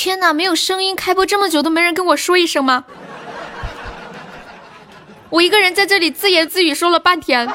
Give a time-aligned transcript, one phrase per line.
[0.00, 2.84] 天哪，没有声音，开播这么久都没人跟我说一声吗？
[5.28, 7.52] 我一个人在这里自言自语说了半天，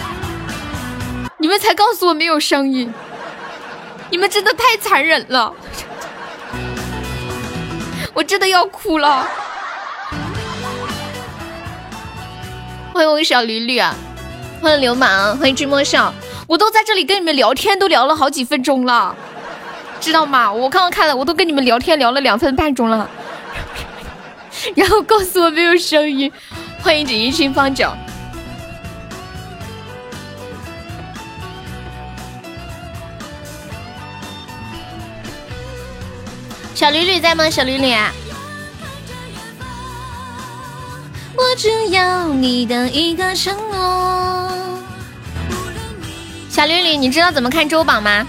[1.40, 2.92] 你们才告诉我没有声音，
[4.10, 5.54] 你们真的太残忍了，
[8.12, 9.26] 我真的要哭了。
[12.92, 13.94] 欢迎我小驴驴啊，
[14.60, 16.12] 欢迎流氓，欢迎追梦少，
[16.46, 19.16] 我都在这里跟你们聊天，都聊了好几分钟了，
[20.06, 20.52] 知道吗？
[20.52, 23.10] 我刚刚看了，我都跟你们聊天聊了两分半钟了。
[24.76, 26.30] 然后告诉我没有声音，
[26.80, 27.92] 欢迎锦衣清方脚。
[36.72, 37.50] 小驴驴在吗？
[37.50, 37.92] 小驴驴，
[41.34, 44.52] 我只要你的一个承诺。
[46.48, 48.24] 小驴驴，你知道怎么看周榜吗？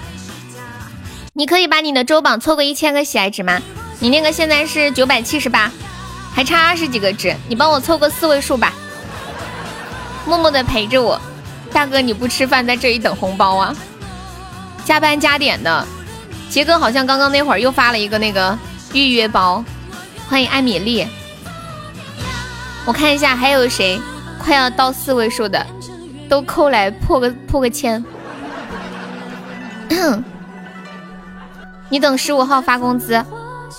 [1.37, 3.61] 你可以把你的周榜凑个一千个喜爱值吗？
[3.99, 5.71] 你那个现在是九百七十八。
[6.33, 8.73] 还差二十几个值，你帮我凑个四位数吧。
[10.25, 11.21] 默默的陪着我，
[11.71, 13.75] 大哥你不吃饭，在这里等红包啊？
[14.83, 15.87] 加班加点的，
[16.49, 18.57] 杰哥好像刚刚那会儿又发了一个那个
[18.93, 19.63] 预约包，
[20.27, 21.05] 欢迎艾米丽。
[22.83, 24.01] 我看一下还有谁
[24.39, 25.63] 快要到四位数的，
[26.27, 28.03] 都扣来破个破个千。
[31.89, 33.23] 你等十五号发工资。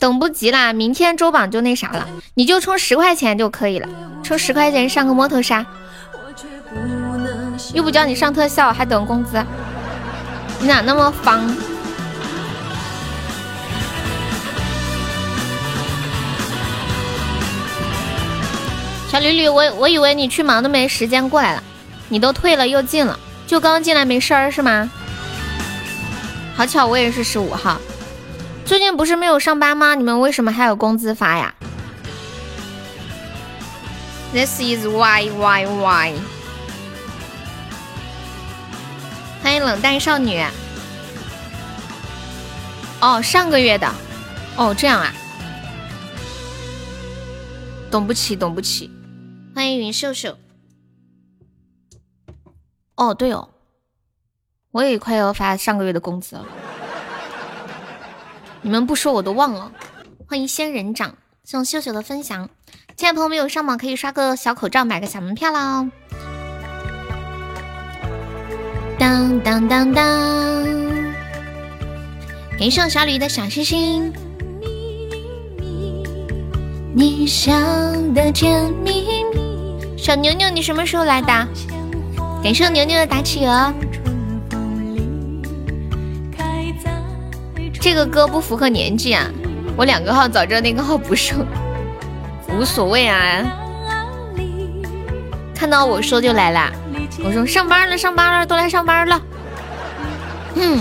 [0.00, 3.88] 等不及啦，明天周榜就那啥了，你就充十块钱就可以了，
[4.22, 5.64] 充十块钱上个摸头杀，
[7.72, 9.42] 又不叫你上特效，还等工资，
[10.60, 11.42] 你咋那么方？
[19.10, 21.62] 小驴驴，我我以为你去忙都没时间过来了，
[22.08, 23.18] 你都退了又进了，
[23.48, 24.88] 就刚进来没事儿是吗？
[26.54, 27.80] 好巧，我也是十五号。
[28.68, 29.94] 最近不是没有上班吗？
[29.94, 31.54] 你们为什么还有工资发呀
[34.30, 36.12] ？This is why why why。
[39.42, 40.44] 欢迎冷淡少女。
[43.00, 43.90] 哦，上个月的。
[44.58, 45.14] 哦，这样啊。
[47.90, 48.90] 懂不起，懂不起。
[49.54, 50.36] 欢迎云秀秀。
[52.96, 53.48] 哦，对哦，
[54.72, 56.44] 我也快要发上个月的工资了。
[58.68, 59.72] 你们不说我都忘了。
[60.28, 62.50] 欢迎仙人掌送秀秀的分享，
[62.98, 65.90] 亲爱朋友们有上榜可以刷个小口罩，买个小门票啦。
[68.98, 70.04] 当当当当，
[72.58, 74.12] 给送小吕的小心心。
[79.96, 81.28] 小牛牛，你什么时候来的？
[82.44, 83.72] 感谢牛牛的打企鹅。
[87.80, 89.26] 这个歌不符合年纪啊！
[89.76, 91.36] 我两个号早知道那个号不收，
[92.48, 93.44] 无所谓啊。
[95.54, 96.72] 看到我说就来啦，
[97.24, 99.20] 我说上班了，上班了，都来上班了。
[100.54, 100.80] 嗯，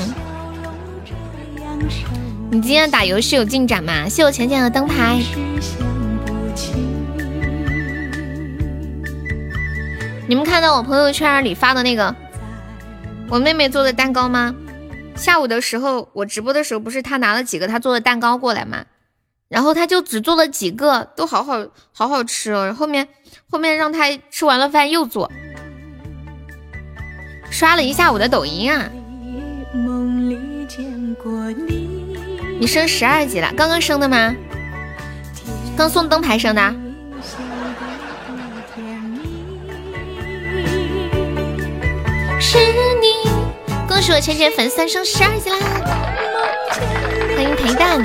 [2.49, 4.09] 你今天打游戏有进展吗？
[4.09, 5.19] 谢我浅浅的灯牌。
[10.27, 12.13] 你们看到我朋友圈里发的那个
[13.29, 14.53] 我妹妹做的蛋糕吗？
[15.17, 18.85] 下午的时候，我直播的时候，不是他拿了几个他做的蛋糕过来吗？
[19.49, 22.73] 然后他就只做了几个，都好好好好吃哦。
[22.77, 23.07] 后面
[23.49, 25.31] 后面让他吃完了饭又做，
[27.49, 28.89] 刷了一下午的抖音啊。
[32.59, 33.51] 你升十二级了？
[33.55, 34.35] 刚刚升的吗？
[35.77, 36.75] 刚送灯牌升的？
[42.39, 42.86] 是。
[43.97, 45.57] 恭喜我芊芊粉丝升十二级啦！
[47.35, 47.99] 欢迎陪伴。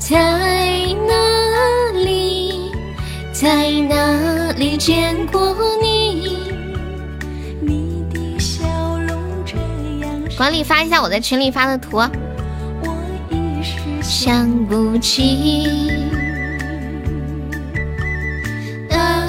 [0.00, 0.18] 在
[1.06, 2.72] 哪里，
[3.32, 6.52] 在哪里见过你？
[7.60, 8.64] 你的笑
[9.06, 9.56] 容这
[10.04, 10.10] 样。
[10.36, 11.98] 管理发一下我在群里发的图。
[11.98, 12.08] 我
[13.30, 15.92] 一时想不起。
[18.90, 19.22] 啊，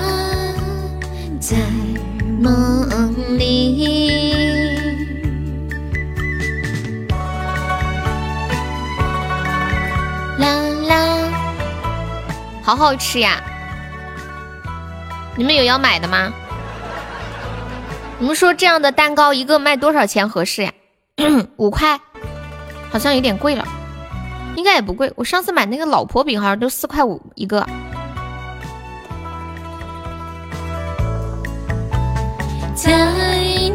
[1.40, 1.56] 在。
[2.47, 4.77] 梦里，
[10.39, 10.47] 啦
[10.88, 11.29] 啦，
[12.63, 13.44] 好好吃呀！
[15.35, 16.31] 你们有要买的吗？
[18.17, 20.71] 你们说这样的蛋糕一个卖多少钱合适呀？
[21.57, 21.99] 五块，
[22.89, 23.67] 好像有点贵了，
[24.55, 25.11] 应该也不贵。
[25.17, 27.67] 我上次买那个老婆饼好像都四块五一个。
[32.77, 32.91] 在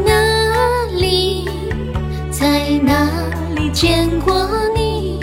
[0.05, 1.49] 哪里，
[2.31, 3.05] 在哪
[3.53, 5.19] 里见过你。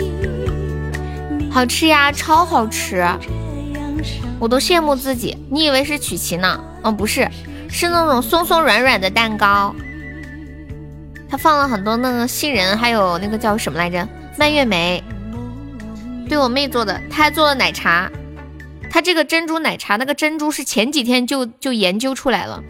[1.51, 3.03] 好吃呀，超好吃，
[4.39, 5.35] 我都羡慕自己。
[5.49, 6.63] 你以为是曲奇呢？
[6.83, 7.27] 哦，不是，
[7.71, 9.73] 是那种松松软软的蛋糕。
[11.27, 14.07] 它放了很多那个杏仁，还有那个叫什么来着？
[14.37, 15.03] 蔓越莓。
[16.29, 18.11] 对我妹做的，她还做了奶茶。
[18.91, 22.61] 她这个珍珠奶茶，那个珍珠是前几天就就研究出来了，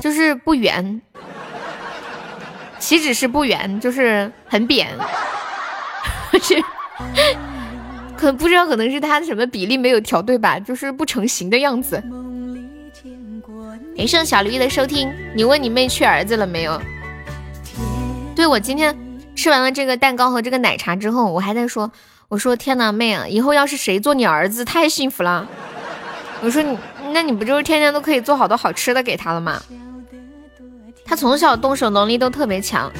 [0.00, 1.00] 就是不圆，
[2.78, 4.88] 岂止是不圆，就是很扁，
[6.40, 6.62] 是，
[8.16, 12.02] 可不知道可能是它什么比例没有调对吧，就是不成形的样子。
[13.96, 16.80] 感谢小驴的收听，你问你妹去儿子了没有？
[18.34, 18.96] 对我今天
[19.36, 21.90] 吃完了这个蛋糕和这个奶茶之后，我还在说。
[22.28, 23.28] 我说天哪，妹啊！
[23.28, 25.46] 以后要是谁做你儿子，太幸福了。
[26.40, 26.76] 我说你，
[27.14, 29.62] 那你不就是天天都可以做好多好吃的给他了吗？
[31.06, 32.90] 他从小动手能力都特别强，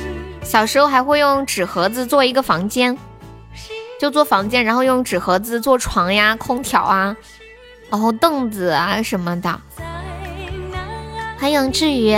[0.40, 2.96] 小时候还会用纸盒子做一个房间，
[3.98, 7.16] 就做房间，然后用纸盒子做床呀、空调啊，
[7.90, 9.60] 然后凳子啊什么的。
[11.36, 12.14] 欢迎志宇。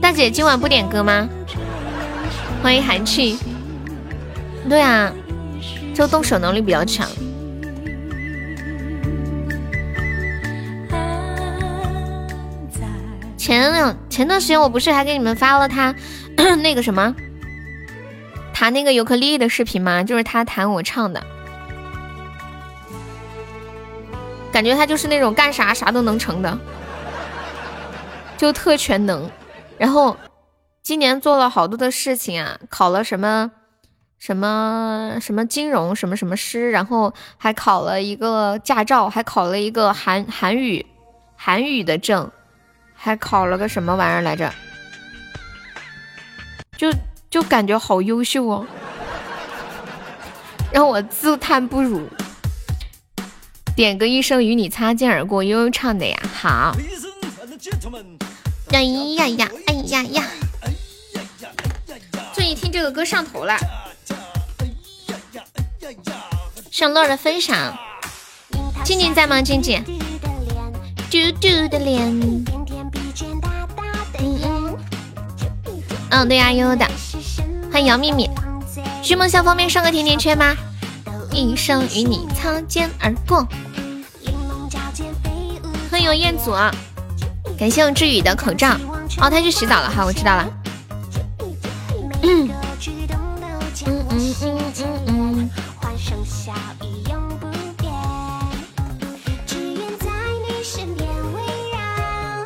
[0.00, 1.28] 大姐今晚不点歌吗？
[2.60, 3.38] 欢迎寒气。
[4.68, 5.12] 对啊，
[5.94, 7.08] 就动手能力比较强。
[13.36, 15.94] 前两前段时间我不是还给你们发了他
[16.62, 17.14] 那个什么
[18.52, 20.04] 弹那个尤克里里的视频吗？
[20.04, 21.22] 就是他弹我唱的，
[24.52, 26.58] 感觉他就是那种干啥啥都能成的，
[28.36, 29.28] 就特全能。
[29.78, 30.16] 然后
[30.82, 33.50] 今年做了好多的事情啊，考了什么
[34.20, 40.84] 什么什么金融什么什么师，然后还考了一个驾照，还考了一个韩韩语
[41.34, 42.30] 韩语的证，
[42.94, 44.52] 还考了个什么玩意儿来着？
[46.76, 46.92] 就
[47.30, 48.66] 就感觉好优秀哦，
[50.70, 52.06] 让我自叹不如。
[53.74, 56.76] 点个一生与你擦肩而过，悠悠唱的呀，好。
[58.68, 59.48] 呀呀呀！
[59.66, 60.24] 哎呀呀！
[62.34, 63.56] 最近听这个歌上头了。
[66.70, 67.76] 上乐的分享，
[68.84, 69.40] 静静在吗？
[69.40, 69.82] 静静。
[71.10, 72.08] 嘟嘟的脸。
[72.08, 72.44] 嗯
[76.10, 76.28] 嗯。
[76.28, 76.86] 对呀，悠悠的。
[77.72, 78.28] 欢迎杨秘密。
[79.02, 80.54] 徐梦笑方便上个甜甜圈吗？
[81.32, 83.46] 一生与你擦肩而过。
[85.90, 86.52] 欢迎彦祖。
[87.58, 88.76] 感谢我志宇的口罩
[89.18, 90.48] 哦，他去洗澡了哈，我知道了。
[92.22, 92.48] 嗯
[93.86, 95.09] 嗯嗯嗯嗯。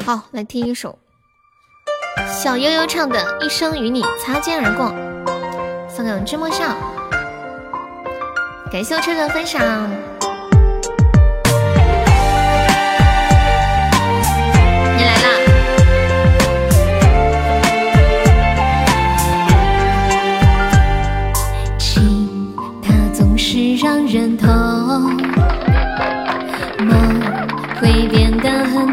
[0.04, 0.98] 好，来听一首
[2.42, 4.86] 小悠悠唱的《一生与你擦肩而过》，
[5.88, 6.76] 送给我芝墨笑。
[8.70, 10.13] 感谢我车的分享。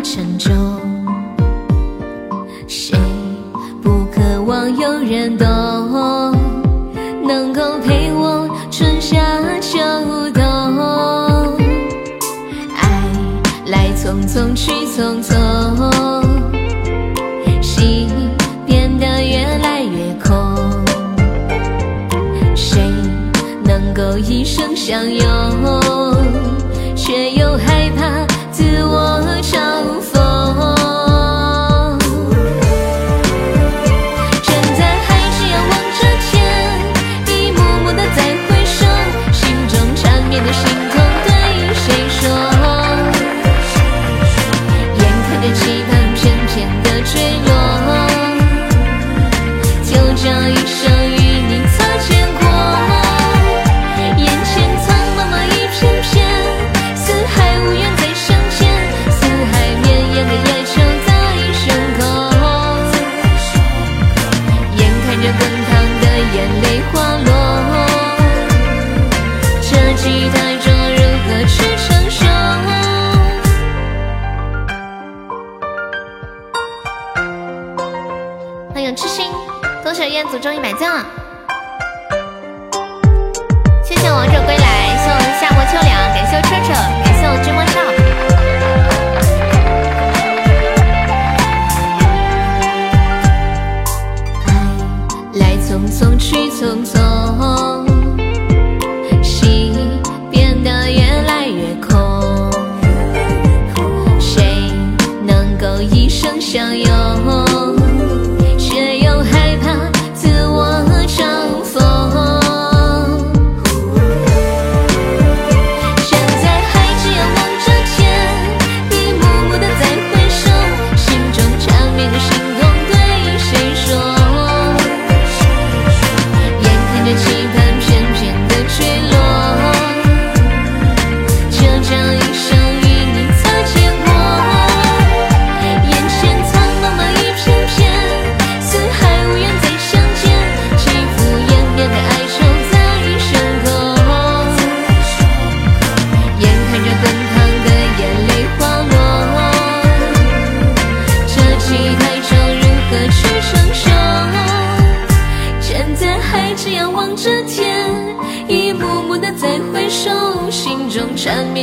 [0.03, 0.51] 沉重。
[2.67, 2.97] 谁
[3.81, 5.47] 不渴望有人懂，
[7.23, 9.17] 能够陪我春夏
[9.59, 9.79] 秋
[10.33, 10.41] 冬？
[12.75, 13.03] 爱
[13.67, 15.31] 来匆匆去匆匆，
[17.61, 18.09] 心
[18.65, 20.33] 变得越来越空。
[22.55, 22.81] 谁
[23.63, 25.25] 能够一生相拥，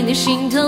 [0.09, 0.68] 的心痛，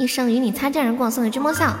[0.00, 1.76] 一生与你擦肩而过，送给君莫笑。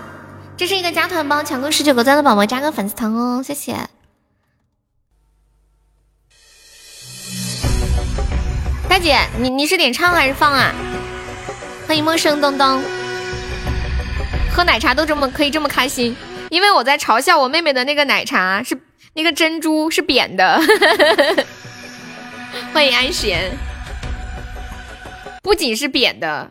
[0.54, 3.74] 这是一个加团包，抢够十九个赞的宝宝加个粉丝团哦，谢谢。
[8.86, 10.70] 大姐，你你是点唱还是放啊？
[11.88, 12.82] 欢迎陌生东东，
[14.54, 16.14] 喝奶茶都这么可以这么开心，
[16.50, 18.78] 因为我在嘲笑我妹妹的那个奶茶是。
[19.12, 20.60] 那个珍珠是扁的，
[22.72, 23.50] 欢迎安贤。
[25.42, 26.48] 不仅是扁的，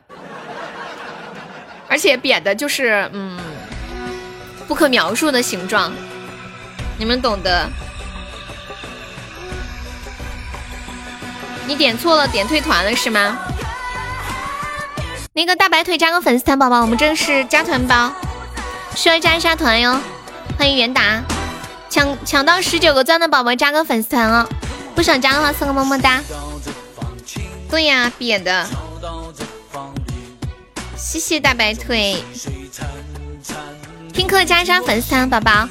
[1.90, 3.38] 而且扁的就是嗯，
[4.68, 5.92] 不可描述的形状，
[6.98, 7.68] 你们懂得。
[11.66, 13.38] 你点错了，点退团了是吗？
[15.34, 18.12] 那个大白腿加个粉丝团，宝宝，我们这是加团包，
[18.96, 20.00] 需要加一下团哟。
[20.58, 21.24] 欢迎元达。
[21.90, 24.48] 抢抢到十九个钻的宝宝加个粉丝团哦，
[24.94, 26.22] 不想加的话送个么么哒。
[27.70, 28.68] 对呀，扁的。
[31.00, 32.22] 谢谢大白腿。
[34.12, 35.68] 听课加一下粉丝团，宝宝。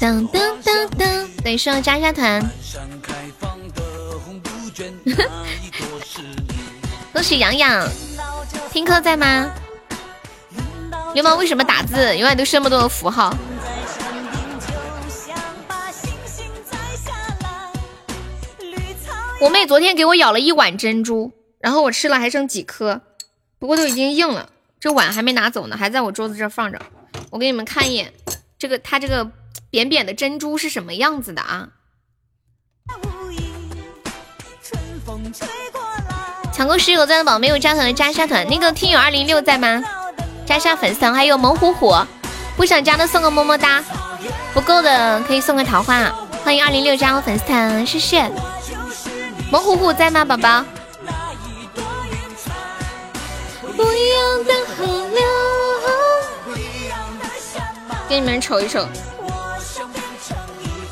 [0.00, 2.42] 噔噔噔噔，对，需要加一下团。
[7.12, 7.86] 恭喜洋洋，
[8.72, 9.50] 听课在吗？
[11.14, 13.36] 流氓为什么打字永远都是那么多的符号？
[19.44, 23.02] 我妹昨天给我舀了一碗珍珠，然后我吃了还剩几颗，
[23.58, 24.48] 不过都已经硬了，
[24.80, 26.80] 这碗还没拿走呢，还在我桌子这放着。
[27.28, 28.14] 我给你们看一眼，
[28.58, 29.30] 这个它这个
[29.68, 31.68] 扁扁的珍珠是什么样子的啊？
[36.50, 39.84] 抢够十九个赞的宝没有加团的加一下团，那个听友二零六在吗？
[40.46, 41.94] 加下粉丝团，还有猛虎虎，
[42.56, 43.84] 不想加的送个么么哒，
[44.54, 46.10] 不够的可以送个桃花。
[46.42, 48.32] 欢迎二零六加我粉丝团，谢谢。
[49.50, 50.64] 猛虎虎在吗，宝宝？
[53.76, 55.20] 不一样的河流
[58.08, 58.86] 给你们瞅一瞅。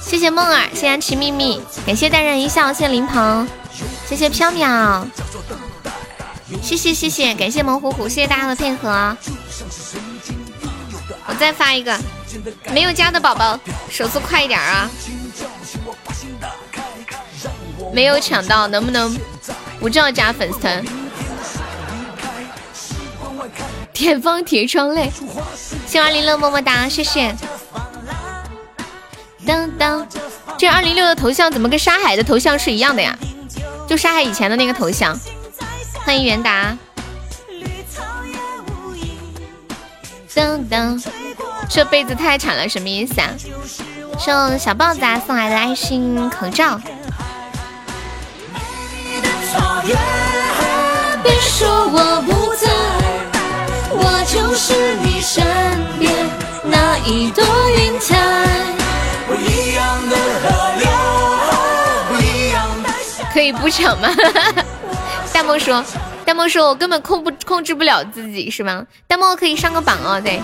[0.01, 3.49] 谢谢梦儿，谢谢安琪秘密，感谢淡然一笑，谢谢林鹏，
[4.07, 5.05] 谢谢飘渺，
[6.63, 9.17] 谢谢谢谢，感谢猛虎虎，谢谢大家的配合。
[11.27, 11.99] 我再发一个，
[12.73, 14.91] 没有加的宝宝手速快一点啊！
[17.93, 19.17] 没有抢到，能不能
[19.79, 20.85] 不叫加粉丝团？
[23.93, 25.13] 天方铁窗泪，
[25.87, 27.35] 谢二零六么么哒，谢谢。
[29.47, 30.07] 当当，
[30.57, 33.17] 这二零六的头像怎么跟沙海的头像是一样的呀？
[33.87, 35.19] 就沙海以前的那个头像。
[36.05, 36.77] 欢迎元达。
[40.35, 41.05] 噔噔，
[41.69, 43.29] 这辈子太惨了，什么意思啊？
[44.19, 46.81] 送小豹子啊送来的爱心口罩。
[49.85, 52.71] 别说我不在，
[53.91, 55.45] 我就是你身
[55.99, 56.13] 边
[56.65, 57.45] 那一朵
[57.77, 58.17] 云彩。
[59.27, 60.89] 不一样的河流。
[63.33, 64.09] 可以不抢吗？
[65.33, 65.83] 大梦说，
[66.25, 68.87] 大梦说我根本控不控制不了自己是吗？
[69.09, 70.43] 大梦可以上个榜哦，对，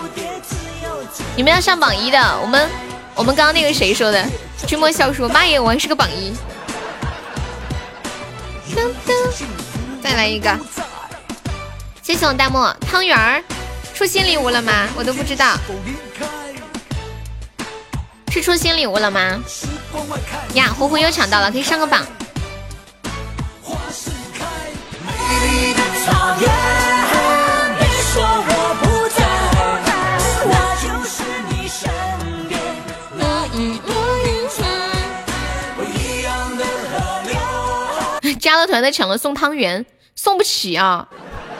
[1.35, 2.19] 你们要上榜一的。
[2.41, 2.67] 我们
[3.13, 4.25] 我们刚刚那个谁说的？
[4.65, 6.33] 君莫笑说，妈耶，我还是个榜一。
[8.75, 9.13] 噔噔
[10.01, 10.57] 再来一个，
[12.01, 13.43] 谢谢我弹幕汤圆儿
[13.93, 14.87] 出新礼物了吗？
[14.95, 15.57] 我都不知道，
[18.31, 19.39] 是出新礼物了吗？
[20.53, 22.05] 呀，呼呼又抢到了，可以上个榜。
[26.39, 26.98] 加了
[38.69, 41.07] 团的抢了送汤圆，送不起啊！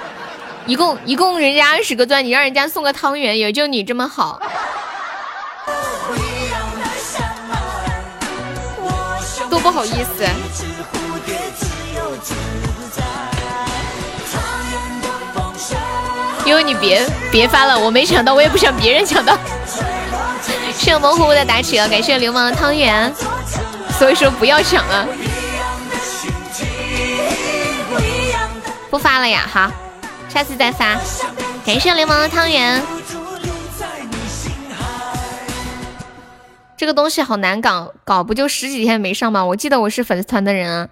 [0.66, 4.40] 一共一共人家二十个钻，你让人家送个汤圆，也就你这么好。
[9.50, 10.24] 多不好意思。
[16.46, 19.38] 因为你别别发了，我没抢到，我也不想别人抢到。
[20.74, 23.14] 谢谢模糊的打起了，感谢流氓的汤圆，
[23.98, 25.08] 所以说不要抢了。
[28.90, 29.72] 不发了呀，好，
[30.28, 30.98] 下次再发。
[31.66, 32.82] 感谢流氓的汤圆。
[36.76, 39.46] 这个东西好难搞，搞不就十几天没上吗？
[39.46, 40.90] 我记得我是粉丝团的人啊。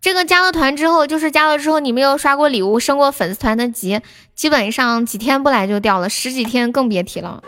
[0.00, 4.00] 这个加了团之后，就是加了之后，你没有刷过礼物、升过粉丝团的级，
[4.34, 7.42] 基本上几天不来就掉了，十几天更别提了。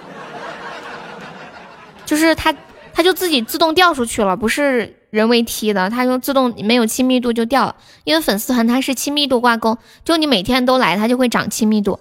[2.04, 2.54] 就是它，
[2.92, 4.94] 它就自己自动掉出去了，不是。
[5.10, 11.98] 人为踢的，它就自动没有亲密度就掉了，因为粉丝团它是亲密度挂钩，就你每天都来，它就会涨亲密度。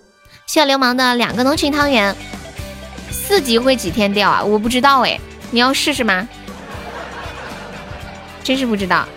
[0.48, 2.16] 谢流氓的两个浓情汤圆，
[3.12, 4.44] 四级会几天掉啊？
[4.44, 5.20] 我不知道哎，
[5.52, 6.28] 你要试试吗？
[8.44, 9.08] 真是不知道。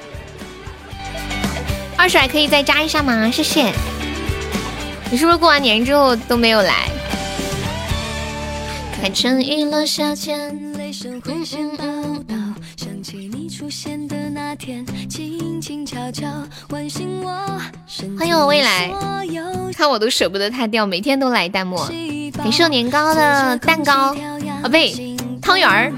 [1.97, 3.31] 二甩可以再加一下吗？
[3.31, 3.73] 谢谢。
[5.11, 6.89] 你是不是过完年之后都没有来？
[9.01, 12.55] 开成一落下前，雷声唤醒嗷嗷。
[12.99, 16.27] 想起你出现的那天，轻轻悄悄
[16.69, 17.31] 唤醒我。
[18.19, 18.91] 欢迎我未来，
[19.73, 21.77] 看我都舍不得它掉，每天都来弹幕。
[22.33, 25.93] 感谢年糕的蛋糕，啊不对，汤圆儿。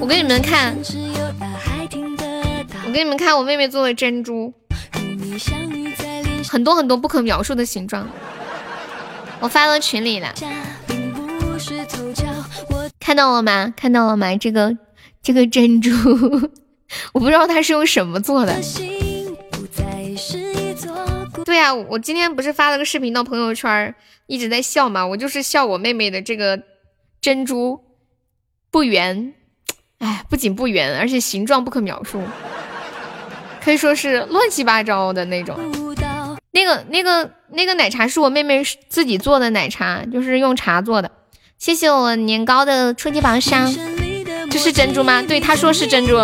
[0.00, 0.74] 我给你们看，
[2.86, 4.50] 我给你们看我妹妹做的珍珠，
[6.48, 8.08] 很多很多不可描述的形状。
[9.40, 10.32] 我发到群里了。
[13.10, 13.74] 看到了吗？
[13.76, 14.36] 看到了吗？
[14.36, 14.78] 这个
[15.20, 15.90] 这个珍珠，
[17.12, 18.54] 我不知道它是用什么做的。
[21.44, 23.92] 对呀，我今天不是发了个视频到朋友圈，
[24.28, 25.04] 一直在笑嘛。
[25.04, 26.62] 我就是笑我妹妹的这个
[27.20, 27.80] 珍珠
[28.70, 29.34] 不圆，
[29.98, 32.22] 哎，不仅不圆，而且形状不可描述，
[33.60, 35.58] 可以说是乱七八糟的那种。
[36.52, 41.10] 那个那个那个奶茶是我妹妹自己做的奶茶，就是用茶做的。
[41.60, 43.70] 谢谢我年糕的初级宝箱，
[44.50, 45.20] 这是珍珠吗？
[45.20, 46.16] 对，他说是珍珠，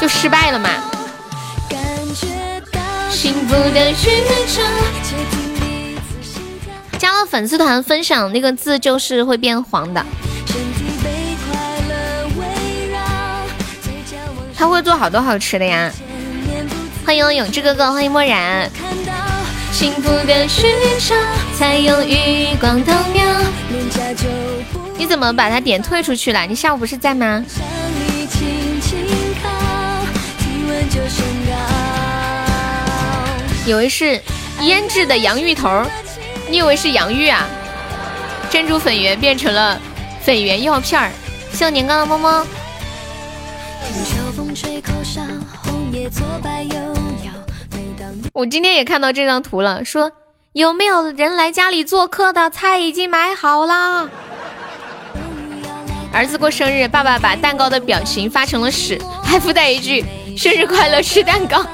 [0.00, 0.70] 就失败了嘛。
[6.96, 10.06] 加了粉丝团分享那个字就是会变黄的。
[14.56, 15.90] 他会做好多好吃的呀。
[17.04, 18.70] 欢迎永志哥哥，欢迎漠然。
[19.72, 20.46] 幸福的
[21.58, 21.96] 才有。
[24.96, 26.46] 你怎么把他点退出去了？
[26.46, 27.44] 你下午不是在吗？
[33.66, 34.20] 以为是
[34.60, 35.82] 腌制的洋芋头，
[36.50, 37.48] 你以为是洋芋啊？
[38.50, 39.80] 珍珠粉圆变成了
[40.22, 41.10] 粉圆药片儿。
[41.52, 42.46] 谢年糕的么么。
[48.32, 50.10] 我今天也看到这张图了，说
[50.54, 52.48] 有没有人来家里做客的？
[52.48, 54.08] 菜已经买好了。
[56.12, 60.04] 儿子过生日，爸爸把蛋糕的表情发成了屎，还附带一句
[60.38, 61.66] “生日快乐，吃蛋糕”。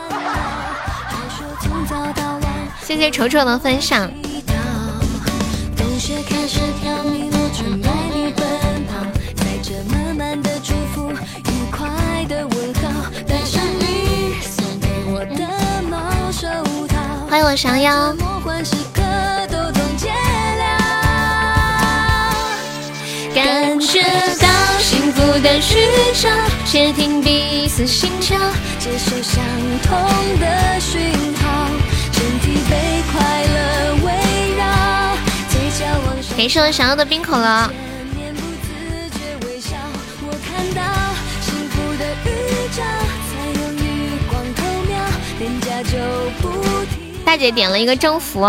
[2.82, 4.10] 谢谢丑丑的分享。
[17.30, 18.12] 欢迎我降妖。
[23.32, 24.02] 感觉
[24.40, 24.48] 到
[24.80, 25.60] 幸福的
[26.66, 28.36] 窃听彼此心跳，
[28.80, 29.44] 接受相
[29.84, 29.96] 同
[30.40, 31.68] 的讯号，
[32.10, 34.10] 身体被快乐围
[34.58, 34.64] 绕。
[36.36, 37.70] 感谢我想要的冰可乐。
[47.30, 48.40] 大姐点了一个征服，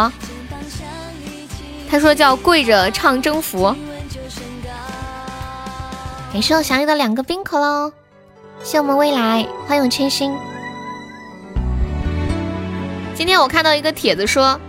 [1.88, 3.76] 她说叫跪着唱征服。
[6.34, 7.94] 感谢我小雨的两个冰可喽，
[8.64, 10.34] 谢我们未来，欢迎我清新。
[13.14, 14.60] 今天我看到一个帖子说，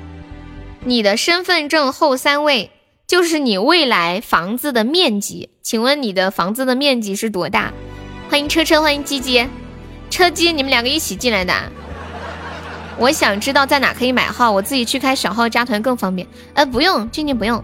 [0.85, 2.70] 你的身份证后三位
[3.07, 7.72] 就是你未来房子的面积，请问你的房子的面积是多大？
[8.29, 9.48] 欢迎车车，欢迎鸡鸡，
[10.11, 11.55] 车鸡，你们两个一起进来的。
[13.03, 16.25] 我想知道在哪可以买号，我自己去开小号加团更方便。
[16.55, 17.61] 呃，不用，静静不用。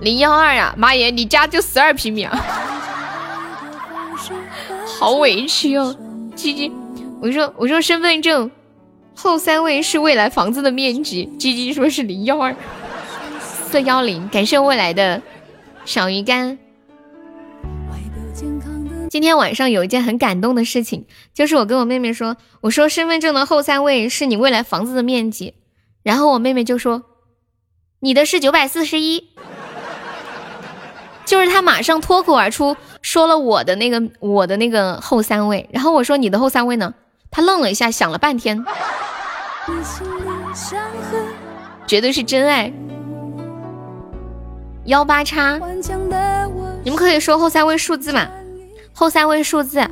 [0.00, 2.44] 零幺二呀，妈耶，你家就十二平米啊，
[5.00, 5.92] 好委屈哦，
[6.36, 6.70] 鸡鸡，
[7.20, 8.48] 我说我说身份证
[9.16, 12.54] 后三位是未来房子的面积，鸡鸡说是零幺二
[13.40, 15.20] 四幺零，感谢未来的
[15.84, 16.56] 小鱼干。
[19.16, 25.54] 今天晚上有一件很感动的事情，就是我跟我妹妹说，我说身份证的后三位是你未来房子的面积，
[26.02, 27.02] 然后我妹妹就说，
[28.00, 29.30] 你的是九百四十一，
[31.24, 36.92] 就是她马上脱口而出说了我的那个我的那个后三位，然后我说你的后三位呢？
[37.30, 38.62] 她愣了一下，想了半天，
[41.86, 42.70] 绝对是真爱，
[44.84, 45.58] 幺八叉，
[46.84, 48.28] 你们可以说后三位数字吗？
[48.98, 49.86] 后三位数字，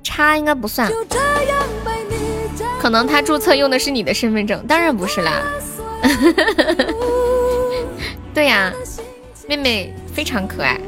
[0.00, 0.88] 差应该不算，
[2.80, 5.42] 可能他注册用的是你的身份证，当然不是啦。
[8.32, 8.72] 对呀，
[9.48, 10.80] 妹妹非常可爱。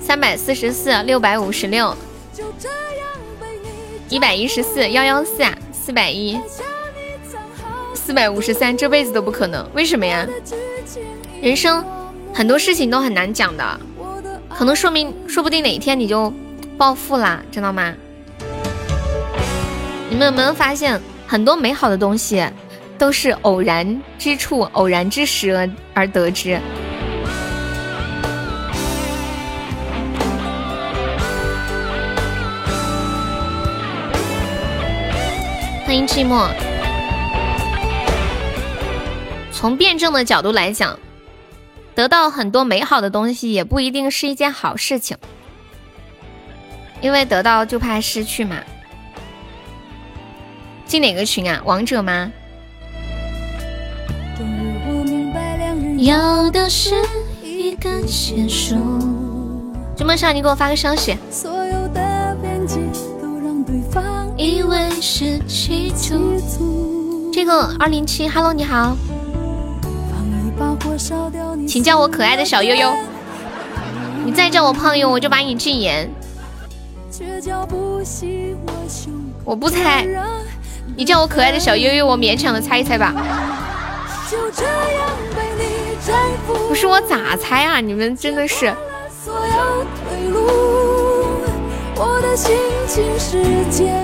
[0.00, 1.96] 三百四十四，六百五十六，
[4.08, 6.36] 一百一十四，幺幺四，四百一，
[7.94, 10.26] 四百五十三，这辈子都不可能，为什么呀？
[11.40, 11.84] 人生。
[12.32, 13.80] 很多事情都很难讲的，
[14.48, 16.32] 可能说明说不定哪一天你就
[16.78, 17.92] 暴富啦，知道吗？
[20.08, 22.42] 你们有没有发现，很多美好的东西
[22.96, 26.58] 都是偶然之处、偶然之时而而得知？
[35.84, 36.48] 欢迎寂寞。
[39.52, 40.98] 从辩证的角度来讲。
[41.94, 45.16] 得到很多美好的东西也不一定是一件好事情，
[47.00, 48.56] 因为得到就怕失去嘛。
[50.86, 51.60] 进哪个群啊？
[51.64, 52.32] 王者吗？
[55.98, 56.94] 要的是
[57.42, 58.74] 一个结束。
[59.96, 61.16] 周末上你给我发个消息。
[64.36, 65.92] 以为是情
[66.38, 68.96] 足这个二零七，Hello，你好。
[71.66, 72.92] 请叫我可爱的小悠悠，
[74.24, 76.10] 你再叫我胖悠，我就把你禁言。
[79.44, 80.06] 我不猜，
[80.96, 83.14] 你叫我可爱的小悠悠，我勉强的猜一猜吧。
[86.68, 87.80] 不是我咋猜啊？
[87.80, 88.72] 你们真的是。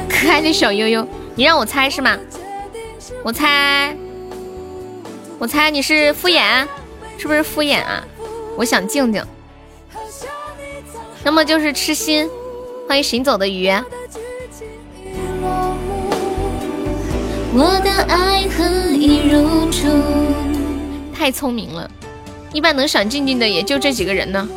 [0.08, 2.16] 可爱的小悠悠，你让我猜是吗？
[3.22, 3.96] 我猜。
[5.38, 6.66] 我猜你是敷衍，
[7.18, 8.02] 是不是敷衍啊？
[8.56, 9.22] 我想静静，
[11.22, 12.28] 那么就是痴心。
[12.88, 13.70] 欢迎行走的鱼。
[21.14, 21.90] 太聪明了，
[22.52, 24.48] 一般能想静静的也就这几个人呢。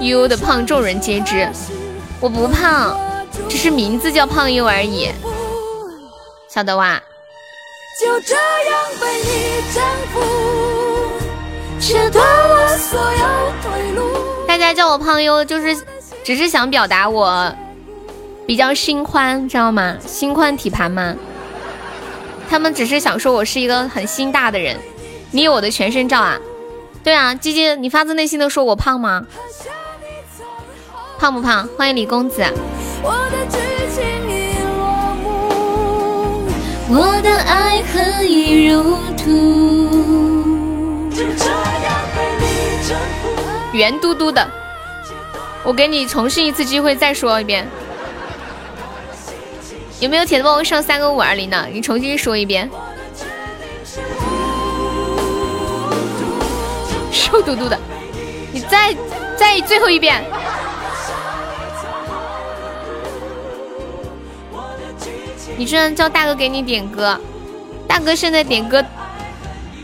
[0.00, 1.48] 悠的胖众人皆知，
[2.20, 3.07] 我不胖。
[3.48, 5.10] 只是名字叫胖优而已，
[6.48, 7.00] 晓得哇？
[14.46, 15.76] 大家叫我胖优，就是
[16.22, 17.52] 只是想表达我
[18.46, 19.96] 比较心宽，知道吗？
[20.06, 21.14] 心宽体盘吗？
[22.50, 24.78] 他们只是想说我是一个很心大的人。
[25.30, 26.38] 你有我的全身照啊？
[27.02, 29.24] 对啊，鸡鸡，你发自内心的说我胖吗？
[31.18, 31.68] 胖不胖？
[31.76, 32.44] 欢迎李公子。
[33.02, 33.58] 我的剧
[33.94, 35.26] 情已落幕，
[36.88, 38.82] 我的爱恨已入
[39.16, 39.24] 土，
[41.10, 42.44] 就这样被你
[42.86, 43.28] 征服。
[43.72, 44.50] 圆嘟嘟的，
[45.64, 47.68] 我给你重新一次机会，再说一遍。
[50.00, 51.68] 有没有铁子帮我上三个五二零的？
[51.72, 52.70] 你重新说一遍。
[57.10, 57.78] 瘦嘟嘟的，
[58.52, 58.94] 你再
[59.36, 60.24] 再最后一遍。
[65.58, 67.20] 你居然叫大哥给你点歌，
[67.88, 68.82] 大哥现在点歌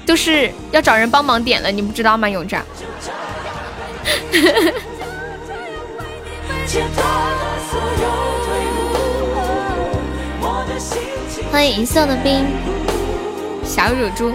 [0.07, 2.31] 都是要找人帮忙点了，你不知道吗？
[2.31, 2.57] 永志。
[11.51, 12.47] 欢迎银色的冰，
[13.65, 14.33] 小乳猪，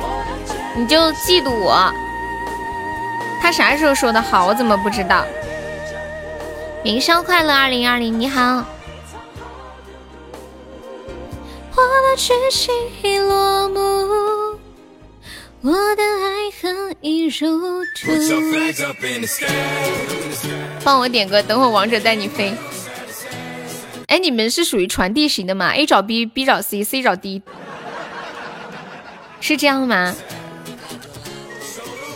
[0.76, 1.90] 你就嫉妒我。
[3.42, 4.48] 他啥时候说的好？
[4.48, 5.24] 我怎么不知道？
[6.84, 8.66] 元宵快乐，二零二零，你好。
[11.80, 14.60] 我的决心已落幕，
[15.62, 18.12] 我的爱恨已入土。
[20.84, 22.54] 帮我点歌，等会王者带你飞。
[24.08, 27.42] 哎，你们是属于传递型的吗？A 找 B，B 找 C，C 找 D，
[29.40, 30.14] 是这样吗？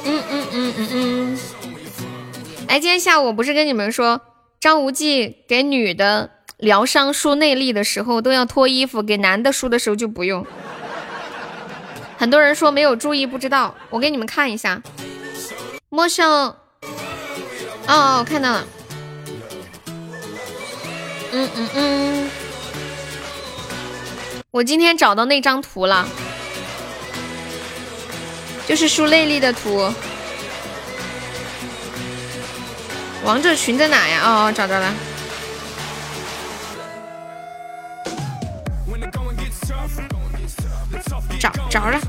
[0.04, 1.40] 嗯嗯嗯嗯嗯。
[2.68, 4.20] 哎，今天下午不是跟你们说，
[4.60, 6.32] 张无忌给女的
[6.64, 10.48] 疗伤输内力的时候都要脱衣服，给男的输的时候就不用。
[12.18, 14.82] 很多人说没有注意不知道，我给你们看一下。
[15.90, 16.26] 陌生。
[16.32, 16.56] 哦
[17.88, 18.66] 哦，我看到了。
[21.34, 22.30] 嗯嗯嗯，
[24.52, 26.08] 我今天找到那张图了，
[28.66, 29.92] 就是输内力的图。
[33.26, 34.22] 王者群在哪呀？
[34.24, 34.94] 哦哦，找着了，
[41.44, 42.00] 找着了。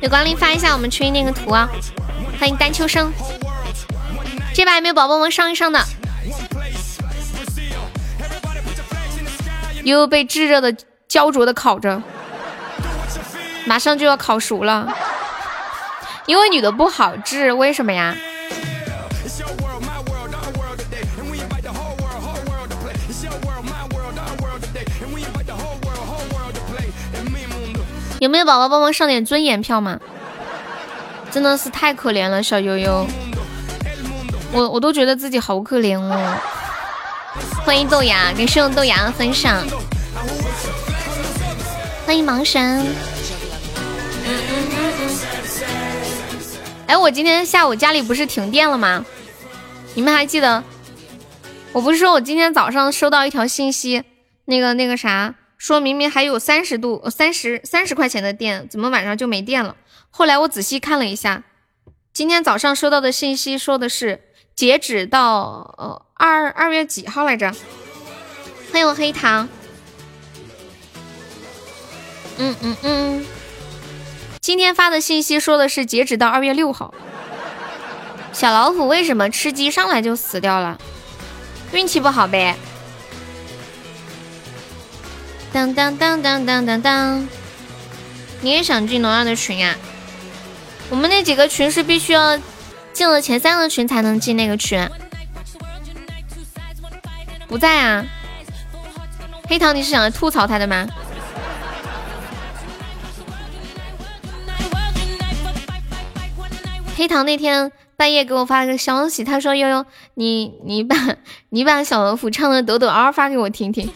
[0.00, 1.68] 有管理发一下我们群里那个图啊！
[2.40, 3.12] 欢迎丹秋生，
[4.52, 5.78] 这把有没有宝宝们上一上的？
[9.84, 10.74] 又被炙热的、
[11.06, 12.02] 焦灼的烤着，
[13.64, 14.92] 马上就要烤熟了。
[16.26, 18.16] 因为女的不好治，为什么呀？
[28.22, 29.98] 有没有宝宝帮忙上点尊严票嘛？
[31.32, 33.04] 真的是太可怜了，小悠悠，
[34.52, 36.38] 我我都觉得自己好可怜哦。
[37.66, 39.66] 欢迎豆芽，感谢我豆芽分享。
[42.06, 42.94] 欢迎盲神。
[46.86, 49.04] 哎，我今天下午家里不是停电了吗？
[49.94, 50.62] 你们还记得？
[51.72, 54.04] 我不是说我今天早上收到一条信息，
[54.44, 59.76] 那个那个啥，说明明还有三十度、三十三十块钱的电，怎么晚上就没电了？
[60.10, 61.44] 后来我仔细看了一下，
[62.12, 64.22] 今天早上收到的信息说的是
[64.56, 66.04] 截止到呃。
[66.14, 67.54] 二二月几号来着？
[68.72, 69.48] 欢迎我黑糖。
[72.38, 73.26] 嗯嗯嗯，
[74.40, 76.92] 今天发的信息说的是截止到二月六号。
[78.32, 80.76] 小老虎为什么吃鸡上来就死掉了？
[81.72, 82.56] 运气不好呗。
[85.52, 87.28] 当当当当当当当，
[88.40, 89.76] 你也想进龙二的群呀？
[90.88, 92.38] 我们那几个群是必须要
[92.92, 94.88] 进了前三个群才能进那个群。
[97.48, 98.04] 不在啊，
[99.46, 100.86] 黑糖，你是想来吐槽他的吗？
[106.96, 109.84] 黑糖那天半夜给我发了个消息，他说悠悠，
[110.14, 110.96] 你你把
[111.50, 113.90] 你把小老虎唱的抖抖嗷发给我听听。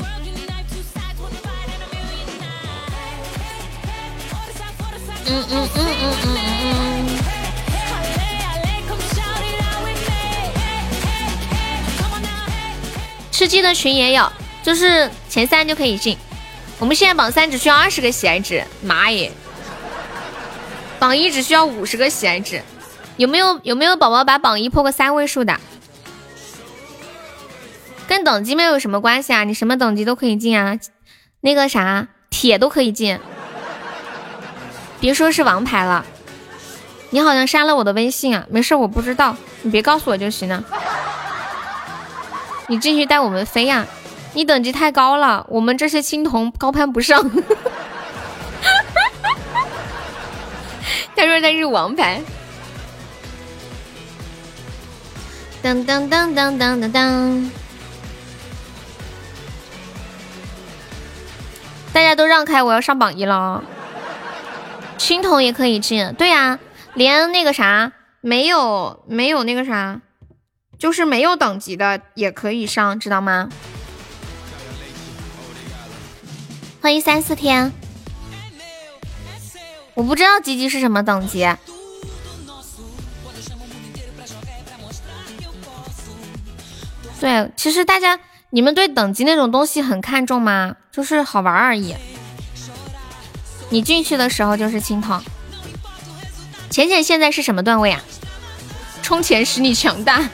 [5.28, 7.18] 嗯嗯嗯嗯嗯嗯嗯。
[13.32, 16.16] 吃鸡的群也有，就是前三就可以进。
[16.78, 19.30] 我们现在榜三只需要二十个喜爱值，妈耶！
[20.98, 22.62] 榜一只需要五十个喜爱值，
[23.16, 25.60] 有没有有没有宝宝把榜一破个三位数的？
[28.08, 30.78] 跟等级没有什么关系啊，你什么等级都可以进啊。
[31.40, 33.18] 那个啥，铁都可以进，
[35.00, 36.04] 别说是王牌了。
[37.10, 40.64] 你好像删了我的微信啊，没事，我不知道，你别告诉我就行了。
[42.66, 43.86] 你继续带我们飞呀！
[44.34, 47.30] 你等级太高了，我们这些青铜高攀不上。
[51.14, 52.20] 他说他是王牌。
[55.62, 57.50] 当当当当当当当！
[61.92, 63.62] 大家都让开，我要上榜一了。
[65.06, 66.58] 青铜也可以进，对呀，
[66.94, 70.00] 连那个啥没有没有那个啥。
[70.76, 73.48] 就是没有等级的也可以上，知道吗？
[76.80, 77.70] 欢迎三四天，
[79.94, 81.48] 我不知道吉吉是什么等级。
[87.20, 88.18] 对，其实大家
[88.50, 90.74] 你们对等级那种东西很看重吗？
[90.90, 91.94] 就是好玩而已。
[93.68, 95.20] 你进去的时候就是青铜。
[96.70, 98.02] 浅浅现在是什么段位啊？
[99.02, 100.28] 充钱使你强大。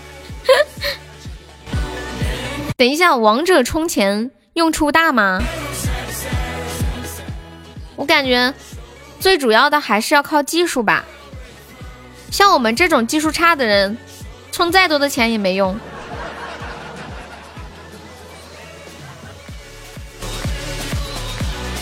[2.76, 5.42] 等一下，王者充钱用处大吗？
[7.96, 8.52] 我感觉
[9.20, 11.04] 最主要的还是要靠技术吧。
[12.30, 13.96] 像我们这种技术差的人，
[14.50, 15.78] 充再多的钱也没用。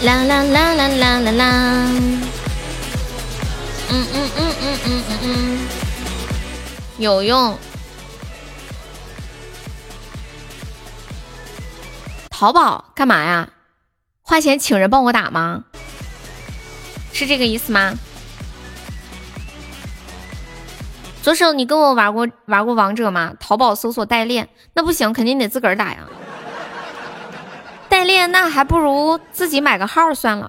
[0.02, 1.44] 啦啦啦啦啦啦啦！
[3.90, 5.68] 嗯嗯嗯嗯嗯嗯嗯，
[6.96, 7.58] 有用。
[12.30, 13.50] 淘宝干嘛呀？
[14.22, 15.64] 花钱请人帮我打吗？
[17.12, 17.92] 是这个意思吗？
[21.22, 23.34] 左手，你跟我玩过玩过王者吗？
[23.38, 26.08] 淘宝搜索代练，那不行，肯定得自个儿打呀。
[28.00, 30.48] 代练那还不如自己买个号算了。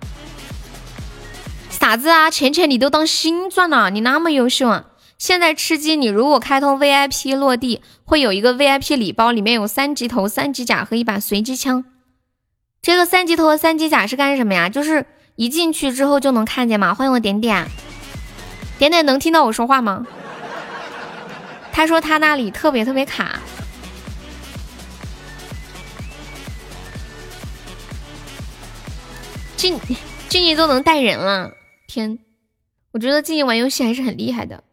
[1.70, 4.86] 傻子啊，钱钱你都当星钻了，你那么优秀啊！
[5.18, 11.84] 现在吃鸡，你如果开通 VIP 落地，会有一个 VIP 礼包，里面有三级头、三级甲和一把随机枪。
[12.82, 14.70] 这个三级头和三级甲是干什么呀？
[14.70, 16.94] 就是一进去之后就能看见吗？
[16.94, 17.68] 欢迎我点点，
[18.80, 20.08] 点点能听到我说话吗？
[21.74, 23.42] 他说他那里特别特别卡。
[29.62, 29.80] 静
[30.28, 31.52] 静怡都能带人了，
[31.86, 32.18] 天！
[32.92, 34.64] 我觉得静怡玩游戏还是很厉害的。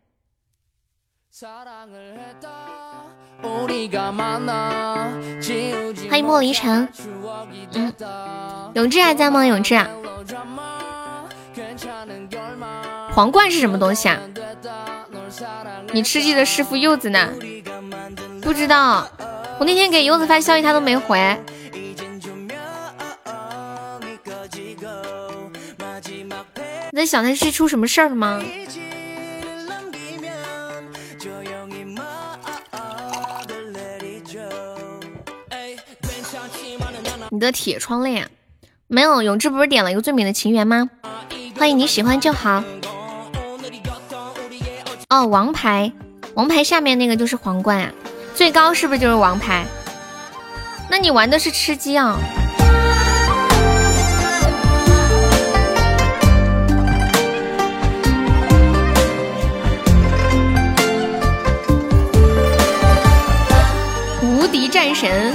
[6.09, 6.89] 欢迎莫离尘，
[7.75, 7.93] 嗯，
[8.77, 9.45] 永志还在吗？
[9.45, 9.79] 永志，
[13.13, 14.19] 皇冠是什么东西啊？
[15.93, 17.31] 你吃鸡的师傅柚子呢？
[18.41, 19.07] 不知道，
[19.61, 21.39] 我那天给柚子发消息，他都没回。
[26.91, 28.43] 你在想他是出什么事儿了吗？
[37.31, 38.27] 你的铁窗泪啊，
[38.87, 40.89] 没有永志不是点了一个最美的情缘吗？
[41.57, 42.65] 欢迎你喜欢就好。
[45.11, 45.93] 哦，王牌，
[46.35, 47.93] 王牌下面那个就是皇冠啊，
[48.35, 49.67] 最高是不是就是王牌？
[50.91, 52.19] 那你玩的是吃鸡啊？
[64.51, 65.35] 敌战神。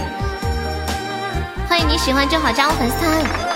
[1.68, 3.54] 欢迎你喜欢就好，加我粉丝团。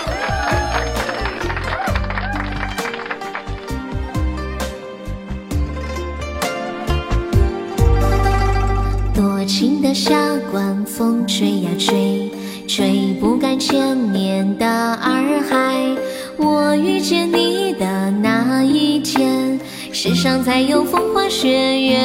[9.14, 10.16] 多情的霞
[10.50, 12.30] 关风吹呀吹，
[12.66, 15.96] 吹不干千年的洱海。
[16.36, 19.58] 我遇见你的那一天，
[19.92, 21.98] 世上才有风花雪月。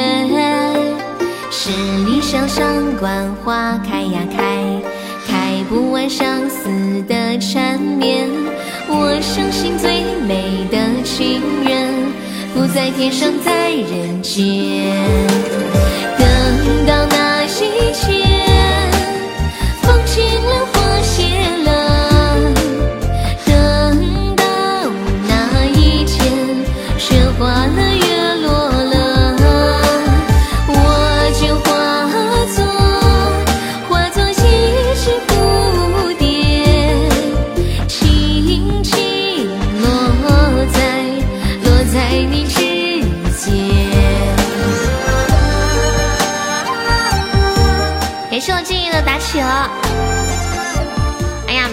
[1.66, 1.70] 十
[2.04, 2.62] 里香上
[3.00, 4.36] 观，花开呀开
[5.26, 5.64] 开。
[5.66, 6.68] 不完相思
[7.08, 8.28] 的缠绵，
[8.86, 11.88] 我相信最美的情人
[12.52, 14.92] 不在天上，在人间。
[16.18, 18.13] 等到那一天，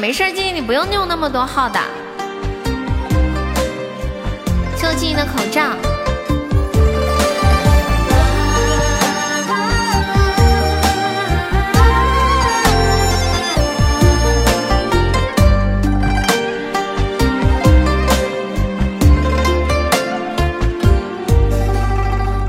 [0.01, 1.79] 没事，静静你不用用那么多号的。
[4.75, 5.61] 谢我静静的口罩。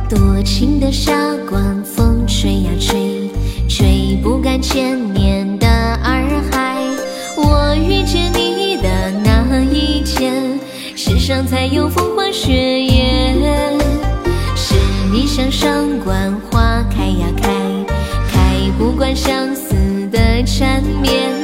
[0.08, 1.12] 多情的霞
[1.46, 3.30] 关，风吹呀吹。
[3.68, 5.41] 吹不干千年
[11.22, 12.52] 上才有风花雪
[12.82, 13.32] 月。
[14.56, 14.74] 十
[15.12, 17.48] 里香上关，花开呀开，
[18.28, 19.72] 开不惯相思
[20.10, 21.41] 的缠绵。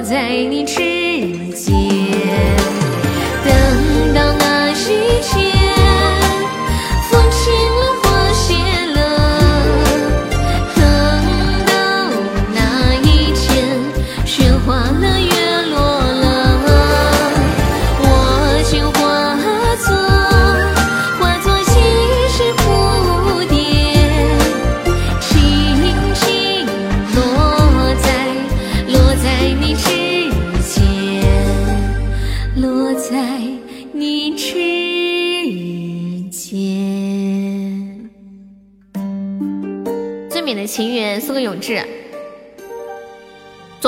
[0.00, 0.97] 在你指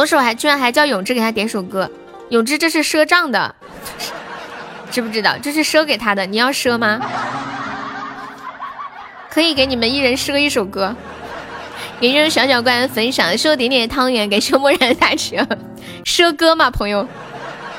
[0.01, 1.91] 左手还居然还叫永志给他点首歌，
[2.31, 3.55] 永志这是赊账的，
[4.91, 5.37] 知不知道？
[5.37, 6.99] 这是赊给他的，你要赊吗？
[9.29, 10.97] 可以给你们一人赊一首歌。
[12.01, 15.47] 给这小小怪分享，赊点点汤圆，给修默然打车，
[16.03, 17.07] 赊歌嘛，朋友。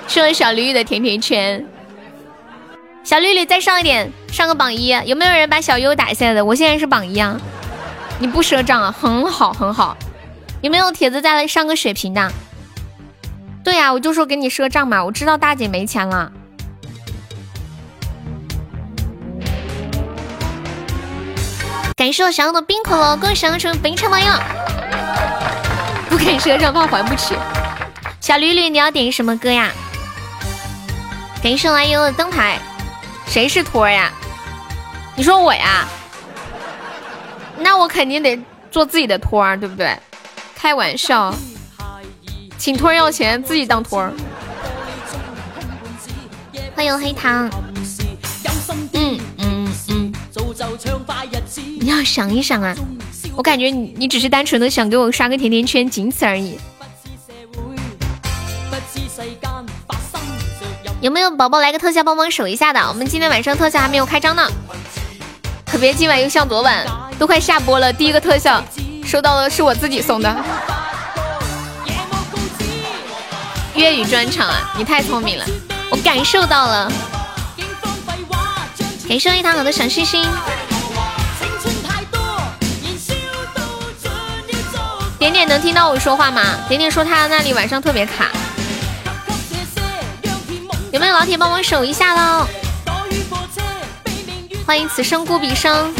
[0.08, 1.66] 赊小驴驴的甜甜圈。
[3.04, 6.46] 小绿绿再上一点，上个榜一，有没有人把小优打下来的？
[6.46, 7.42] 我现在是榜一啊！
[8.20, 9.98] 你不赊账啊，很好很好。
[10.62, 12.32] 有没有铁子再来上个血瓶的？
[13.64, 16.32] 对呀，我就说给你赊账嘛，我知道大姐没钱了。
[21.96, 24.26] 感谢我小优的冰可乐，恭喜小优成为本场榜一。
[26.10, 27.36] 不给赊账怕还不起。
[28.20, 29.72] 小绿绿，你要点什么歌呀？
[31.42, 32.60] 感谢我阿优的灯牌。
[33.28, 34.12] 谁是托呀？
[35.16, 35.88] 你说我呀？
[37.58, 38.40] 那我肯定得
[38.72, 39.96] 做自己的托儿，对不对？
[40.62, 41.34] 开玩笑，
[42.56, 44.14] 请托儿要钱，自己当托儿。
[46.76, 47.50] 欢迎黑糖。
[48.94, 50.14] 嗯嗯嗯。
[51.80, 52.76] 你要想一想啊，
[53.36, 56.60] 我感觉你你只是单纯的想给我刷个甜甜圈，仅此而已。
[61.02, 62.80] 有没有宝宝来个特效帮忙守一下的？
[62.88, 64.48] 我们今天晚上特效还没有开张呢，
[65.66, 66.86] 可别今晚又像昨晚，
[67.18, 68.64] 都快下播了，第一个特效
[69.12, 70.34] 收到的是我自己送的。
[73.76, 75.44] 粤语专场啊，你太聪明了，
[75.90, 76.90] 我感受到了。
[79.10, 80.26] 感谢一堂好的小心心。
[85.20, 86.42] 点点能听到我说话吗？
[86.70, 88.30] 点点说他那里晚上特别卡。
[90.94, 92.48] 有没有老铁帮我守一下喽？
[94.66, 95.94] 欢迎此生孤彼生。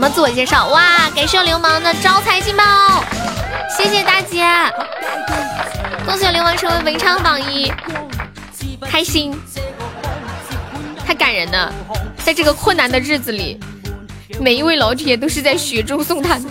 [0.00, 0.66] 什么自我介绍？
[0.68, 1.10] 哇！
[1.14, 2.64] 感谢流氓的招财进宝，
[3.68, 4.42] 谢谢大姐。
[6.06, 7.70] 恭喜流氓成为文昌榜一，
[8.88, 9.38] 开心，
[11.06, 11.70] 太感人了。
[12.24, 13.60] 在这个困难的日子里，
[14.40, 16.42] 每一位老铁都是在雪中送炭。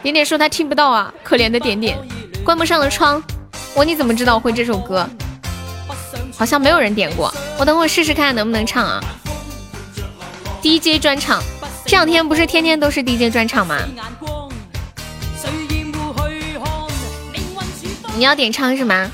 [0.00, 1.98] 点点说他听不到啊，可怜的点点，
[2.44, 3.20] 关不上的窗。
[3.74, 5.04] 我你怎么知道我会这首歌？
[6.38, 9.00] 好像没有人点过，我等会试试看能不能唱啊。
[10.62, 11.42] DJ 专场，
[11.90, 13.76] 这两天不是天天都是 DJ 专场吗？
[18.14, 19.10] 你要点唱是吗？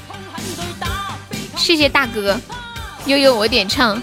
[1.57, 2.39] 谢谢大哥，
[3.07, 4.01] 悠悠我点唱。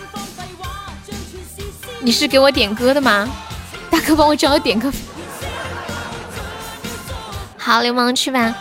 [2.00, 3.30] 你是给我点歌的吗？
[3.92, 4.92] 大哥帮我找个点歌。
[7.56, 8.56] 好，流氓去吧。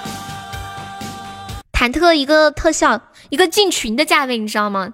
[1.72, 3.00] 忐忑一个特效，
[3.30, 4.92] 一个进群的价位，你知道吗？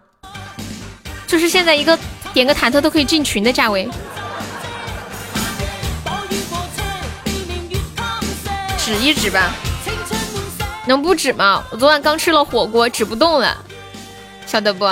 [1.26, 1.98] 就是现在一个
[2.32, 3.90] 点个忐忑都可以进群的价位。
[8.88, 9.52] 止一止吧，
[10.86, 11.62] 能不止吗？
[11.70, 13.54] 我昨晚刚吃了火锅，止不动了，
[14.46, 14.86] 晓得不？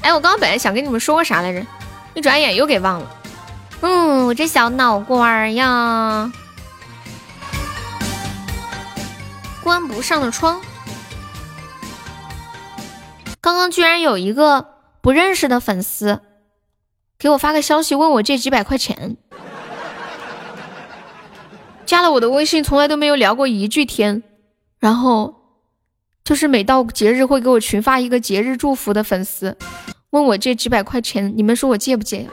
[0.00, 1.66] 哎，我刚刚本来想跟你们说个啥来着，
[2.14, 3.16] 一转眼又给忘了。
[3.80, 6.30] 嗯，我这小脑瓜呀。
[9.64, 10.60] 关不上的窗，
[13.40, 14.66] 刚刚居然有一个
[15.00, 16.20] 不认识的粉丝
[17.18, 19.16] 给我发个消息，问我借几百块钱，
[21.90, 24.22] 加了我的微信，从来都没有聊过一句天，
[24.78, 25.34] 然后
[26.22, 29.58] 就是每到节日会给我群发一个节日祝福的粉丝，
[30.10, 32.28] 问我借几百块钱，你们说我借不借？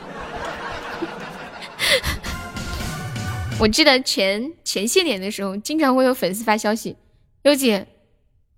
[3.58, 6.96] 我记得前前些年的时候，经常会有粉丝发消息。
[7.42, 7.88] 优姐，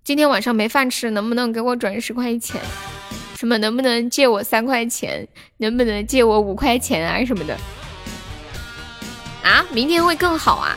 [0.04, 2.60] 今天晚上没饭吃，能不能给我转十块钱？
[3.36, 5.26] 什么能不能借我三块钱？
[5.56, 7.56] 能不能借我五块钱啊什么的？
[9.42, 10.76] 啊，明天会更好啊！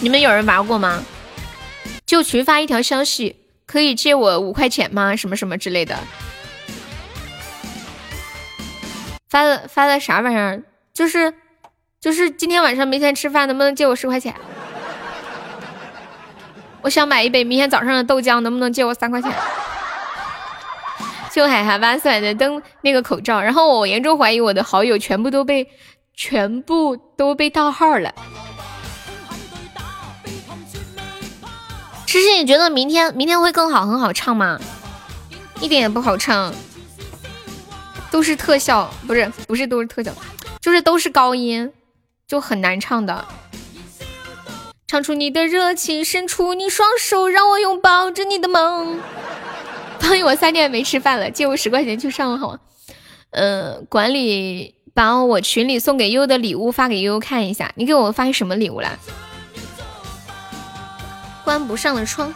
[0.00, 1.04] 你们有人玩过吗？
[2.06, 3.36] 就群发一条消息，
[3.66, 5.14] 可以借我五块钱吗？
[5.14, 5.96] 什么什么之类的。
[9.28, 10.62] 发的发的啥玩意儿？
[10.92, 11.32] 就是
[12.00, 14.34] 就是今天晚上没钱吃饭，能不能借我十块钱？
[16.82, 19.30] 我想买一杯明天早上的豆浆，能不能借我三块钱？
[21.30, 25.68] 就海海八岁的灯那个口罩，然后我严重怀疑我的好友全部都被
[26.14, 28.12] 全部都被盗号了。
[32.10, 34.58] 诗诗，你觉得明天明天会更好，很好唱吗？
[35.60, 36.52] 一点也不好唱，
[38.10, 40.10] 都是特效，不是不是都是特效，
[40.60, 41.72] 就是都是高音，
[42.26, 43.24] 就很难唱的。
[44.88, 48.98] 唱出你的热情，伸出你双手，让我拥抱着你的梦。
[50.00, 52.58] 方宇，我三天没吃饭了，借我十块钱去上网好吗？
[53.30, 58.98] 嗯，管理把我群里送给悠悠的礼物发给悠悠看一下，你给我发什么礼物啦？
[61.44, 62.34] 关不上的窗，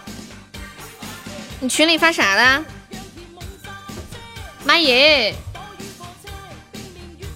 [1.60, 2.64] 你群里发啥了？
[4.64, 5.34] 妈耶！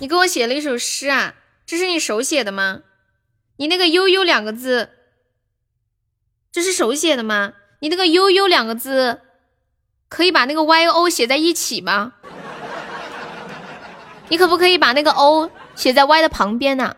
[0.00, 1.34] 你给我写了一首诗啊？
[1.66, 2.80] 这是你手写的吗？
[3.56, 4.90] 你那个悠悠两个字。
[6.50, 7.52] 这是手写的吗？
[7.80, 9.20] 你那个悠悠两个字，
[10.08, 12.14] 可以把那个 Y O 写在一起吗？
[14.28, 16.96] 你可不可以把那个 O 写在 Y 的旁边呢？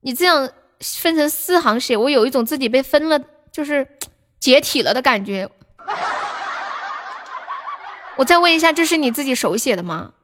[0.00, 0.50] 你这样
[0.80, 3.95] 分成四行写，我有一种自己被分了，就是
[4.38, 5.50] 解体了的感觉。
[8.18, 10.14] 我再问一下，这是你自己手写的吗？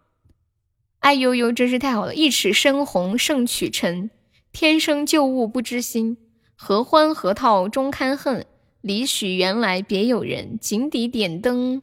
[1.00, 4.10] 哎呦呦真是太好了，一尺深红胜曲尘，
[4.52, 6.16] 天生旧物不知心，
[6.54, 8.46] 何欢何套终堪恨。
[8.80, 11.82] 离许原来别有人，井底点灯。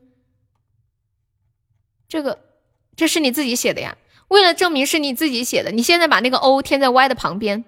[2.08, 2.40] 这个，
[2.96, 3.98] 这是你自己写的呀？
[4.30, 7.64] 为了证明是你自己写的，你现在把那个 O 添在 Y 的旁边，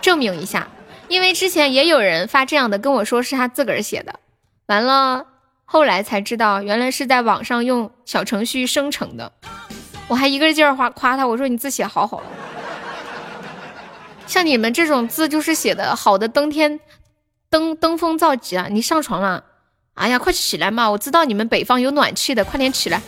[0.00, 0.68] 证明一下。
[1.14, 4.18] 因为之前也有人发这样的跟我说是他自个儿写的，
[4.66, 5.24] 完了
[5.64, 9.30] 后来才知道原来是在网上用小程序生成的。
[10.08, 12.20] 我还一个劲儿夸夸他，我说你字写好好。
[14.26, 16.80] 像你们这种字就是写的好的，登天。
[17.48, 18.66] 登登峰造极啊！
[18.68, 19.44] 你上床了？
[19.94, 20.90] 哎呀，快起来嘛！
[20.90, 23.00] 我知道你们北方有暖气的，快点起来！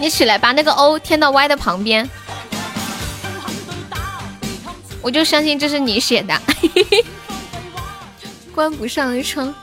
[0.00, 2.10] 你起来，把那个 O 添到 Y 的旁边，
[5.04, 6.34] 我就相信这是你写的。
[8.54, 9.54] 关不上的窗。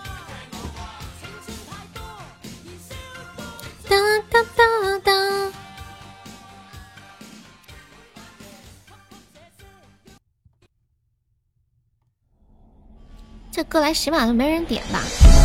[3.89, 3.97] 哒
[4.29, 5.51] 哒哒哒。
[13.51, 15.40] 这歌来喜马都没人点吧？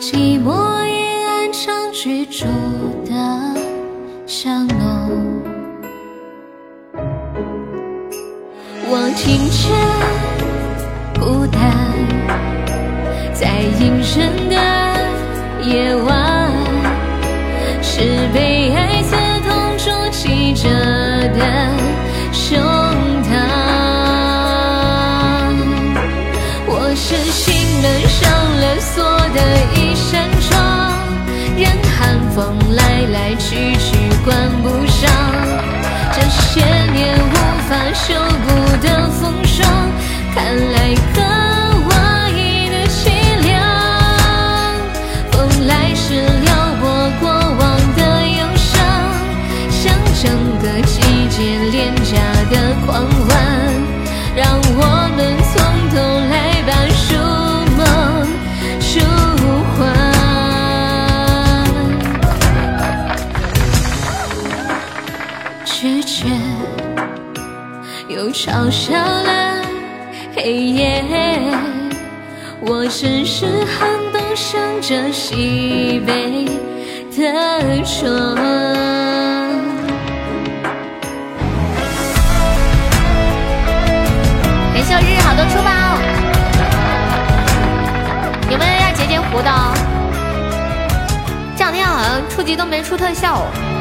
[0.00, 1.86] 寂寞阴暗常。
[1.92, 2.44] 居住
[3.06, 3.14] 的
[4.26, 5.42] 巷弄，
[8.86, 9.72] 我听见
[11.18, 11.58] 孤单，
[13.32, 14.54] 在阴沉的
[15.66, 16.25] 夜晚，
[28.94, 29.02] 锁
[29.34, 29.38] 的
[29.74, 30.50] 一扇窗。
[31.58, 31.66] 任
[31.96, 32.80] 寒风来
[33.12, 35.10] 来去去，关不上
[36.12, 36.60] 这些
[36.92, 37.34] 年无
[37.68, 38.14] 法修
[38.44, 38.46] 补
[38.86, 38.86] 的
[39.18, 39.66] 风霜，
[40.34, 40.36] 看
[40.72, 40.94] 来
[68.46, 69.60] 嘲笑了
[70.36, 71.02] 黑夜，
[72.60, 76.44] 我甚是寒冬向着西北
[77.10, 78.36] 的窗。
[84.72, 85.98] 感谢日日好多出宝，
[88.48, 89.50] 有没有要截截胡的？
[91.56, 93.75] 这两天好像初级都没出特效、哦。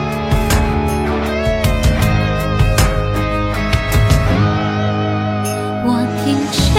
[6.26, 6.74] 听见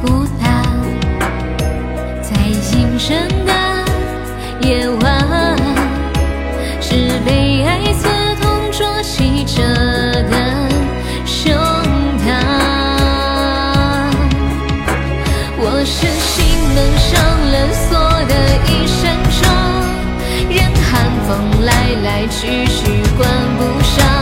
[0.00, 0.42] 孤单
[2.22, 3.52] 在阴深的
[4.66, 5.04] 夜晚，
[6.80, 6.94] 是
[7.26, 8.08] 被爱刺
[8.40, 9.62] 痛啜泣着
[10.30, 10.34] 的
[11.26, 11.52] 胸
[12.24, 12.26] 膛。
[15.58, 17.12] 我是心门上
[17.52, 17.54] 了
[17.84, 18.32] 锁的
[18.66, 19.44] 一扇窗，
[20.48, 20.56] 任
[20.86, 20.90] 寒
[21.28, 21.30] 风
[21.66, 21.68] 来
[22.02, 22.80] 来去去
[23.18, 23.28] 关
[23.58, 24.13] 不上。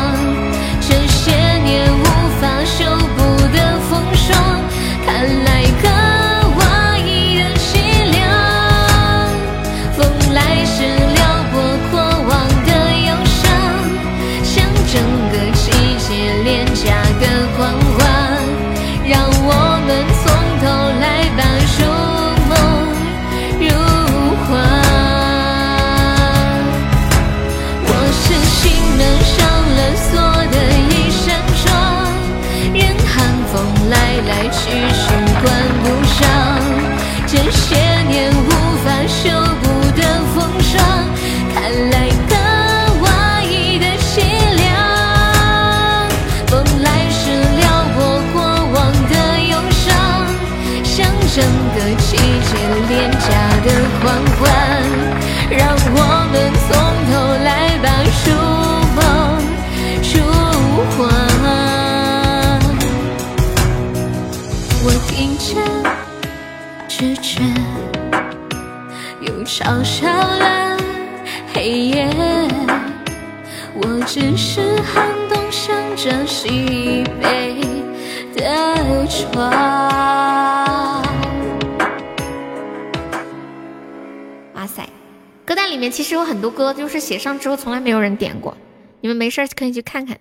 [85.83, 88.57] 面其实有很多歌，就是写上之后从来没有人点过，
[89.01, 90.17] 你们没事可以去看看。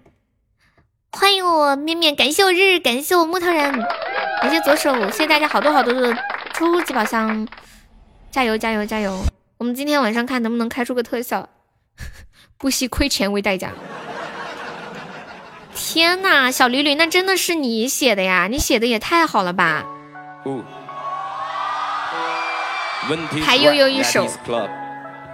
[1.12, 3.72] 欢迎我面面，感谢我日日，感谢我木头人，
[4.41, 6.18] 感谢左手，谢谢大家好多好多的
[6.53, 7.47] 初级宝箱，
[8.32, 9.24] 加油加油加油！
[9.59, 11.47] 我们今天晚上看能不能开出个特效，
[12.57, 13.72] 不惜亏钱为代价。
[15.76, 18.47] 天呐，小驴驴，那真的是你写的呀？
[18.49, 19.86] 你写的也太好了吧！
[23.45, 24.28] 还悠悠一首。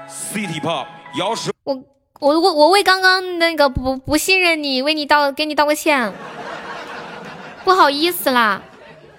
[0.10, 0.88] City Pop
[1.18, 1.84] 摇舌我
[2.20, 6.12] 我我我为刚刚那个不不信任你，为你道给你道个歉，
[7.64, 8.64] 不好意思啦，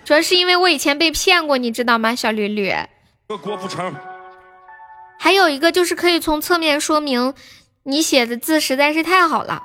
[0.04, 2.74] 主要是因为我以前被骗过，你知道吗，小吕吕？
[3.26, 3.94] 郭富城，
[5.18, 7.34] 还有一个就是可以从侧面说明
[7.84, 9.62] 你写的字实在是太好了。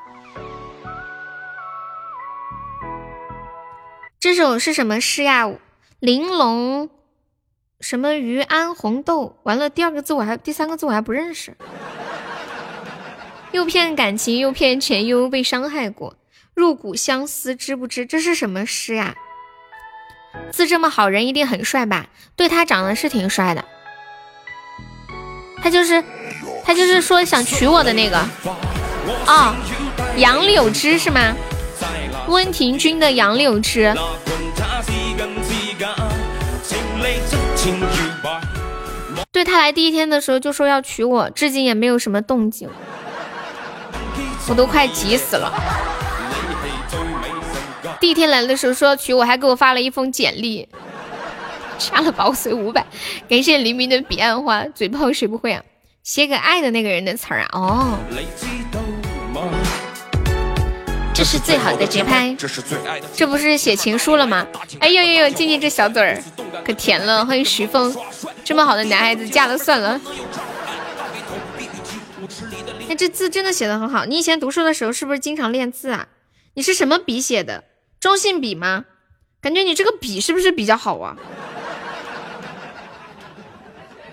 [4.20, 5.50] 这首是什么诗呀？
[6.00, 6.90] 玲珑
[7.84, 9.36] 什么鱼安红豆？
[9.44, 11.54] 完了，第二个字我还第三个字我还不认识。
[13.52, 16.16] 又骗感情，又骗钱，又被伤害过，
[16.54, 18.06] 入骨相思，知不知？
[18.06, 19.14] 这是什么诗呀？
[20.50, 22.08] 字这么好，人一定很帅吧？
[22.38, 23.66] 对他长得是挺帅的。
[25.62, 26.02] 他就是
[26.64, 28.18] 他就是说想娶我的那个
[29.28, 29.54] 哦，
[30.16, 31.36] 杨柳枝是吗？
[32.30, 33.94] 温庭筠的杨柳枝。
[39.32, 42.70] 对他来第一天的时候就说要娶我，至今也没有什么动静，
[44.48, 45.52] 我都快急死了。
[48.00, 50.68] 第一天来的时候说要娶我，还给我发了一封简历，
[51.78, 52.86] 加了保随五百，
[53.30, 55.64] 感谢黎明的彼岸花，嘴炮谁不会啊？
[56.04, 57.98] 写给爱的那个人的词儿啊，哦。
[61.24, 63.08] 这是最好的节拍，这是最爱的。
[63.16, 64.46] 这不是写情书了吗？
[64.82, 66.22] 哎呦呦呦，静静这小嘴儿
[66.66, 67.26] 可甜了。
[67.26, 67.96] 欢迎徐峰，
[68.44, 70.02] 这么好的男孩子嫁了算了。
[72.90, 74.04] 哎，这字真的写的很好。
[74.04, 76.10] 你以前读书的时候是不是经常练字啊？
[76.56, 77.64] 你是什么笔写的？
[78.02, 78.84] 中性笔吗？
[79.40, 81.16] 感觉你这个笔是不是比较好啊？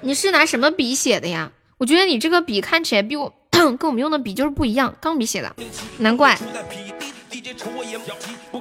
[0.02, 1.50] 你是拿什么笔写的呀？
[1.78, 3.34] 我觉得你这个笔看起来比我
[3.76, 5.54] 跟我们用的笔就是不一样，钢笔写的，
[5.98, 6.38] 难怪。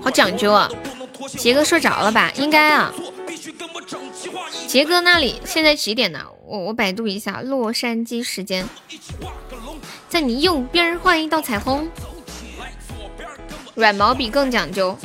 [0.01, 0.69] 好讲究啊！
[1.37, 2.31] 杰哥睡着了吧？
[2.35, 2.93] 应该啊。
[4.67, 6.25] 杰哥那里现在几点呢？
[6.45, 8.67] 我我百度一下洛杉矶时间，
[10.07, 11.89] 在你右边画一道彩虹。
[13.75, 14.97] 软毛笔更讲究。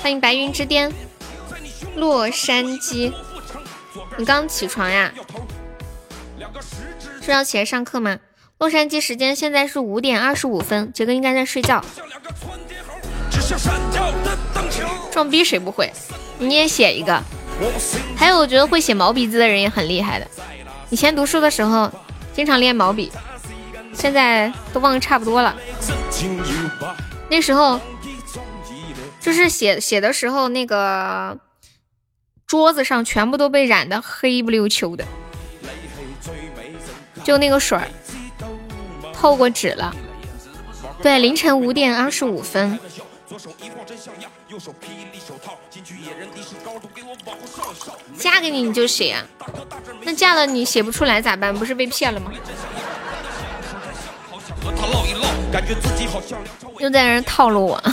[0.00, 0.92] 欢迎白云之巅，
[1.96, 3.12] 洛杉矶。
[4.16, 5.12] 你刚起床呀？
[7.20, 8.18] 是要起来上课吗？
[8.62, 11.84] 洛杉矶时间现在是五点二十五分，杰哥应该在睡觉。
[15.10, 15.92] 装逼谁不会？
[16.38, 17.20] 你也写一个。
[18.16, 20.28] 还有，我觉得会写毛笔字的人也很厉害的。
[20.90, 21.90] 以前读书的时候，
[22.32, 23.10] 经常练毛笔，
[23.92, 25.56] 现在都忘得差不多了。
[27.28, 27.80] 那时候
[29.20, 31.36] 就是写写的时候，那个
[32.46, 35.04] 桌子上全部都被染的黑不溜秋的，
[37.24, 37.88] 就那个水儿
[39.22, 39.94] 透过纸了。
[41.00, 42.76] 对，凌晨五点二十五分。
[48.18, 49.22] 嫁给你你就写啊，
[50.02, 51.54] 那嫁了你写不出来咋办？
[51.56, 52.32] 不是被骗了吗？
[56.80, 57.80] 又在那套路我。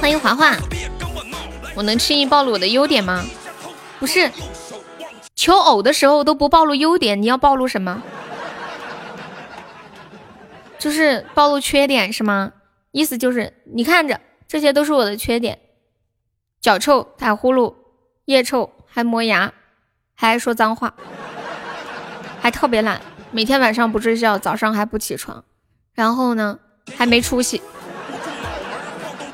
[0.00, 0.56] 欢迎华华。
[1.76, 3.24] 我能轻易暴露我的优点吗？
[4.00, 4.30] 不是，
[5.36, 8.02] 求偶的时候都不暴露优点，你要暴露什么？
[10.76, 12.52] 就是暴露缺点是吗？
[12.90, 15.60] 意思就是你看着，这些都是我的缺点：
[16.60, 17.74] 脚臭、打呼噜、
[18.24, 19.52] 腋臭，还磨牙，
[20.14, 20.94] 还爱说脏话，
[22.40, 25.44] 还特别懒，每天晚上不睡觉，早上还不起床，
[25.94, 26.58] 然后呢，
[26.96, 27.60] 还没出息。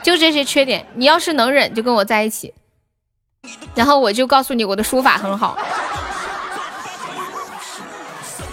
[0.02, 2.54] 就这些缺点，你要是能忍，就跟我在一起。
[3.74, 5.58] 然后我就告诉你，我的书法很好。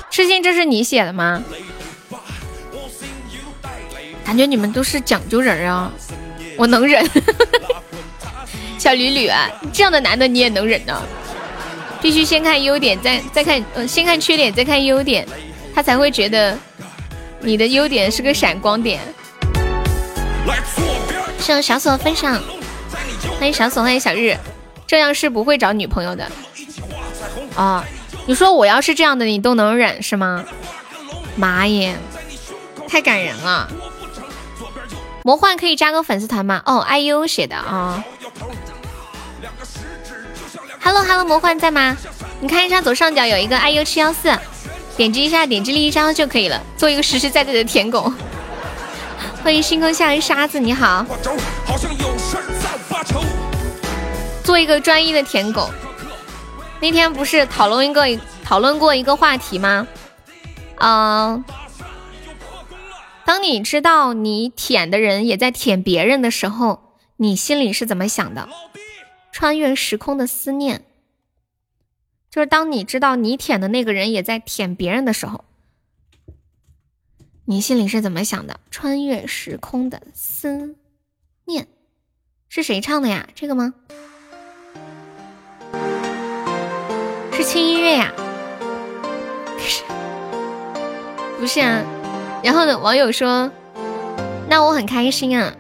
[0.10, 1.44] 痴心，这是你写的吗？
[4.26, 5.92] 感觉你们都是讲究人啊，
[6.58, 7.08] 我能忍。
[8.80, 11.02] 小吕吕啊，这样的男的你也能忍呢？
[12.02, 15.28] 必须先看优点，再再看，呃，先看缺点，再看优点，
[15.74, 16.58] 他才会觉得
[17.46, 19.00] 你的优点是个闪光点。
[21.40, 22.42] 谢小锁分享，
[23.38, 24.36] 欢迎小锁，欢迎小日，
[24.88, 26.28] 这样是不会找女朋友的。
[27.56, 27.86] 啊，
[28.26, 30.44] 你说我要是这样的，你都能忍是吗？
[31.36, 31.96] 妈耶，
[32.90, 33.70] 太感人了。
[35.24, 36.64] 魔幻可以加个粉丝团吗？
[36.66, 38.04] 哦，IU 写的啊。
[40.82, 41.96] Hello Hello，魔幻在吗？
[42.40, 44.36] 你看一下左上角有一个 IU 七幺四，
[44.98, 48.12] 点击一下，点击立一张就可以了，做一个实实在在的舔狗。
[49.44, 51.06] 欢迎星空下的沙子，你好。
[54.44, 55.70] 做一个专一的舔狗。
[56.80, 58.06] 那天不是讨论一个
[58.44, 59.86] 讨论过一个话题吗？
[60.78, 61.44] 嗯，
[63.26, 68.48] 当你知道你舔的人也在舔别人的时候，你心里是怎么想的？
[69.34, 70.86] 穿越时空的思念，
[72.36, 75.46] 就是当你知道你舔的那个人也在舔别人的时候。
[77.46, 78.60] 你心里是怎么想的？
[78.70, 80.76] 穿越时空的思
[81.46, 81.70] 念
[82.50, 83.30] 是谁唱的呀？
[83.36, 83.74] 这个吗？
[87.32, 88.12] 是轻音乐呀？
[91.40, 91.86] 不是啊？
[92.44, 92.78] 然后呢？
[92.78, 93.50] 网友说
[94.50, 95.56] ：“那我很开心啊，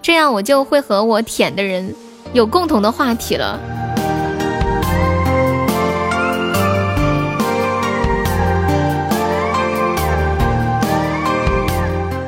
[0.00, 1.92] 这样我就会和我舔的人
[2.32, 3.58] 有共同的话题了。”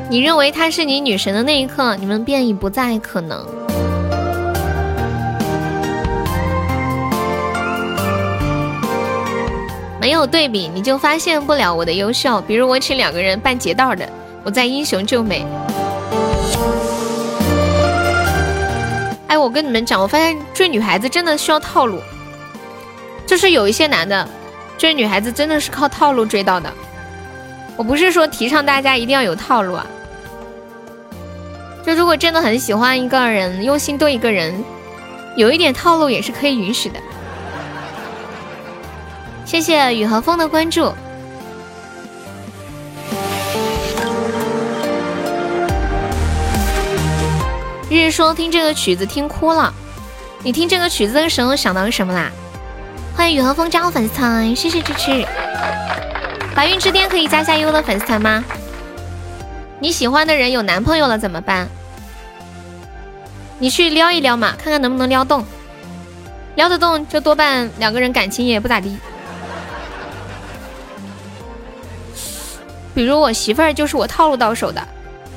[0.09, 3.45] 你认为她是你女神的那一刻，你们便已不再可能。
[10.01, 12.41] 没有对比，你就发现不了我的优秀。
[12.43, 14.09] 比如我请两个人扮劫道的，
[14.45, 15.45] 我在英雄救美。
[19.27, 22.01] 哎，我跟你们讲，我发现追女孩子真的需要套路，
[23.27, 24.29] 就是有一些男的
[24.79, 26.73] 追女孩子真的是靠套路追到的。
[27.77, 29.85] 我不是说提倡大家一定要有套路啊。
[31.87, 34.53] 就如果真的很喜欢一个人，用心对一个人，
[35.37, 36.99] 有一点套路也是可以允许的。
[39.45, 40.93] 谢谢雨和风的关注。
[47.89, 49.73] 日日说听这个曲子听哭了，
[50.43, 52.33] 你听这个曲子的时候想到什么啦？
[53.15, 55.25] 欢迎雨和风加入粉丝团，谢谢支持。
[56.53, 58.45] 白云之巅可以加下优的粉丝团吗？
[59.79, 61.69] 你喜欢的人有男朋友了怎么办？
[63.59, 65.45] 你去撩一撩嘛，看看能不能撩动。
[66.57, 68.97] 撩得动，就多半两个人感情也不咋地。
[72.95, 74.87] 比如我媳妇儿就是我套路到手的，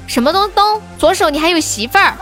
[0.08, 0.82] 什么东东。
[0.98, 2.14] 左手你还有媳妇儿？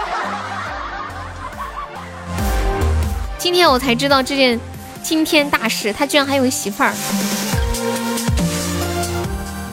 [3.38, 4.60] 今天我才知道这件
[5.04, 6.92] 惊天大事，他居然还有媳妇儿。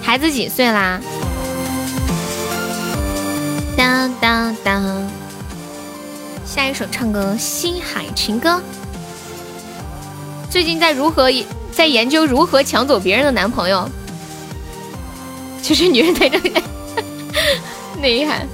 [0.03, 1.01] 孩子几岁啦？
[3.77, 5.11] 当当当。
[6.45, 8.61] 下一首唱歌星海情歌。
[10.51, 11.29] 最近在如何
[11.73, 13.89] 在研究如何抢走别人的男朋友？
[15.61, 16.53] 其实女人在这里
[18.01, 18.47] 内涵。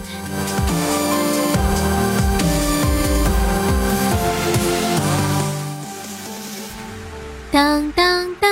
[7.50, 8.50] 当当当。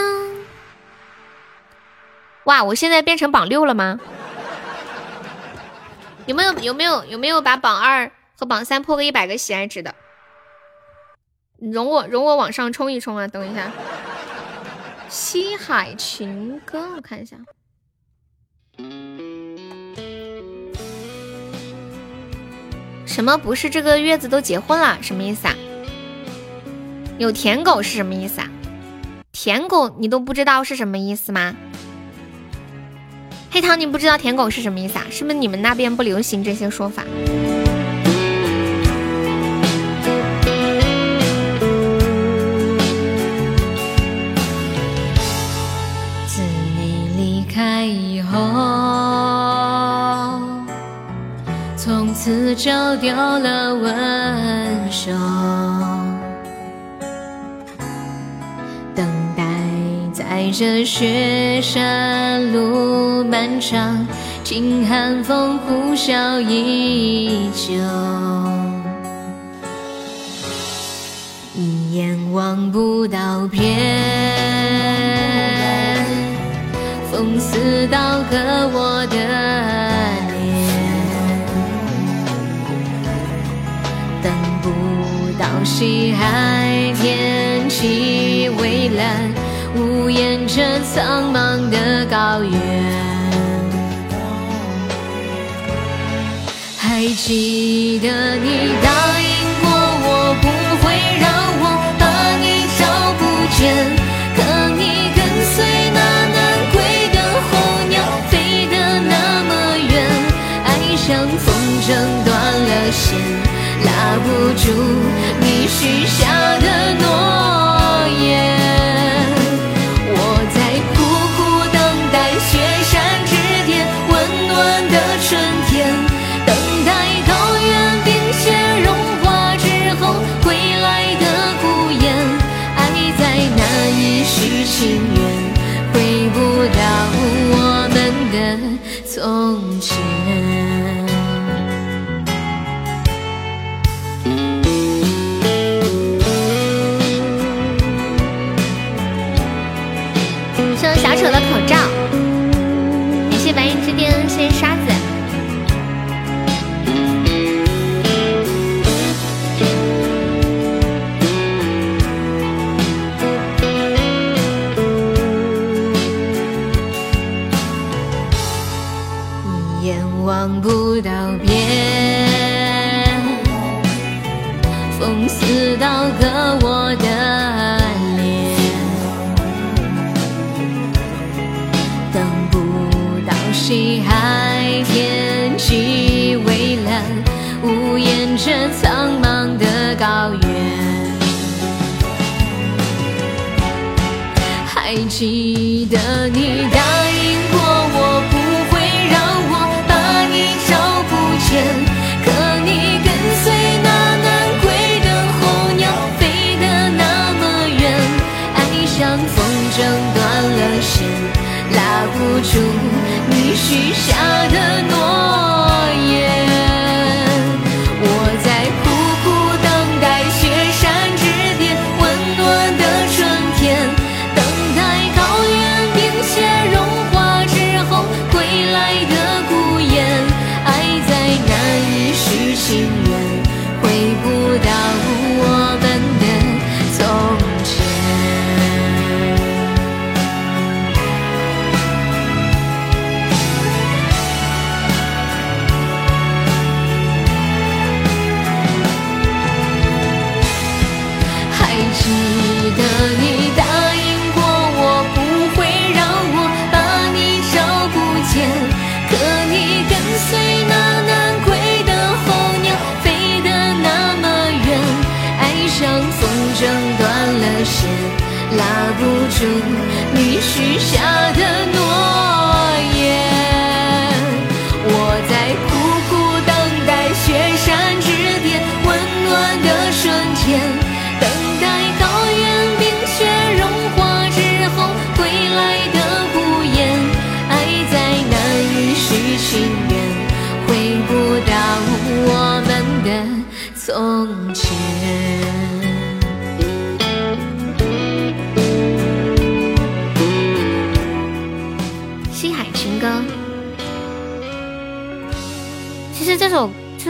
[2.44, 4.00] 哇我现在变成榜六了吗？
[6.28, 9.94] 有没有有没有有没有把榜二和榜三破个一百个喜爱值的？
[11.58, 13.26] 容我容我往上冲一冲啊！
[13.26, 13.72] 等一下，
[15.08, 17.38] 西海情歌，我看一下。
[23.06, 24.98] 什么不是这个月子都结婚了？
[25.00, 25.54] 什么意思啊？
[27.16, 28.50] 有舔狗是什么意思啊？
[29.32, 31.56] 舔狗你都不知道是什么意思吗？
[33.58, 35.06] 黑糖你不知道舔狗是什么意思啊？
[35.10, 37.02] 是不是你们那边不流行这些说法？
[46.28, 46.40] 自
[46.76, 48.38] 你离开以后，
[51.76, 53.92] 从此就丢了温
[55.04, 55.77] 柔。
[60.50, 64.06] 这雪山路漫长，
[64.44, 67.74] 听寒风呼啸依旧。
[71.54, 73.62] 一眼望不到边，
[77.10, 78.36] 风似刀割
[78.72, 79.16] 我的
[80.32, 80.36] 脸，
[84.22, 84.32] 等
[84.62, 84.70] 不
[85.38, 89.27] 到西海天气蔚蓝，
[89.74, 93.08] 无言着苍茫的高原。
[96.76, 98.72] 还记得你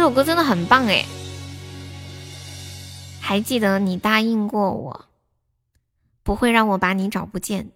[0.08, 1.04] 首这首歌真的很棒哎！
[3.20, 5.04] 还记得你答应过我，
[6.22, 7.68] 不会让我把你找不见。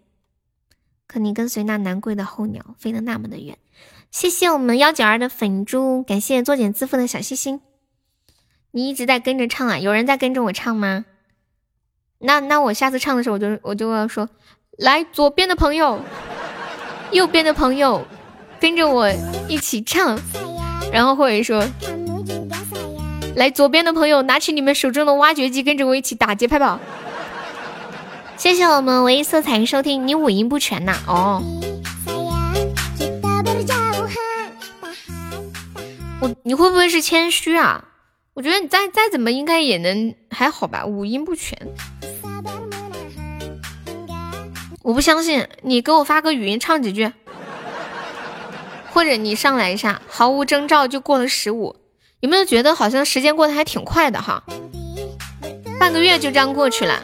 [1.06, 3.58] 可你跟随那南归的候鸟飞得那么的远。
[4.10, 7.60] 谢谢我们幺九二的粉猪，感谢作茧自缚的小心心。
[8.70, 9.78] 你一直在跟着唱啊？
[9.78, 11.04] 有人在跟着我唱吗？
[12.18, 14.26] 那那我下次唱的时候，我就我就要说，
[14.78, 16.00] 来左边的朋友，
[17.10, 18.06] 右边的朋友，
[18.58, 19.10] 跟着我
[19.50, 20.18] 一起唱，
[20.90, 21.62] 然后或者说，
[23.34, 26.78] 来左边的朋友，拿起你们手中的挖掘机，跟着我一起打节拍吧。
[28.36, 30.96] 谢谢我们唯一色彩收听，你五音不全呐？
[31.06, 31.42] 哦，
[36.20, 37.84] 我你会不会是谦虚啊？
[38.34, 41.56] 我觉得你再再怎么应该也能还好吧，五音不全。
[44.82, 47.12] 我不相信，你给我发个语音唱几句，
[48.90, 51.76] 或者你上来一下，毫无征兆就过了十五，
[52.22, 54.40] 有没有觉得好像时间过得还挺快的哈？
[55.80, 57.02] 半个月就这样过去了。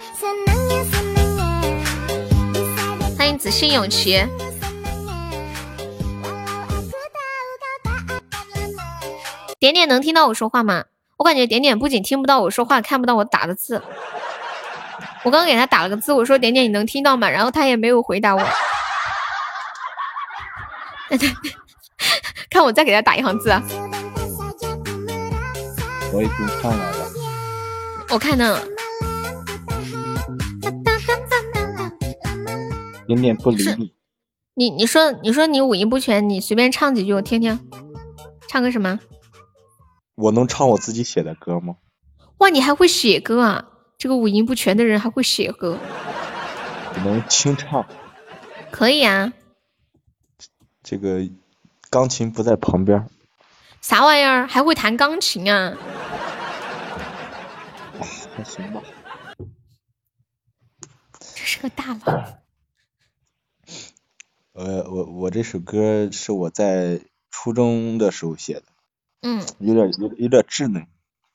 [3.19, 4.25] 欢迎子信永琪。
[9.59, 10.85] 点点能听到我说话吗？
[11.17, 13.83] 我感觉点点不仅听不到我说话，看不到我打的字。
[15.25, 17.29] 我刚刚给他打了个字，我说点点你能听到吗？
[17.29, 18.49] 然后他也没有回答我。
[22.49, 23.61] 看我再给他打一行字啊！
[26.13, 27.07] 我已经上来了。
[28.11, 28.59] 我看呢。
[33.07, 33.95] 点点不理你。
[34.55, 37.59] 你你说你说你五音不全，你随便唱几句我听听。
[38.49, 38.99] 唱个什么？
[40.15, 41.77] 我能唱我自己写的歌吗？
[42.39, 43.69] 哇，你还会写歌啊！
[43.97, 45.79] 这个五音不全的人还会写歌。
[46.95, 47.87] 我能清唱。
[48.71, 49.33] 可以啊。
[50.83, 51.21] 这个
[51.91, 53.07] 钢琴不在旁边。
[53.81, 54.47] 啥玩意儿？
[54.47, 55.75] 还会弹钢琴啊？
[58.37, 58.83] 还行吧。
[61.21, 62.25] 这是个大佬。
[64.53, 67.01] 呃，我我这首歌是我在
[67.31, 68.65] 初中的时候写的。
[69.23, 70.87] 嗯，有点有有点稚嫩，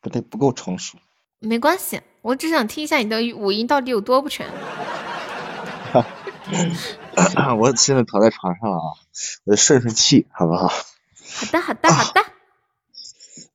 [0.02, 0.98] 不太不够成熟。
[1.39, 4.48] 没关系，我只想听一下你的五音到底有多不全。
[7.58, 8.80] 我现在躺在床上啊，
[9.46, 10.68] 我顺顺气，好不好？
[10.68, 12.26] 好的，好的，好的。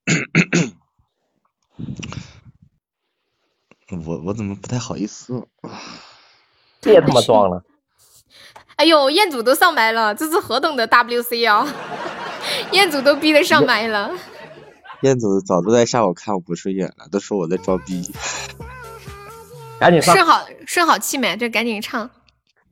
[4.06, 5.46] 我我怎么不太好意思？
[6.80, 7.64] 别他妈装了！
[8.76, 11.66] 哎呦，彦祖都上麦了，这是何等的 WC 啊！
[12.72, 14.10] 彦祖都逼得上麦了，
[15.02, 18.10] 彦祖早都在下午看我不顺眼了，都说我在装逼。
[19.80, 21.36] 赶紧顺好顺好气没？
[21.36, 22.10] 这赶紧唱。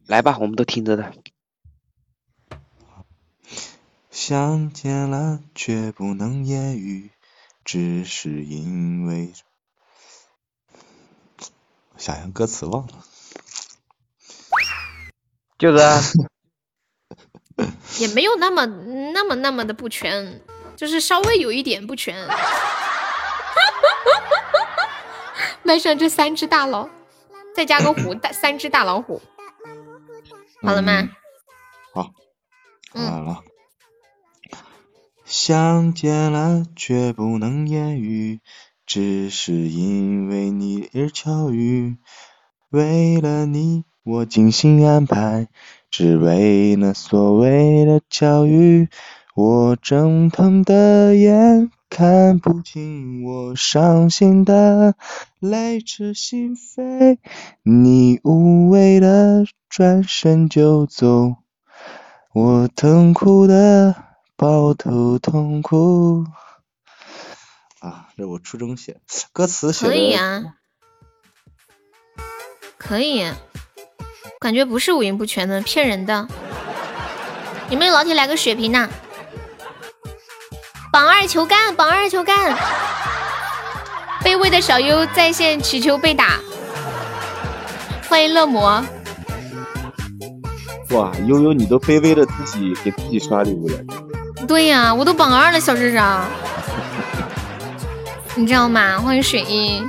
[0.06, 1.12] 来吧，我们都听着的。
[4.10, 7.10] 相见了却不能言语，
[7.66, 9.34] 只是因为……
[11.98, 13.04] 想想歌词忘了。
[15.58, 15.78] 就是。
[17.98, 20.42] 也没有那么那么那么的不全，
[20.76, 22.28] 就是稍微有一点不全。
[25.64, 26.90] 麦上这三只大佬，
[27.54, 29.22] 再加个虎大三只大老虎，
[30.62, 31.08] 好了吗？
[31.94, 32.12] 好，
[32.92, 33.42] 完了。
[35.26, 38.38] 相见了却不能言语，
[38.86, 41.96] 只是因为你而巧遇，
[42.70, 45.48] 为了你我精心安排。
[45.90, 48.88] 只为那所谓的巧遇，
[49.34, 54.94] 我睁疼的眼看不清我伤心的
[55.40, 57.18] 泪至心扉，
[57.64, 61.34] 你无谓的转身就走，
[62.32, 64.05] 我痛苦的
[64.36, 66.26] 抱头痛哭。
[67.80, 69.00] 啊，这我初中写，
[69.32, 70.42] 歌词写的可以啊，
[72.76, 73.32] 可以。
[74.38, 76.28] 感觉不是五音不全的，骗人的。
[77.70, 78.90] 有没有老铁来个血瓶呐？
[80.92, 82.54] 榜二求干，榜二求干。
[84.22, 86.40] 卑微的小优在线祈求被打。
[88.08, 88.84] 欢迎乐魔。
[90.90, 93.78] 哇，悠悠你都卑微的自己给自己刷礼物了。
[94.46, 96.00] 对呀，我都榜二了，小智智。
[98.36, 99.00] 你知道吗？
[99.00, 99.88] 欢迎水音。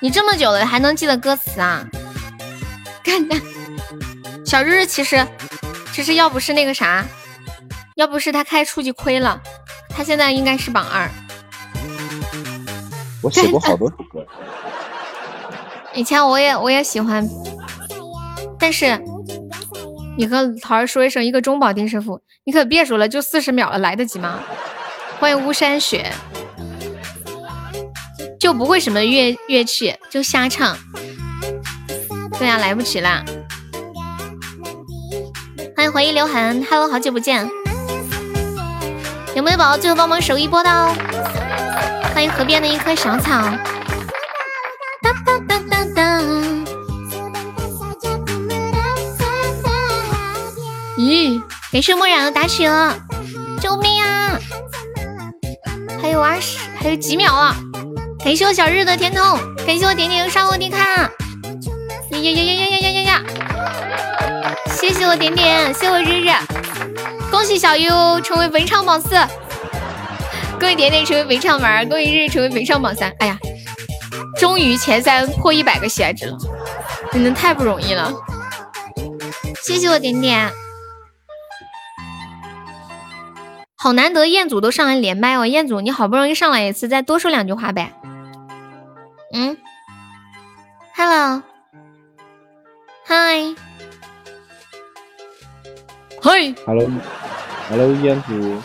[0.00, 1.86] 你这么久了还能记得歌词啊？
[3.04, 3.40] 看看，
[4.44, 5.24] 小日日其实
[5.92, 7.04] 其实要不是那个啥，
[7.94, 9.40] 要不是他开出去亏了，
[9.88, 11.08] 他现在应该是榜二。
[13.22, 14.26] 我写过好多首歌。
[15.94, 17.28] 以前我也我也喜欢，
[18.58, 19.00] 但是
[20.16, 24.40] 你和桃儿说一声，一个中保定师傅，你可别说了，就四十秒了，来得及吗？
[25.18, 26.12] 欢迎巫山雪，
[28.38, 30.76] 就不会什么乐乐器，就瞎唱。
[32.38, 33.24] 对呀、来不及啦。
[35.76, 37.48] 欢迎回忆刘涵，Hello，好久不见。
[39.34, 40.94] 有没有宝宝最后帮忙守一波的哦？
[42.14, 43.40] 欢迎河边的一棵小草。
[45.00, 45.71] 哒哒哒。
[51.72, 52.94] 感谢墨染的打起了，
[53.60, 54.38] 救命啊！
[56.00, 57.56] 还有二十，还有几秒了。
[58.24, 60.78] 感谢我小日的天筒，感谢我点点上我的卡。
[60.78, 61.10] 呀
[62.10, 63.22] 呀呀呀呀呀呀呀！
[64.74, 66.30] 谢谢我点点，谢我日日，
[67.30, 69.08] 恭喜小优成为文唱榜四，
[70.60, 73.12] 恭喜点点成为文唱玩，恭喜日日成为文唱榜三。
[73.18, 73.38] 哎呀，
[74.38, 76.36] 终于前三破一百个喜爱值了，
[77.12, 78.12] 真的太不容易了。
[79.62, 80.52] 谢谢我点点。
[83.82, 87.92] 好难得彦祖都上来连麦哦，彦祖你好不容易上来一次，再多说两句话呗。
[89.32, 89.56] 嗯
[90.94, 91.42] ，Hello，
[93.04, 93.52] 嗨，
[96.20, 98.62] 嗨，Hello，Hello，烟祖，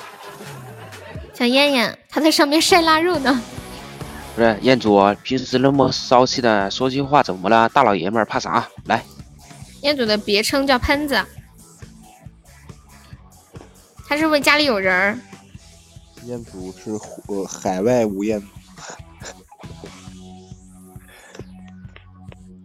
[1.33, 3.41] 小燕燕，她在上面晒腊肉呢。
[4.35, 7.67] 不是彦祖啊，平时那么骚气的，说句话怎么了？
[7.69, 8.67] 大老爷们儿怕啥？
[8.85, 9.03] 来，
[9.81, 11.19] 彦祖的别称叫喷子，
[14.07, 15.19] 他是不是家里有人儿？
[16.23, 16.91] 彦祖是
[17.27, 18.47] 呃海外无彦祖，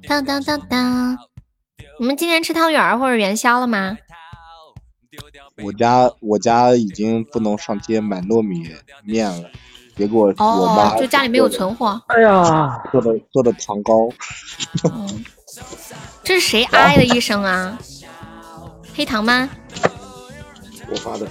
[0.09, 1.19] 当当当当，
[2.01, 3.97] 你们今天吃汤圆儿或者元宵了吗？
[5.63, 8.75] 我家我家已经不能上街买糯米
[9.05, 9.51] 面了，
[9.97, 12.01] 结果我妈哦，就家里没有存货。
[12.09, 14.09] 哎呀，做的做的糖糕，
[14.85, 15.25] 嗯，
[16.25, 17.79] 这是谁哎的一声啊？
[18.95, 19.49] 黑糖吗？
[20.93, 21.27] 我发的。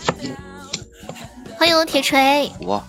[1.57, 2.83] 欢迎我铁锤，我，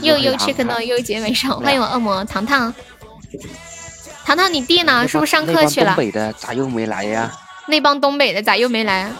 [0.00, 2.72] 又又黑糖 check 到又结尾上，欢迎我恶魔糖糖。
[4.24, 5.06] 糖糖，你弟呢？
[5.06, 5.96] 是不是上课去了那帮东？
[5.96, 7.30] 北的咋又没来呀？
[7.66, 9.12] 那帮东北的咋又没来？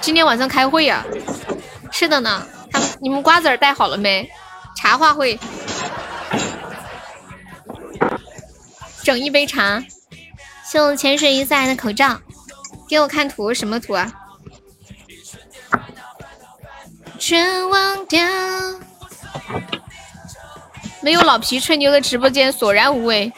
[0.00, 1.04] 今天晚上开会呀、
[1.90, 4.30] 是的呢，他们你们瓜子儿带好了没？
[4.76, 5.38] 茶话会，
[9.02, 9.82] 整一杯茶，
[10.64, 12.20] 送潜水一赛的口罩，
[12.88, 14.12] 给我看图，什么图啊？
[17.22, 18.20] 全忘掉，
[21.00, 23.32] 没有老皮吹牛的直播间索然无味。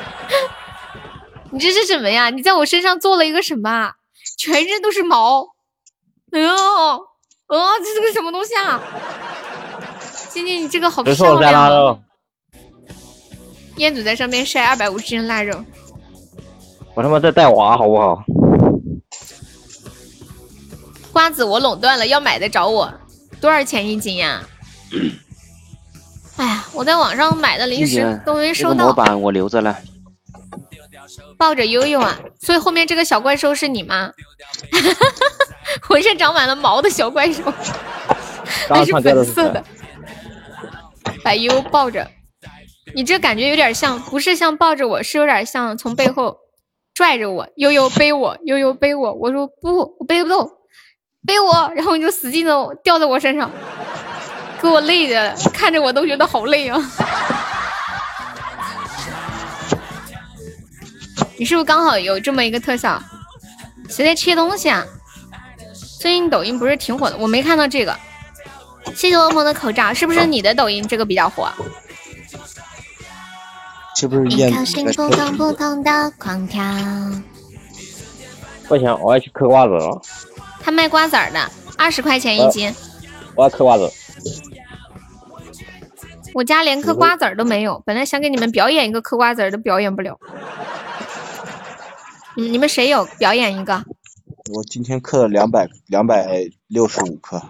[1.50, 2.28] 你这是什么呀？
[2.28, 3.94] 你在我身上做了一个什么啊？
[4.36, 5.46] 全身都是毛。
[6.32, 8.78] 哎呦，哦，这是个什么东西啊？
[10.28, 11.96] 今天你这个好漂亮啊！
[13.76, 15.64] 彦祖在上面晒二百五十斤腊肉，
[16.94, 18.22] 我他妈在带娃好不好？
[21.12, 22.92] 瓜子我垄断了，要买的找我，
[23.40, 24.42] 多少钱一斤呀？
[26.36, 28.76] 哎呀，我在网上买的零食，都没收到。
[28.78, 29.76] 个模板我留着了。
[31.36, 34.12] 抱着悠悠啊，所以后面这个小怪兽是你吗？
[35.82, 37.42] 浑身长满了毛的小怪兽，
[38.68, 39.64] 还 是粉色的。
[41.22, 42.08] 把悠悠抱着，
[42.94, 46.38] 你这感觉有点像，不是像抱着我，是有点像从背后
[46.94, 49.12] 拽着我，悠悠背我，悠悠背我。
[49.14, 50.50] 我说不，我背不动，
[51.26, 52.52] 背我，然后你就使劲的
[52.82, 53.50] 吊在我身上，
[54.60, 56.78] 给我累的，看着我都觉得好累啊。
[61.36, 63.02] 你是不是刚好有这么一个特效？
[63.88, 64.84] 谁在切东西啊？
[65.98, 67.96] 最近抖音不是挺火的，我没看到这个。
[68.94, 71.50] 谢谢恶魔的口罩，是不是你的抖音这个比较火？
[73.96, 76.62] 是不是一燕子颗心在扑通扑通的狂跳。
[78.68, 80.00] 不行，我要去嗑瓜子了，
[80.62, 82.72] 他卖瓜子儿的，二十块钱一斤。
[83.34, 83.90] 我要嗑瓜子。
[86.34, 90.18] 我家连嗑瓜子儿都没有，本来想给你们表演一个嗑瓜子儿，都表演不了。
[92.36, 93.82] 你们谁有表演一个？
[94.52, 97.42] 我今天嗑了两百两百六十五克，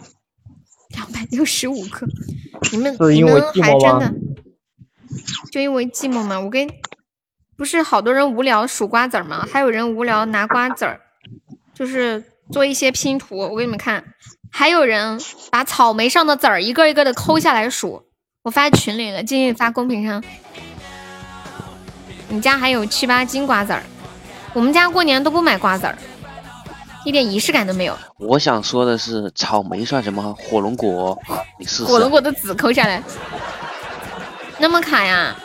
[0.88, 2.06] 两百六十五克，
[2.72, 4.14] 你们是因为你们寂寞吗还真的
[5.50, 6.40] 就因为寂寞吗？
[6.40, 6.68] 我跟
[7.56, 9.46] 不是好多人无聊数瓜子儿吗？
[9.50, 11.00] 还有人无聊拿瓜子儿，
[11.74, 13.38] 就是做一些拼图。
[13.38, 14.04] 我给你们看，
[14.50, 15.20] 还有人
[15.50, 18.04] 把草莓上的籽儿一个一个的抠下来数。
[18.42, 20.22] 我发群里了，静静发公屏上。
[22.28, 23.82] 你家还有七八斤瓜子儿，
[24.52, 25.98] 我们家过年都不买瓜子儿，
[27.04, 27.98] 一点仪式感都没有。
[28.18, 30.34] 我想说的是，草莓算什么？
[30.34, 31.18] 火龙果，
[31.58, 31.84] 你试试。
[31.84, 33.02] 火龙果的籽抠下来，
[34.58, 35.36] 那么卡呀？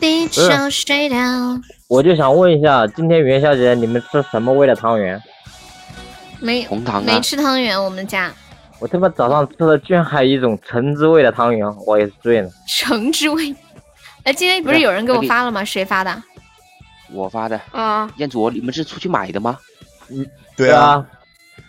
[0.00, 1.60] 地球睡了。
[1.88, 5.20] 我就想问一下，今天元宵节你们吃什么味的汤圆？
[6.40, 8.32] 没红糖啊没吃汤圆，我们家
[8.78, 12.50] 我他妈早上吃的居然还有一种橙汁味的汤圆，我也是醉了。
[12.68, 13.54] 橙汁味。
[14.24, 15.64] 哎，今天不是有人给我发了吗？
[15.64, 16.22] 谁发的？
[17.12, 17.60] 我发的。
[17.70, 19.56] 啊，彦祖，你们是出去买的吗？
[20.10, 20.26] 嗯，
[20.56, 21.06] 对啊，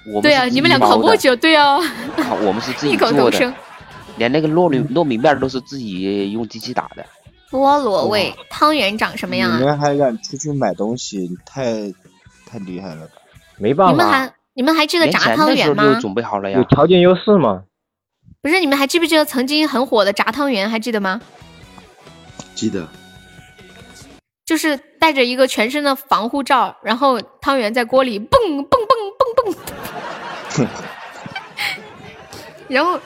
[0.08, 1.78] 我们对啊，你们俩己包的口默契，对啊，
[2.18, 3.54] 啊我们是自己做的。
[4.18, 7.06] 连那个糯米糯米面都是自己用机器打的。
[7.50, 9.58] 菠萝味汤圆长什么样啊？
[9.58, 11.92] 你们还敢出去买东西，太
[12.46, 13.14] 太厉害了吧？
[13.58, 16.02] 没办法，你们还你们还记得炸汤前的时候圆吗就？
[16.02, 16.64] 准备好了呀有。
[16.66, 17.64] 条件优势嘛？
[18.42, 20.70] 不是，你们还记不记得曾经很火的炸汤圆？
[20.70, 21.22] 还记得吗？
[22.54, 22.88] 记得。
[24.46, 28.80] 就是带着一个全身的防护罩，然后汤圆在锅里蹦蹦蹦
[29.46, 29.56] 蹦
[30.56, 30.58] 蹦。
[32.70, 32.98] 然后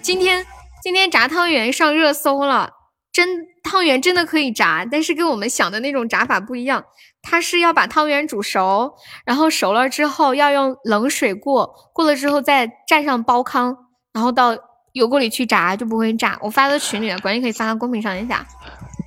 [0.00, 0.46] 今天
[0.82, 2.70] 今天炸汤圆上热搜了，
[3.18, 6.84] 真汤圆真的可以炸，但是跟我们想的那种炸法不一样。
[7.20, 13.76] 它是要把汤圆煮熟，然后熟了之后要用冷水过，过了之后再蘸上煲糠，
[14.12, 14.56] 然后到
[14.92, 16.38] 油锅里去炸，就不会炸。
[16.40, 18.46] 我发到群里了，管理可以发到公屏上一下。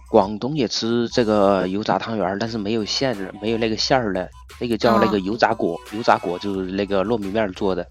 [0.10, 4.30] 广东也吃这个油炸汤圆，但是没有馅儿，没有那个馅儿的，
[4.60, 7.88] 那个叫那个哦油炸果，油炸果就是那个糯米面做的。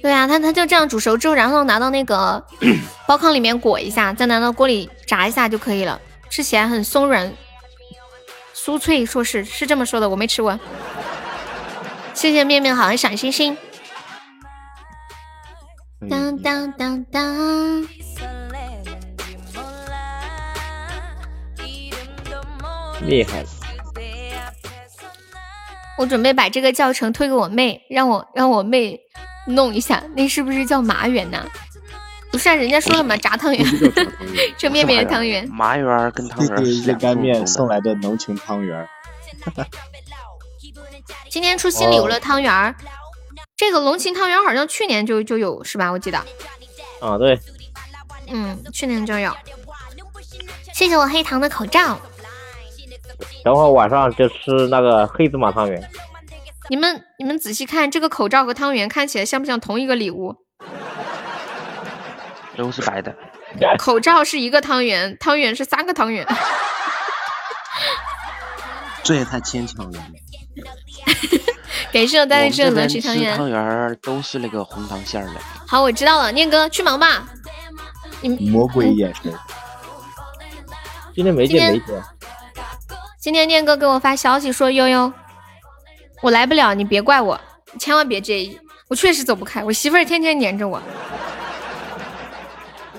[0.00, 2.44] 对啊，它它就这样煮熟之后，然后拿到那个
[3.06, 7.32] 煲糠里面裹一下，再拿到锅里炸一下就可以了，吃起来很松软、
[8.54, 9.06] 酥脆。
[9.06, 10.58] 说是是这么说的，我没吃过。
[12.14, 13.56] 谢谢面面好的小星星。
[16.10, 17.86] 当当当当，
[23.06, 23.48] 厉害了，
[25.96, 28.98] 我准备把这个教程推给我妹，让我让我妹
[29.46, 31.44] 弄一下，那是不是叫麻圆呐？
[32.30, 33.64] 不是、啊，人家说了嘛，炸汤圆，
[34.56, 35.46] 这面面汤圆。
[35.50, 38.88] 麻圆跟汤圆热干面送来的浓情汤圆。
[41.28, 42.74] 今天出新礼物哦了，汤圆儿。
[43.56, 45.90] 这个龙情汤圆好像去年就就有是吧？
[45.90, 46.18] 我记得，
[47.00, 47.38] 啊，对，
[48.28, 49.30] 嗯，去年就有。
[50.72, 52.00] 谢谢我黑糖的口罩。
[53.44, 55.90] 等会儿晚上就吃那个黑芝麻汤圆。
[56.70, 60.36] 你们你们仔细看，这个口罩和汤圆看起来像不像同一个礼物？
[62.56, 63.14] 都是白的。
[63.78, 66.26] 口罩是一个汤圆，汤圆是三个汤圆。
[69.02, 70.00] 这也太牵强了。
[71.92, 73.32] 感谢我大力这边情汤圆。
[73.32, 75.40] 吃汤圆都是那个红糖馅儿的。
[75.66, 77.24] 好，我知道了，念哥去忙吧。
[78.20, 79.34] 你们魔鬼眼神，
[81.14, 82.02] 今天没见没见，
[83.20, 85.12] 今天念哥给我发消息说悠悠，
[86.22, 87.38] 我来不了，你别怪我，
[87.78, 88.58] 千万别介意，
[88.88, 90.80] 我确实走不开，我媳妇儿天天黏着我，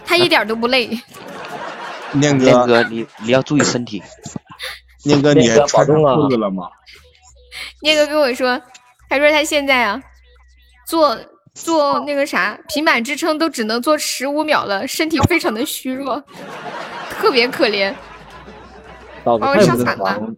[0.05, 0.87] 她一点都不累。
[2.11, 4.03] 念哥，念哥，你你要注意身体。
[5.03, 6.69] 念哥，你还穿裤子了吗？
[7.81, 8.61] 念哥跟我说，
[9.09, 10.01] 他说他现在啊，
[10.85, 11.17] 做
[11.53, 16.21] 做那个啥平板支撑都只能做十五秒了，身体非常的虚弱，
[17.09, 17.93] 特别可怜。
[19.23, 20.35] 把我脑子太伤残了不正常了。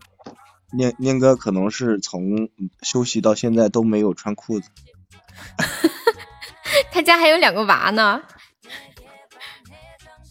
[0.76, 2.50] 念念哥可能是从
[2.82, 4.70] 休息到现在都没有穿裤子。
[6.92, 8.22] 他家还有两个娃呢。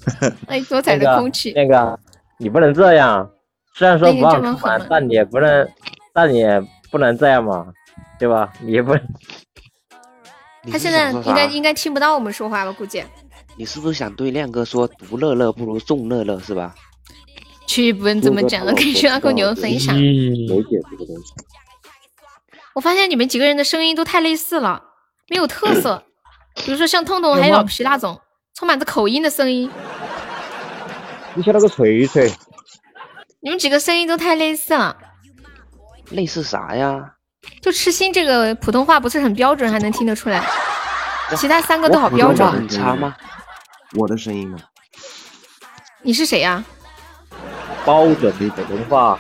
[0.47, 1.53] 哎，多彩的空气。
[1.55, 1.99] 那个，
[2.39, 3.31] 你不能这样。
[3.75, 5.69] 虽然说那不让出门但你也不能，
[6.13, 6.61] 但你也
[6.91, 7.67] 不能这样嘛，
[8.19, 8.53] 对吧？
[8.61, 9.03] 你也不能。
[10.71, 12.73] 他现在应该应该听不到我们说话吧？
[12.73, 13.03] 估计。
[13.57, 16.75] 你是不是想对亮哥说“独乐乐不如众乐乐”是吧？
[17.67, 19.97] 去，不用这么讲了，可以去阿狗牛分享。
[19.97, 21.33] 理解这个东西。
[22.75, 24.83] 我发现你们几个人的声音都太类似了，
[25.29, 26.05] 没有特色。
[26.65, 28.21] 比如说像痛痛还有老皮那种，
[28.55, 29.69] 充满着口音的声音，
[31.35, 32.33] 你像那个锤锤，
[33.41, 34.97] 你们几个声音都太类似了。
[36.11, 37.15] 类似啥呀？
[37.61, 40.45] 就痴心这个普通话不是很标准，还能听得出来，
[41.37, 42.49] 其他三个都好标准。
[42.51, 43.17] 很差吗？
[43.97, 44.59] 我的声音呢？
[46.03, 46.65] 你是谁呀、
[47.85, 49.19] 包准的普通话。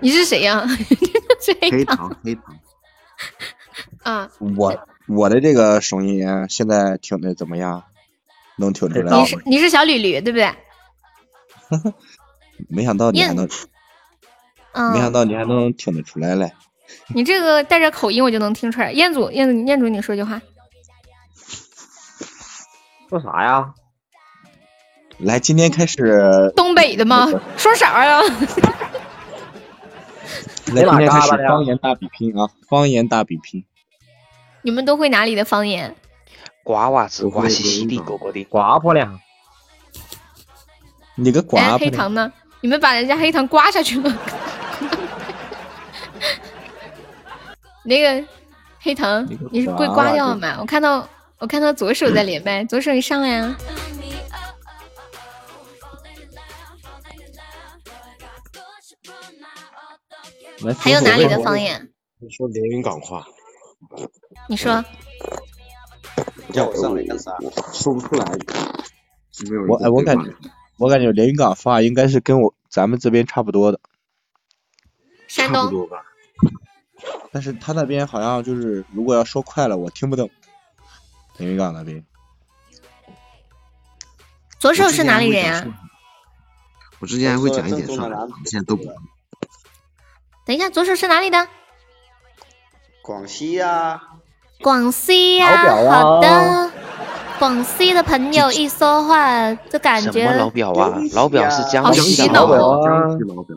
[0.00, 0.66] 你是 谁呀、
[1.70, 2.56] 黑糖，黑糖。
[4.02, 4.76] 啊，我
[5.08, 7.82] 我的这个声音啊现在听的怎么样？
[8.58, 9.18] 能听出来吗？
[9.20, 10.50] 你是你是小吕吕对不对？
[12.68, 13.48] 没想到你还能，
[14.72, 16.52] 嗯，没想到你还能听得出来嘞。
[17.08, 18.92] 你这个带着口音我就能听出来。
[18.92, 20.40] 彦祖，彦祖，彦祖，你说句话。
[23.10, 23.74] 说啥呀？
[25.18, 27.26] 来，今天开始，东北的吗？
[27.56, 28.20] 说啥呀？
[30.74, 32.50] 来，今天开始方言大比拼啊！
[32.68, 33.64] 方言大比拼，
[34.62, 35.94] 你们都会哪里的方言？
[36.62, 38.44] 瓜娃子，我会呱西西的，我会狗狗的。
[38.44, 39.18] 瓜婆娘，
[41.14, 42.30] 你个哎，瓜婆黑糖呢？
[42.60, 44.12] 你们把人家黑糖刮下去了。
[47.84, 48.22] 那个
[48.80, 50.58] 黑糖，你是被刮掉了吗？
[50.60, 53.56] 我看到我看到左手在连麦，左手你上来呀、
[60.78, 61.92] 还有哪里的方言？
[62.18, 63.26] 你说连云港话，
[64.48, 64.82] 你说
[66.52, 67.30] 叫我上来干啥？
[67.72, 68.24] 说不出来。
[69.50, 70.34] 没有我哎，我感觉
[70.78, 73.78] 我感觉连云港话应该是跟我咱们这边差不多的，
[75.28, 76.02] 山东差不多吧。
[77.30, 80.30] 但是他那边好像就是如果要说快了，我听不懂。
[81.36, 82.02] 连云港那边
[84.58, 85.66] 左手是哪里人呀、
[86.98, 88.94] 我之前还会讲一点上海话，现在都不会。
[90.46, 91.46] 等一下，左手是哪里的？
[93.02, 94.00] 广西呀、
[94.62, 95.56] 广西呀、
[95.90, 96.70] 好的。
[97.38, 100.98] 广西的朋友一说话就感觉什么老表啊？
[101.12, 103.56] 老表是江好西的洗脑老表哦江西老表，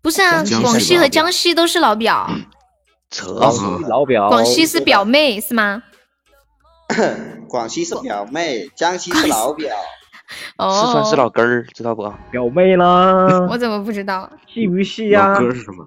[0.00, 2.30] 不是啊广西和江西都是老表，
[3.10, 3.26] 扯
[3.88, 5.82] 老表，广西是表妹是吗？
[7.48, 9.74] 广西是表妹，江西是老表。
[10.56, 12.02] 哦，四川是老根儿，知道不？
[12.30, 14.30] 表妹啦， 我怎么不知道？
[14.46, 15.28] 细不细呀？
[15.32, 15.84] 老根是什么？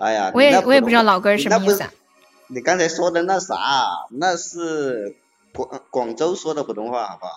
[0.00, 1.92] 哎呀，我也我也不知道老根儿什么意思啊
[2.48, 3.54] 你刚才说的那啥，
[4.10, 5.14] 那是
[5.52, 7.32] 广广州说的普通话，好不好？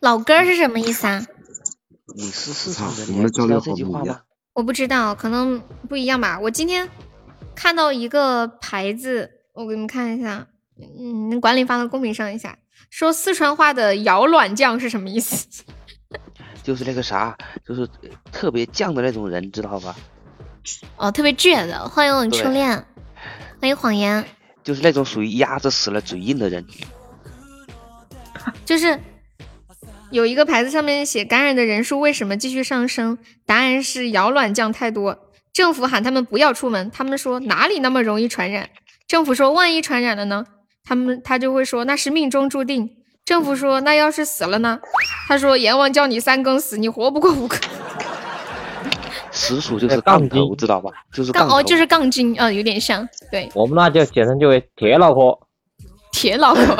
[0.00, 1.24] 老根儿是什么意思啊？
[2.16, 4.20] 你是四川的，你们的交流这句话吗好不一样？
[4.54, 6.40] 我不知道，可能不一样吧。
[6.40, 6.88] 我今天
[7.54, 10.48] 看到一个牌子，我给你们看一下，
[10.98, 12.58] 嗯，管理发到公屏上一下，
[12.90, 15.46] 说四川话的摇卵酱是什么意思？
[16.64, 17.88] 就是那个啥，就是
[18.32, 19.94] 特别犟的那种人，知道吧？
[20.96, 21.88] 哦，特别倔的。
[21.88, 22.70] 欢迎我初恋，
[23.60, 24.24] 欢迎谎言，
[24.62, 26.64] 就是那种属于压着死了嘴硬的人。
[28.64, 28.98] 就是
[30.10, 33.18] 有一个牌子上面写感染的人数为什么继续上升？
[33.46, 35.18] 答案是摇卵酱太多，
[35.52, 38.68] 政府喊他们不要出门，他们说哪里那么容易传染？
[39.06, 40.44] 政府说万一传染了呢？
[40.84, 42.90] 他们他就会说那是命中注定。
[43.24, 44.80] 政府说那要是死了呢？
[45.26, 47.58] 他说阎王叫你三更死，你活不过五个。
[49.38, 50.90] 实属就是杠头，知道吧？
[51.12, 55.38] 就是杠哦，就是杠精，啊，有点像，对，我们那就简称就为铁脑壳
[56.12, 56.76] 铁脑壳，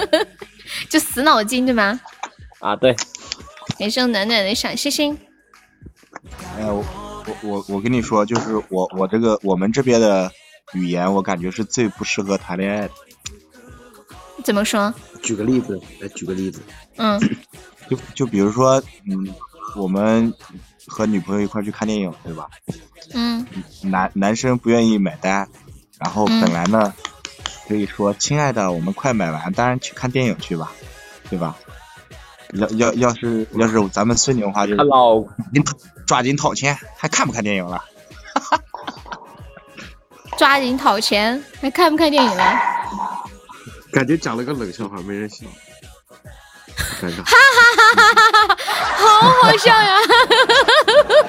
[0.88, 2.00] 就死脑筋对吗？
[2.60, 2.94] 啊，对，
[3.78, 5.18] 感谢暖暖的小星星。
[6.58, 6.84] 哎，我
[7.26, 10.30] 我我我跟你说，就是我我这个我们这边的
[10.72, 12.90] 语言，我感觉是最不适合谈恋爱的。
[14.42, 14.92] 怎么说？
[15.22, 16.62] 举个例子，来举个例子。
[16.96, 17.20] 嗯，
[17.90, 19.34] 就就比如说，嗯，
[19.76, 20.32] 我们
[20.86, 22.48] 和女朋友一块去看电影，对吧？
[23.12, 23.46] 嗯，
[23.82, 25.48] 男男生不愿意买单，
[25.98, 26.92] 然后嗯本来呢，
[27.68, 30.72] 可以说亲爱的，我们快买完，当然去看电影去吧，
[31.30, 31.56] 对吧？
[32.54, 35.16] 要要要是要是咱们孙女的话，就是老
[35.52, 35.62] 您
[36.06, 37.82] 抓紧掏钱，还看不看电影了？
[40.38, 42.60] 抓紧讨钱，还看不看电影了？
[43.92, 45.46] 感觉讲了个冷笑话，没人笑，
[47.00, 47.22] 尴尬。
[47.24, 48.56] 哈哈哈哈哈！
[48.96, 49.04] 好
[49.42, 49.98] 好笑呀！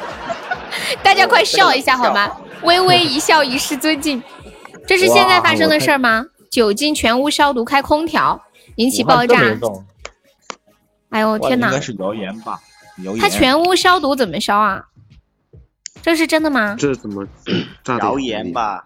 [1.03, 2.31] 大家快笑一下好吗？
[2.63, 4.21] 微微一笑，以示尊敬。
[4.87, 6.25] 这是现在发生的事儿吗？
[6.51, 8.41] 酒精全屋消毒，开空调
[8.75, 9.35] 引起爆炸。
[11.09, 11.67] 哎呦天哪！
[11.67, 12.59] 应该是谣言吧？
[13.03, 13.19] 谣言。
[13.19, 14.83] 他全屋消毒怎么消啊？
[16.01, 16.75] 这是真的吗？
[16.77, 17.25] 这怎么
[17.99, 18.83] 谣言吧？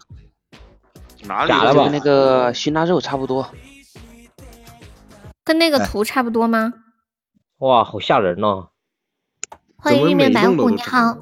[1.24, 3.46] 哪假的吧跟那个熏腊肉差不多。
[5.50, 6.72] 跟那个图差不多吗？
[7.58, 8.68] 哇，好吓人哦！
[9.78, 11.18] 欢迎玉面白虎，你好。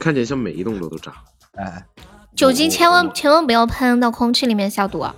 [0.00, 1.12] 看起来像每一栋楼都炸。
[1.56, 1.84] 哎，
[2.34, 5.14] 酒精千万千万不要喷到空气里面消毒啊！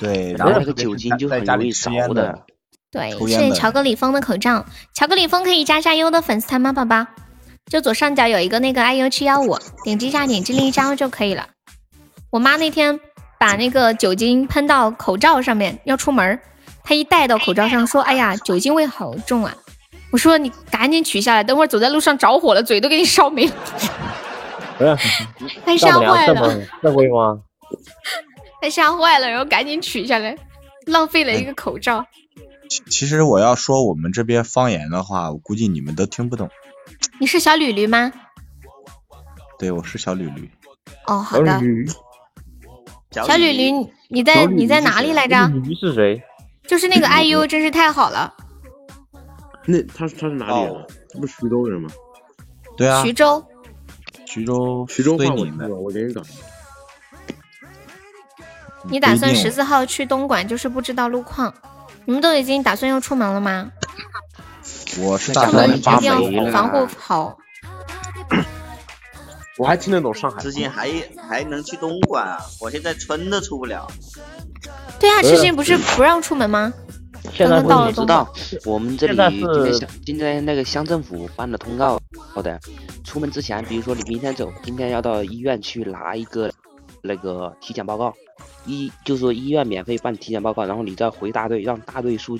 [0.00, 2.46] 对，然后那个酒精就很容易里吃烟着的。
[2.90, 4.66] 对，谢谢巧克力风的口罩。
[4.92, 7.06] 巧克力风可以加下优的粉丝团吗，宝宝？
[7.66, 11.50] 就左上角有一个那个 IU 七幺五，点击一下，点击另一张就可以了。
[12.30, 12.98] 我妈那天
[13.42, 16.38] 把那个酒精喷到口罩上面，要出门
[16.84, 19.52] 他，一戴到口罩上，说：“哎呀，酒精味好重啊！”
[20.12, 23.54] 我说：“你赶紧取下来，等会儿走在路上着火了，嘴都给你烧没了。
[24.78, 24.96] 不是，”
[25.66, 27.40] 太吓坏了，那会吗？
[28.60, 30.36] 太吓坏了，然后赶紧取下来，
[30.86, 32.06] 浪费了一个口罩。
[32.70, 36.48] 其其实我要说我们这边方言的话，我估计你们都听不懂。
[37.18, 38.12] 你是小吕吕吗？
[39.58, 40.48] 对，我是小吕吕。
[41.08, 41.60] 哦，好的。
[43.12, 45.46] 小吕吕，你你在你在哪里来着？
[45.48, 46.22] 驴是谁？
[46.66, 48.32] 就是那个 IU，真是太好了。
[49.66, 50.86] 那他他是哪里人？
[51.12, 51.90] 他不是徐州人吗？
[52.76, 53.44] 对啊，徐州。
[54.26, 56.24] 徐州，徐州话我对你们知道，我连云港。
[58.84, 61.52] 你打算十四号去东莞，就是不知道路况。
[62.06, 63.70] 你们都已经打算要出门了吗？
[65.00, 66.88] 我是可打算能一定要防护。
[66.98, 67.36] 好。
[69.62, 70.42] 我还听得懂上海话。
[70.42, 73.86] 之前还还能去东莞啊，我现在村都出不了。
[74.98, 76.74] 对啊，之前不是不让出门吗？
[77.32, 78.28] 现在到了我知道，
[78.66, 81.96] 我们这里今天乡今天那个乡政府办了通告
[82.34, 82.58] 好的，
[83.04, 86.52] 出门之前，比如说你明天走，今天要到医院去拿一个
[87.00, 88.12] 那个体检报告，
[88.66, 92.36] 医就说医院免费办体检报告，然后你再回大队，让大队书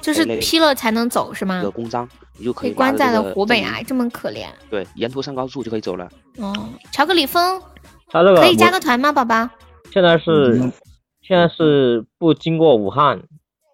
[0.00, 1.70] 就是批了才能走是吗一个？
[1.70, 4.46] 公章，你就可以关在了湖北啊，啊，这么可怜。
[4.68, 6.08] 对，沿途上高速就可以走了。
[6.36, 6.54] 哦，
[6.92, 7.60] 巧克力风
[8.08, 9.48] 他这个可以加个团吗，宝宝？
[9.92, 10.72] 现在是、嗯
[11.20, 13.22] 现在是不经过武汉，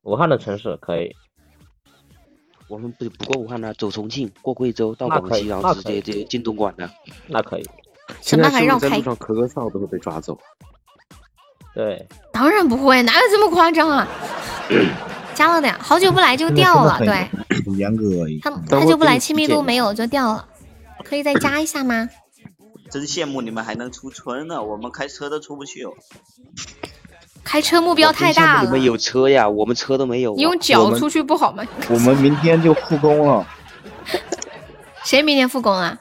[0.03, 1.15] 武汉的城市可以。
[2.67, 6.91] 我们不不过武汉呢，走重庆，过贵州到广西，然后直接直接进东莞的。
[7.29, 7.65] 那可以。
[8.21, 9.03] 现在想办法绕开在路。
[9.05, 10.37] 上咳个嗽都会被抓走？
[11.77, 14.09] 对，当然不会，哪有这么夸张啊？
[15.35, 17.29] 加了的呀，好久不来就掉了，对，
[17.65, 18.05] 很严格。
[18.43, 20.49] 他等会好久不来，亲密度没有就掉了，
[21.05, 22.09] 可以再加一下吗？
[22.91, 25.93] 真羡慕你们还能出村呢，我们开车都出不去哦。
[27.43, 30.37] 开车目标太大了你们，有车呀，我们车都没有啊。
[30.37, 31.67] 你用脚出去不好吗？
[31.91, 33.47] 我们明天就复工了。
[35.05, 35.99] 谁明天复工啊？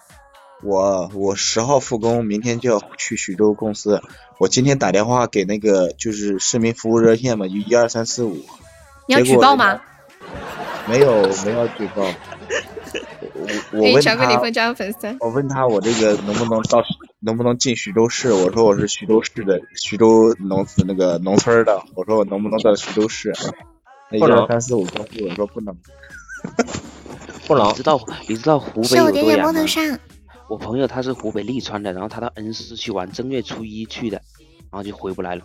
[0.63, 4.01] 我我十号复工，明天就要去徐州公司。
[4.37, 8.37] 我今天打电话给那个就是市民服务热线嘛，就一二三四五。
[9.07, 9.79] 你要举报吗？
[10.87, 12.03] 没有没有举报。
[13.33, 16.83] 我我哎，问他，巧克力风加粉丝，我问他我这个能不能到
[17.19, 18.31] 能不能进徐州市？
[18.31, 23.33] 我说我是徐州市的徐州农那个农村的，我说我能不能到徐州市？
[24.11, 25.75] 那一不能二三四五公司我说不能。
[27.47, 27.99] 不能你知道
[28.29, 29.99] 你知道湖北是我点点有多远吗？
[30.49, 34.21] 我朋友他是湖北利川的，然后他到恩施去玩，正月初一去的，
[34.71, 35.41] 然后就回不来了。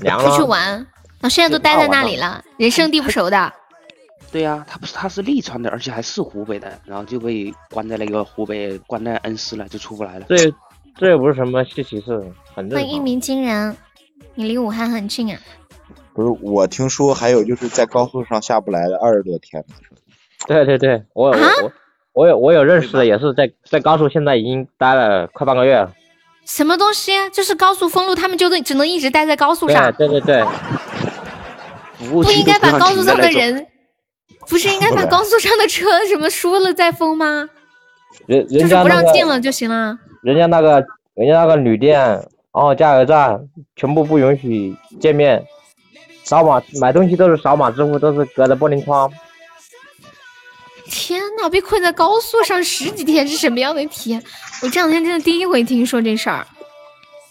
[0.00, 0.42] 凉了出去。
[0.42, 0.86] 玩，
[1.24, 3.50] 我现在都待在那里了，人生地不熟的。
[4.30, 10.26] 对呀、他不是他是利川的，而且还是湖北的，然后就被关在那个湖北关在恩施了，就出不来了。
[10.28, 10.36] 这
[10.98, 12.22] 这也不是什么稀奇事，
[12.54, 12.86] 很正常。
[12.86, 13.74] 一鸣惊人，
[14.34, 15.40] 你离武汉很近啊。
[16.12, 19.74] 不是，我听说还有就是在高速上下不来的二十多天呢。
[20.46, 21.72] 对对对，我我啊我
[22.12, 25.90] 我有我有认识的，也是在在高速，现在已经待了快半个月了。
[26.44, 27.12] 什么东西？
[27.32, 30.44] 就是高速封路，他们就只能一直待在高速对上，对对对，
[32.10, 33.66] 不应该把高速上的的人，
[34.48, 37.48] 不是应该把高速上的车什么说了再封吗？
[38.26, 39.98] 人就是不人家那个让进了就行了。
[40.22, 43.40] 人家那个人家那个旅店，然后加油站
[43.76, 45.44] 全部不允许见面，
[46.22, 49.12] 扫码买东西都是扫码支付，都是隔着玻璃窗。
[50.86, 54.22] 天呐，被困在高速上十几天是什么样的体验？
[54.62, 56.46] 我这两天真的第一回听说这事儿。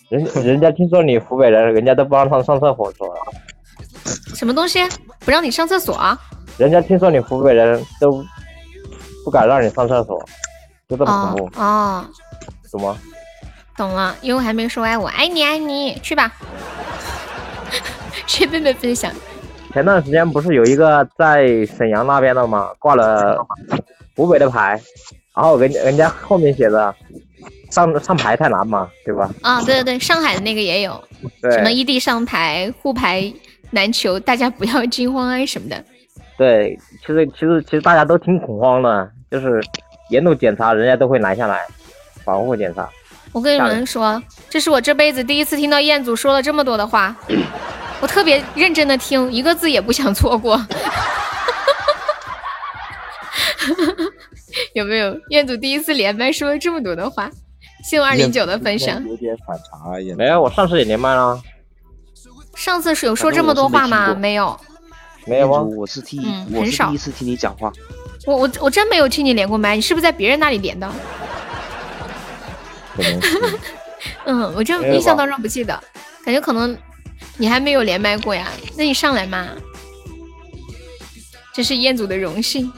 [0.10, 3.08] 人人家听说你湖北人，人家都不让上上厕所说，
[4.36, 4.80] 什么东西
[5.20, 6.18] 不让你上厕所？
[6.58, 8.24] 人家听说你湖北人都
[9.24, 10.24] 不敢让你上厕所，
[10.88, 12.06] 就这么哦恐怖，哦，
[12.72, 12.98] 懂吗？
[13.76, 16.32] 懂了，因为还没说爱我，爱你爱你，去吧。
[18.28, 19.12] 谁贝贝分享？
[19.74, 22.70] 前段时间不是有一个在沈阳那边的吗？
[22.78, 23.44] 挂了
[24.16, 24.80] 湖北的牌，
[25.36, 26.94] 然后人人家后面写着
[27.72, 29.28] 上上牌太难嘛，对吧？
[29.42, 30.92] 啊，对对对，上海的那个也有，
[31.42, 33.34] 什么对异地上牌、互牌
[33.74, 35.84] 难求，大家不要惊慌啊什么的。
[36.38, 39.62] 对，其实其实其实大家都挺恐慌的，就是
[40.10, 41.62] 沿路检查人家都会拦下来，
[42.24, 42.90] 防护检查。
[43.32, 47.16] 我跟你们说，这是我这辈子第一次听到彦祖说了这么多的话，
[48.00, 50.60] 我特别认真的听，一个字也不想错过。
[54.74, 55.16] 有没有？
[55.30, 57.30] 彦祖第一次连麦说了这么多的话，
[57.84, 59.04] 谢我二零九的分享。
[59.08, 61.42] 有点反常啊，也没有，我上次也连麦了，
[62.56, 64.14] 上次是有说这么多话吗？
[64.14, 64.60] 没有，
[65.26, 65.62] 没有啊？
[65.62, 67.72] 我是第，嗯我很少是第一次听你讲话。
[68.26, 70.90] 我我我真没有听你连过麦，你是不是在别人那里连的？
[72.96, 73.20] 可能
[74.26, 75.78] 嗯，我这没有吧印象当中不记得，
[76.24, 76.78] 感觉可能
[77.38, 78.48] 你还没有连麦过呀。
[78.78, 79.48] 那你上来嘛，
[81.54, 82.72] 这是彦祖的荣幸。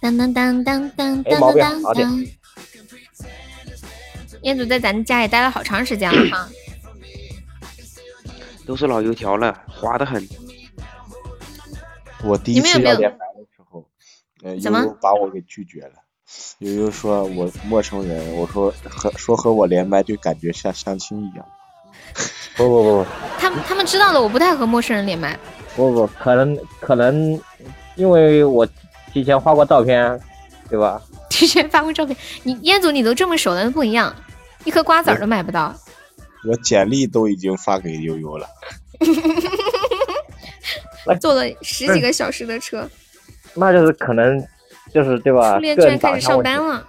[0.00, 2.26] 当当当当当当没毛病当好点当。
[4.42, 6.48] 彦祖在咱家也待了好长时间了哈。
[8.66, 10.26] 都是老油条了，滑得很。
[12.22, 13.86] 我第一次要连麦的时候，
[14.42, 15.92] 呃，怎么悠悠把我给拒绝了。
[16.60, 21.46] 悠悠说我陌生人，我说和说和我连麦就感觉像相亲一样。
[22.56, 23.06] 不不不
[23.38, 25.38] 他们他们知道的，我不太和陌生人连麦。
[25.76, 27.38] 不不，可能可能
[27.96, 28.66] 因为我
[29.12, 30.18] 提前发过照片，
[30.70, 31.02] 对吧？
[31.28, 34.14] 提前发过照片，你彦祖你都这么熟了，不一样，
[34.64, 35.74] 一颗瓜子儿都买不到。
[36.46, 38.46] 我简历都已经发给悠悠了。
[41.20, 42.88] 坐了十几个小时的车，
[43.54, 44.42] 那就是可能
[44.92, 45.54] 就是对吧？
[45.54, 46.86] 初恋居然开始上班了，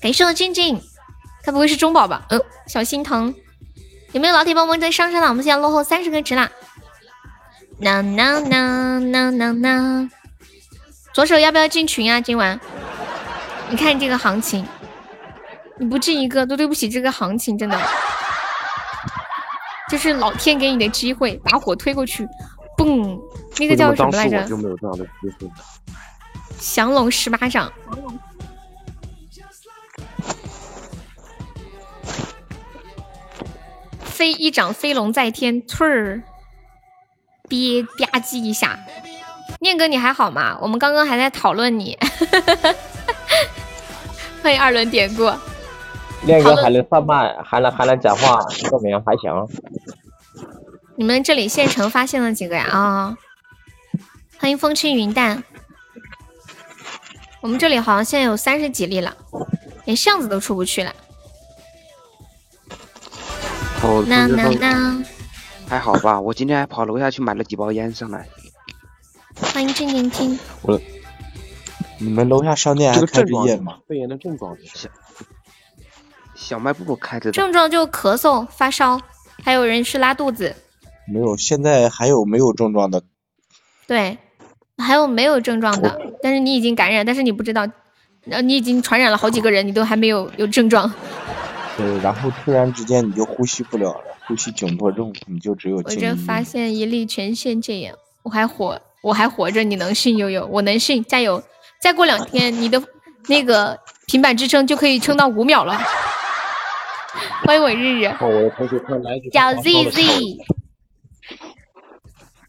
[0.00, 0.80] 感谢我静静，
[1.42, 2.26] 他不会是中宝吧？
[2.30, 3.34] 嗯，小心疼。
[4.12, 5.28] 有没有老铁帮忙再上上了？
[5.28, 6.50] 我们现在落后三十个值啦。
[7.78, 10.10] 呐呐呐呐呐呐！
[11.12, 12.20] 左手要不要进群啊？
[12.20, 12.60] 今晚？
[13.70, 14.64] 你看这个行情，
[15.78, 17.76] 你不进一个都对不起这个行情，真的。
[19.90, 22.26] 这是老天给你的机会，把火推过去，
[22.78, 23.20] 嘣！
[23.58, 24.42] 那个叫什么来着？
[24.44, 25.10] 就没有这样的机
[25.40, 25.50] 会？
[26.58, 27.72] 降龙十八掌。
[34.04, 36.22] 飞一掌飞龙在天，啐儿，
[37.48, 38.78] 憋吧唧一下。
[39.60, 40.56] 念哥你还好吗？
[40.62, 41.98] 我们刚刚还在讨论你。
[44.42, 45.38] 欢迎二轮点过。
[46.26, 49.30] 练哥还能贩卖，还能还能讲话，说明还行。
[50.96, 52.64] 你们这里县城发现了几个呀？
[52.70, 53.18] 啊、
[54.38, 55.42] 欢迎风轻云淡。
[57.42, 59.14] 我们这里好像现在有三十几例了，
[59.84, 60.94] 连巷子都出不去了。
[63.82, 65.04] 哦，那那那，
[65.68, 66.18] 还好吧？
[66.18, 68.26] 我今天还跑楼下去买了几包烟上来。
[69.52, 70.38] 欢迎静静听。
[70.62, 70.80] 我，
[71.98, 73.76] 你们楼下商店还开着业吗？
[73.86, 74.90] 肺炎的症状是
[76.44, 79.00] 小卖部开着的，症状就咳嗽、发烧，
[79.42, 80.54] 还有人是拉肚子。
[81.10, 83.02] 没有，现在还有没有症状的？
[83.86, 84.18] 对，
[84.76, 87.66] 还有没有症状的，但是你已经感染，但是你不知道，
[88.28, 90.92] 呃，你已经传染了好几个人，你都还没有有症状。
[91.78, 96.42] 对，然后突然之间你就呼吸不了了，呼吸窘迫症，你就只有我这发。
[96.42, 100.46] 现一例全线戒严，我还活，我还活着，你能信悠悠？
[100.52, 101.42] 我能信，加油！
[101.80, 102.82] 再过两天，你的
[103.28, 105.80] 那个平板支撑就可以撑到五秒了。
[107.46, 110.38] 欢迎我日日，哦，我的同学快来一句小 Z 的时候 Z，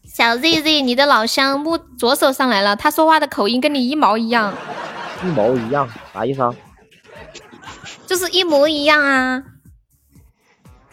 [0.04, 4.54] 小 Z Z，你的老乡木左手上来了，他说话的口音跟你一毛一样，
[5.22, 6.54] 一毛一样，啥意思啊？
[8.06, 9.42] 就是一模一样啊。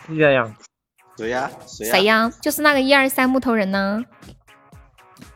[0.08, 0.56] 是这样。
[1.18, 1.50] 谁呀？
[1.66, 1.92] 谁呀？
[1.94, 2.32] 谁呀？
[2.42, 4.04] 就是那个一二三木头人呢。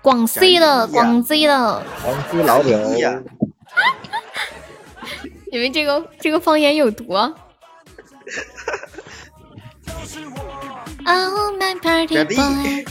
[0.01, 1.83] 广西的，广西的。
[2.03, 2.79] 广西老表。
[5.51, 7.13] 你们这个这个方言有毒
[11.09, 12.85] Oh my party boy，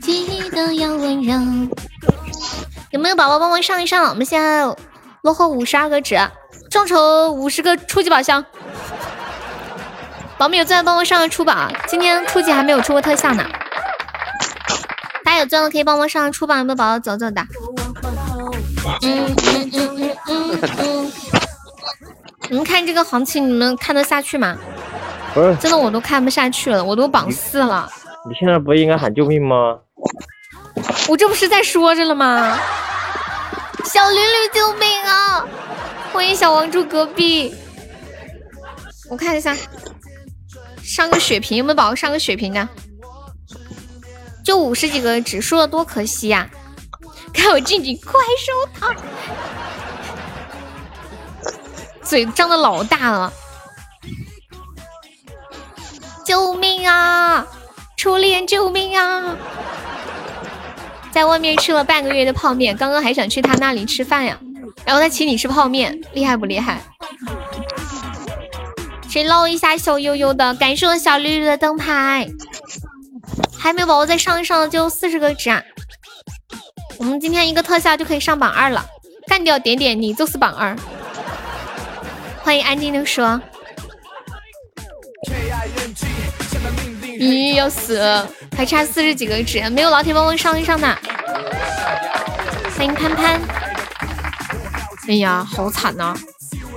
[0.00, 1.34] 记得要温柔。
[2.90, 4.08] 有没有宝宝帮忙上一上？
[4.10, 4.64] 我们现在
[5.22, 6.16] 落后五十二个值，
[6.70, 8.44] 众筹五十个初级宝箱。
[10.38, 11.68] 宝们有钻的帮忙上个初宝，啊！
[11.88, 13.44] 今天初级还没有出过特效呢。
[15.24, 17.42] 大家有钻的可以帮忙上个初宝，有没有宝宝走走的？
[19.02, 21.12] 嗯嗯嗯嗯嗯嗯。
[22.50, 24.56] 你们看这个行情，你们看得下去吗？
[25.38, 27.88] 不是，真的我都看不下去了，我都榜四了。
[28.28, 29.78] 你现在不应该喊救命吗？
[31.08, 32.58] 我这不是在说着了吗？
[33.84, 35.46] 小驴驴救命啊！
[36.12, 37.54] 欢迎小王住隔壁。
[39.08, 39.56] 我看一下，
[40.82, 42.68] 上个血瓶有没有宝宝上个血瓶的？
[44.44, 46.50] 就五十几个，只输了多可惜呀、
[47.32, 48.12] 看我静静，快
[48.44, 48.92] 收他！
[52.02, 53.32] 嘴张的老大了，
[56.28, 57.46] 救命啊！
[57.96, 59.34] 初恋，救命啊！
[61.10, 64.38] 在外面吃了半个月的泡面，刚刚还想去他那里吃饭呀，
[64.84, 66.82] 然后他请你吃泡面，厉害不厉害？
[69.08, 70.52] 谁捞一下小悠悠的？
[70.56, 72.28] 感谢我小绿绿的灯牌，
[73.58, 75.62] 还没有宝宝再上一上就四十个值啊！
[76.98, 78.84] 我们今天一个特效就可以上榜二了，
[79.26, 80.76] 干掉点点你就是榜二。
[82.42, 83.40] 欢迎安静的说，
[87.20, 90.86] 咦要死了，还差四十几个纸，没有老铁帮我上一上的。
[92.76, 93.40] 欢迎潘潘，
[95.08, 96.14] 哎呀，好惨呐、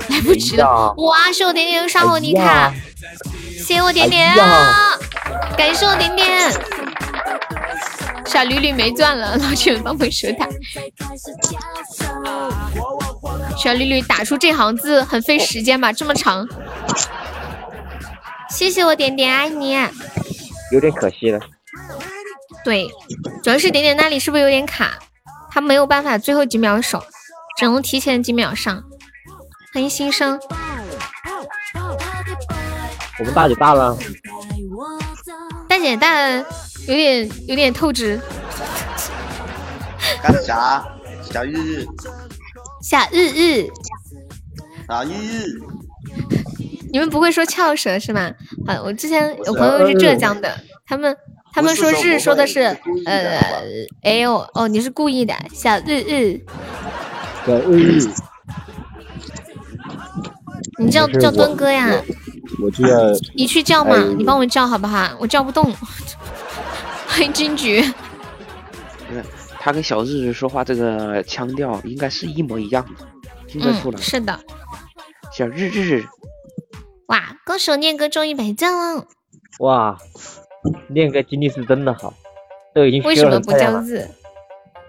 [0.09, 0.95] 来不及了！
[0.97, 2.73] 哎哇，是我点点又刷我你看，哎呀
[3.55, 4.35] 谢谢我点点
[5.55, 6.51] 感谢我点点。
[8.25, 10.47] 小驴驴没钻了，老铁们帮我守塔。
[13.55, 15.93] 小驴驴打出这行字很费时间吧？
[15.93, 16.47] 这么长。
[18.51, 19.75] 谢谢我点点，爱你。
[20.71, 21.39] 有点可惜了。
[22.63, 22.87] 对，
[23.43, 24.99] 主要是点点那里是不是有点卡？
[25.49, 27.03] 他没有办法最后几秒守，
[27.57, 28.83] 只能提前几秒上。
[29.73, 30.39] 欢迎新生，
[33.19, 33.97] 我们大姐大了，
[35.67, 38.19] 大姐大有点有点透支。
[40.21, 40.85] 干啥？
[41.31, 41.85] 小日日，
[42.83, 43.69] 小日日，
[44.87, 45.61] 小日日，
[46.91, 48.31] 你们不会说翘舌是吗？
[48.67, 50.53] 好，我之前有朋友是浙江的，
[50.85, 51.15] 他们
[51.53, 52.61] 他们说日说的是
[53.05, 53.39] 呃，
[54.03, 56.41] 哎呦哦，你是故意的，小日日，
[57.45, 58.09] 小日日，
[60.79, 61.89] 你叫叫没事我墩哥呀？
[62.61, 62.97] 我就要
[63.35, 65.09] 你去叫嘛，哎你帮我叫好不好？
[65.19, 65.73] 我叫不动。
[67.07, 67.81] 欢迎金桔，
[69.07, 69.23] 不是
[69.59, 73.05] 他跟小日日说话这个腔调应该是一模一样的，
[73.47, 73.99] 听得出来。
[73.99, 74.39] 嗯，是的。
[75.33, 76.03] 小日日，
[77.11, 79.05] 哇，歌手念哥中一百赞了，
[79.59, 79.97] 哇，
[80.87, 82.13] 念哥精力是真的好，
[82.73, 83.81] 都已经为什么不叫了？
[83.81, 84.07] 日？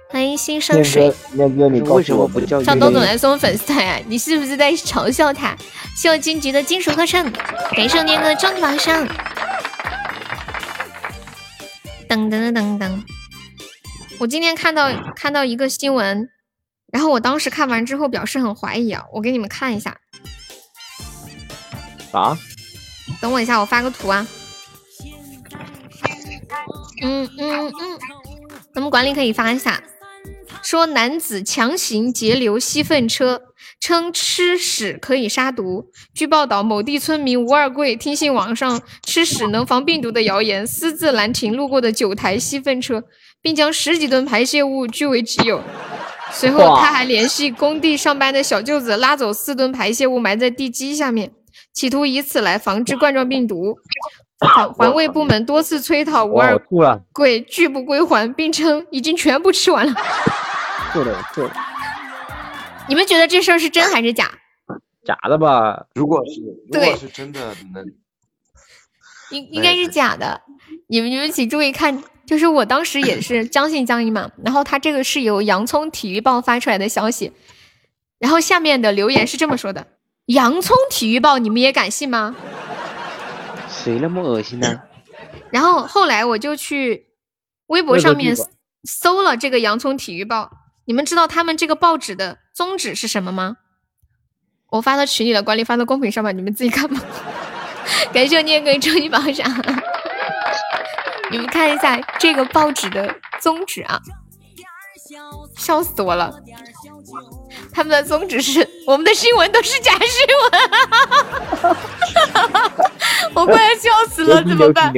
[0.09, 4.01] 欢迎新上水练歌，练歌，你为什么不叫小东总来送粉丝团呀？
[4.07, 5.57] 你是不是在嘲笑他？
[5.97, 7.29] 谢我金桔的金属课程，
[7.73, 9.05] 感谢我念哥终极榜上。
[12.09, 13.03] 噔噔噔噔噔！
[14.21, 16.29] 我今天看到看到一个新闻，
[16.93, 19.97] 然后我当时看完之后表示很怀疑啊，我给你们看一下，
[22.13, 22.37] 啥？
[23.21, 24.27] 等我一下，我发个图啊。
[27.03, 27.73] 嗯嗯嗯，
[28.75, 29.83] 咱们管理可以发一下，
[30.63, 33.41] 说男子强行截留吸粪车，
[33.81, 35.91] 称吃屎可以杀毒。
[36.15, 43.03] 据报道，某地村民吴二贵听信网上吃屎能防病毒的谣言，私自拦停路过的九台吸粪车，
[43.41, 45.63] 并将十几吨排泄物据为己有。
[46.31, 51.33] 随后，他还联系工地上班的小舅子，拉走四吨排泄物埋在地基下面，
[51.73, 53.79] 企图以此来防治冠状病毒。
[54.39, 59.95] 环环卫部门多次催讨吴哇，二我，贵拒不归还，并称已经全部吃完了。
[60.93, 61.53] 吐了，吐了，
[62.89, 64.33] 你们觉得这事儿是真还是假？
[65.05, 65.87] 假的吧？
[65.95, 66.41] 如果是
[66.73, 67.85] 如果是真的，能
[69.31, 70.43] 应应该是假的。
[70.89, 74.33] 你们你们请注意看，就是我当时也是将信将疑嘛。
[74.45, 77.33] 然后他这个是由洋葱体育报发出来的消息，
[78.19, 79.87] 然后下面的留言是这么说的：
[80.27, 82.35] 洋葱体育报你们也敢信吗？
[83.69, 84.83] 谁那么恶心呢？
[85.51, 87.09] 然后后来我就去
[87.67, 88.35] 微博上面
[88.85, 90.51] 搜了这个洋葱体育报，
[90.87, 93.57] 你们知道他们这个报纸的宗旨是什么吗？
[94.71, 97.01] 我发到群里了，管理发到公屏上吧，你们自己看吧。
[98.13, 99.47] 感谢我念哥终极榜上，
[101.31, 104.01] 你们看一下这个报纸的宗旨啊，
[105.57, 106.41] 笑死我了。
[107.73, 110.27] 他们的宗旨是我们的新闻都是假新
[111.63, 111.77] 闻，
[113.35, 114.93] 我快要笑死了，怎么办？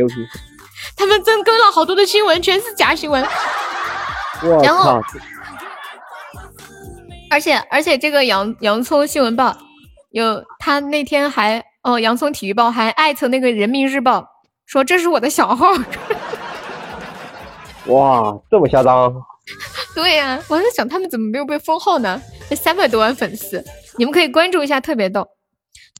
[0.96, 3.26] 他们增更了好多的新闻，全是假新闻。
[4.42, 5.02] 我然后靠！
[7.30, 9.56] 而且而且这个洋洋葱新闻报
[10.10, 14.28] 有他那天还哦，洋葱体育报还艾特那个人民日报
[14.66, 15.72] 说这是我的小号。
[17.86, 19.12] 哇，这么嚣张！
[19.94, 22.20] 对呀、我在想他们怎么没有被封号呢？
[22.50, 23.64] 这三百多万粉丝，
[23.96, 25.28] 你们可以关注一下，特别逗。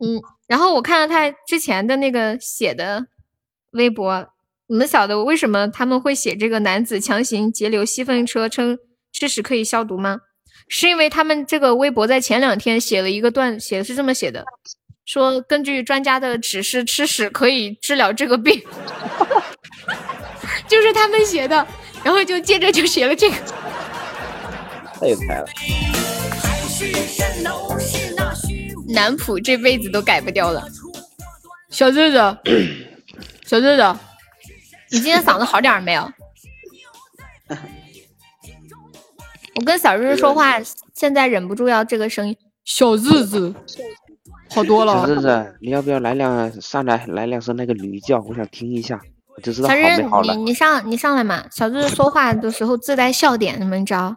[0.04, 3.06] 嗯，然后我看了他之前的那个写的
[3.70, 4.28] 微博，
[4.66, 8.76] 你们晓得为什么他们会写这个男子强行截留吸粪车，称
[9.12, 10.18] 吃屎可以消毒吗？
[10.68, 14.44] 是因为他们这个微博在前两天写了一个段，写的是这么写的，
[15.04, 18.60] 说根据专家的指示，吃屎可以治疗这个病，
[20.66, 21.66] 就是他们写的，
[22.02, 23.36] 然后就接着就写了这个。
[25.05, 25.47] 太有才了！
[28.89, 30.66] 南普这辈子都改不掉了。
[31.68, 32.39] 小日子，
[33.44, 33.97] 小日子，
[34.90, 36.10] 你今天嗓子好点儿没有？
[39.56, 40.59] 我跟小日子说话，
[40.94, 42.35] 现在忍不住要这个声音。
[42.64, 43.55] 小日子，
[44.48, 45.06] 好多了小。
[45.06, 48.24] 日子，你要不要来两上来来两声那个驴叫？
[48.26, 48.98] 我想听一下，
[49.36, 50.44] 我就知道好小日没好，了你。
[50.44, 51.44] 你上你上来嘛。
[51.51, 54.16] 小日子说话的时候自带笑点，你们知道？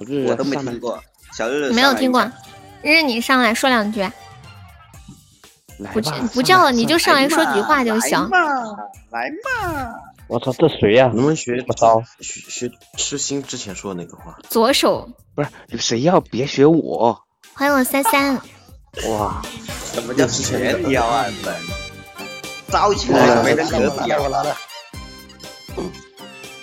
[0.00, 0.98] 小日我都没听过。
[1.32, 2.22] 小日没有听过。
[2.82, 4.10] 日日你上来说两句，
[5.92, 8.18] 不来吧，不叫了，你就上来说句话就行。
[9.10, 9.92] 来嘛！
[10.26, 12.02] 我操，这谁呀、能不能学我操！
[12.20, 14.38] 学学痴心之前说的那个话？
[14.48, 17.20] 左手，不是谁要别学我，
[17.52, 18.34] 欢迎我三三。
[19.08, 19.42] 哇，
[19.92, 21.26] 什么叫全撩啊？
[21.44, 21.54] 粉，
[22.68, 23.52] 招起来就没
[24.16, 24.56] 我来了，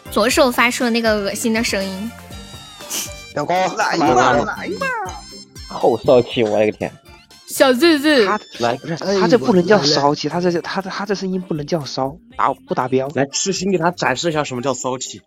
[0.10, 2.12] 左手发出了那个恶心的声音。
[3.38, 4.34] 表哥来干嘛？
[4.34, 4.88] 来嘛！
[5.68, 6.44] 好骚气！
[6.44, 6.92] 我勒个天！
[7.48, 13.08] 小日日，他来不是哎他这不能叫骚气，他这他他这声音不能叫骚，达不达标？
[13.14, 15.22] 来，痴心给他展示一下什么叫骚气。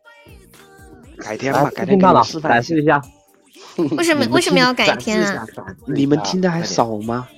[1.18, 2.82] 改天吧，改天给我听到了，示范展示。
[2.82, 3.00] 一下。
[3.96, 5.46] 为什么为什么要改天啊？
[5.86, 7.28] 你们听的还少吗？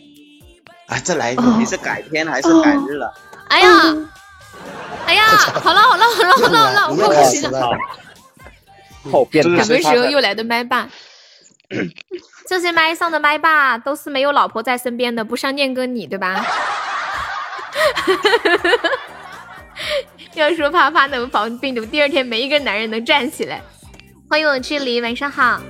[0.86, 3.12] 哎，再来一遍，你是改天还是改日了？
[3.48, 3.68] 哎呀，
[5.04, 7.68] 哎呀，好了好了好了好了好了，我快不行了。
[9.10, 9.62] 好变态！
[9.62, 10.88] 什么时候又来的麦霸？
[12.48, 16.44] 这些麦上的麦霸都是没有老婆在身边的，不像念哥你对吧？
[20.34, 23.60] 要说啪啪能防病毒，第二天没一个男人能站起来。
[24.28, 25.60] 欢迎我距离，晚上好。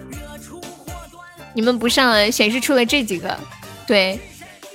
[1.55, 3.39] 你们不上了，显示出了这几个，
[3.87, 4.19] 对，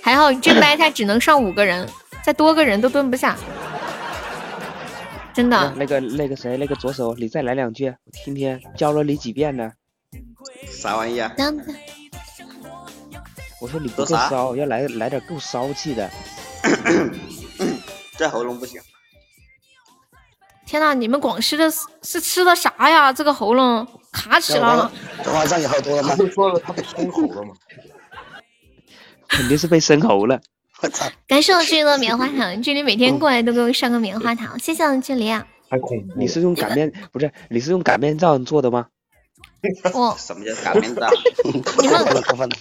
[0.01, 1.87] 还好这麦它只能上五个人，
[2.23, 3.35] 再多个人都蹲不下，
[5.37, 5.71] 真的。
[5.75, 9.71] 那个那个谁，那个左手，你再来两句，我听听，教了你几遍呢？
[10.67, 11.31] 啥玩意啊？
[13.61, 16.09] 我说你不够骚，要来来点够骚气的。
[18.17, 18.81] 这喉咙不行。
[20.65, 23.13] 天呐，你们广西的是是吃的啥呀？
[23.13, 24.91] 这个喉咙卡起了。
[25.23, 26.15] 昨晚上有好多了吗？
[26.15, 27.53] 不说了，他被生喉了吗？
[29.27, 30.41] 肯定是被生喉了。
[30.81, 31.05] 我操！
[31.27, 35.45] 感谢我距离的棉花糖，距离每天过来都给我上个棉花糖，谢谢我距离啊。
[35.69, 36.13] 太恐怖！
[36.15, 37.31] 你是用擀面不是？
[37.49, 38.85] 你是用擀面杖做的吗？
[39.93, 41.09] 我 什么叫擀面杖？
[41.81, 42.55] 你们过分了，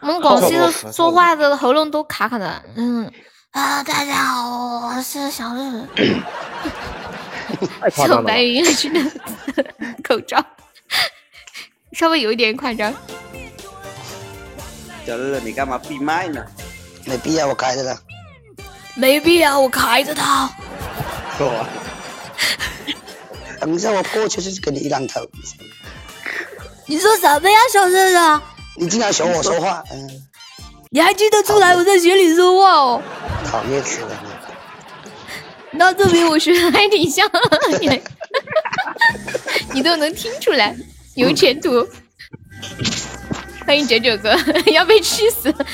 [0.00, 3.10] 我们广西的说话的喉咙都卡卡的，嗯
[3.52, 5.88] 啊，大家好，我是小日。
[7.90, 9.00] 小白云去的
[10.02, 10.44] 口罩，
[11.92, 12.92] 稍微有一点夸张。
[15.06, 16.44] 小乐，你干嘛闭麦呢？
[17.06, 17.98] 没必要，我开着的。
[18.94, 20.50] 没必要，我开着它。
[23.60, 25.20] 等一下，我过去就给你一两头。
[26.86, 28.40] 你说什么呀，小日日？
[28.76, 30.22] 你经常学我说话，嗯，
[30.90, 33.02] 你还记得出来我在学你说话哦？
[33.50, 35.78] 讨厌死了你！
[35.78, 37.28] 那证明我学的还挺像，
[37.80, 38.02] 你
[39.74, 40.76] 你都能听出来，
[41.14, 41.88] 有前途。
[43.66, 44.34] 欢迎九九哥，
[44.72, 45.66] 要被气死了！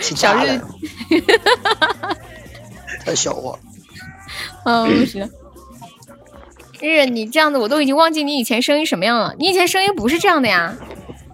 [0.00, 0.60] 小日，
[3.04, 3.58] 太小我。
[4.64, 5.30] 嗯，不行。
[6.80, 9.34] 日日，你这样子我都已经忘记你以前声音什么样了。
[9.38, 10.74] 你以前声音不是这样的呀？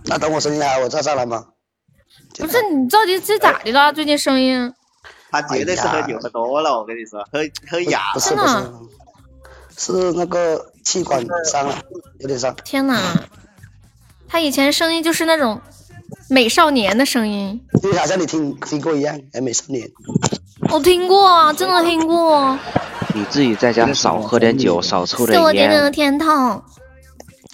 [0.04, 1.46] 那等我声音好，我再上来吗？
[2.38, 3.92] 不是，你到底是咋的了？
[3.92, 4.72] 最近声音？
[5.30, 7.38] 他绝对是喝酒喝多了，我跟你说，喝
[7.70, 8.46] 喝哑不是不
[9.76, 11.78] 是，是那个气管伤了，
[12.18, 12.54] 有点伤。
[12.64, 13.00] 天哪，
[14.28, 15.60] 他以前声音就是那种
[16.28, 17.60] 美少年的声音。
[17.82, 19.88] 就好像你听听过一样，哎，美少年。
[20.70, 22.58] 我听过啊，真的听过。
[23.14, 25.92] 你自己在家少喝点酒，少抽点烟谢我点点的烟。
[25.92, 26.62] 甜筒，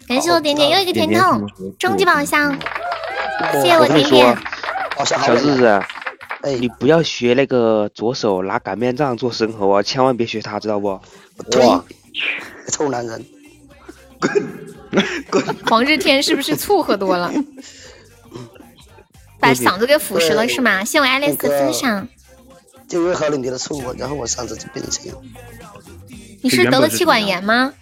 [0.07, 1.47] 感谢我点点又一个甜筒，
[1.78, 2.57] 终极宝箱。
[3.53, 4.39] 谢谢我点点，，
[5.05, 5.66] 小日子，
[6.43, 10.89] 哎你不要学那个左手拿擀面杖做生喉啊，千万别学他，知道不？
[10.89, 11.85] 哇，
[12.70, 13.24] 臭男人！
[15.31, 17.31] 滚 黄日天是不是醋喝多了，
[19.47, 20.85] 把嗓子给腐蚀了是吗？
[20.85, 22.09] 谢我爱丽丝分享。
[22.89, 25.16] 就因为喝了你的醋，我然后我嗓子就变成这样。
[26.43, 27.73] 你是得了气管炎吗？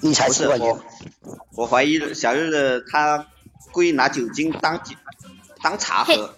[0.00, 0.82] 你才是气管炎我，
[1.56, 3.26] 我怀疑小日子他
[3.72, 4.94] 故意拿酒精当酒
[5.62, 6.34] 当茶喝。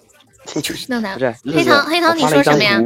[0.46, 2.80] 是的呢不是，黑糖黑糖，你说什么呀？？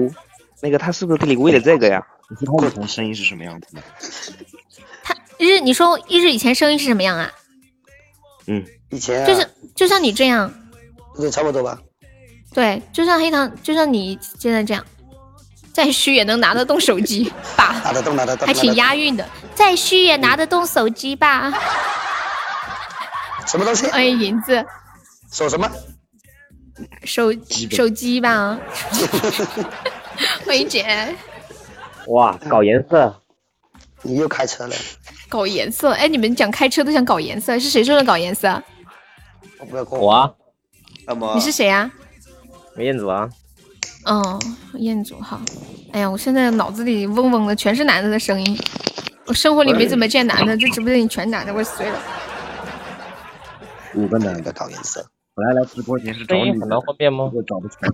[0.63, 2.03] 那个他是不是给你喂了这个呀？
[2.29, 3.83] 你知道我以前声音是什么样子的？
[5.03, 5.15] 他？
[5.39, 7.33] 日，你说一日以前声音是什么样啊？
[8.47, 10.53] 嗯，以前啊就是就像你这样，
[11.19, 11.79] 对，差不多吧。
[12.55, 14.85] 对，就像黑糖，就像你现在这样，
[15.73, 17.81] 再虚也能拿得动手机吧？
[17.85, 21.53] 拿得动，拿得动，还挺押韵的，再虚也拿得动手机吧？
[23.47, 23.87] 什么东西？
[23.89, 24.65] 欢迎银子，
[25.33, 25.71] 手什么？
[27.05, 27.33] 手
[27.71, 28.59] 手机吧？
[30.47, 31.15] 欢迎姐，
[32.09, 33.23] 哇，搞颜色，
[34.03, 34.75] 你又开车了？
[35.29, 35.93] 搞颜色？
[35.93, 38.63] 哎，你们讲开车都想搞颜色，是谁说的搞颜色？
[39.59, 39.99] 我不要过。
[39.99, 40.31] 我啊，
[41.07, 41.91] 那么你是谁呀、
[42.75, 43.31] 梅彦祖啊，
[44.05, 44.39] 哦，
[44.75, 45.41] 彦祖好。
[45.93, 48.59] 哎呀，我现在脑子里嗡嗡的全是男的的声音，
[49.27, 52.03] 我生活里没怎么见男的，这直播间里全男的，我醉了。
[53.95, 55.09] 五个男的搞颜色。
[55.35, 57.31] 本来来直播间是找你声音很难分辨吗？
[57.33, 57.89] 我找不出来。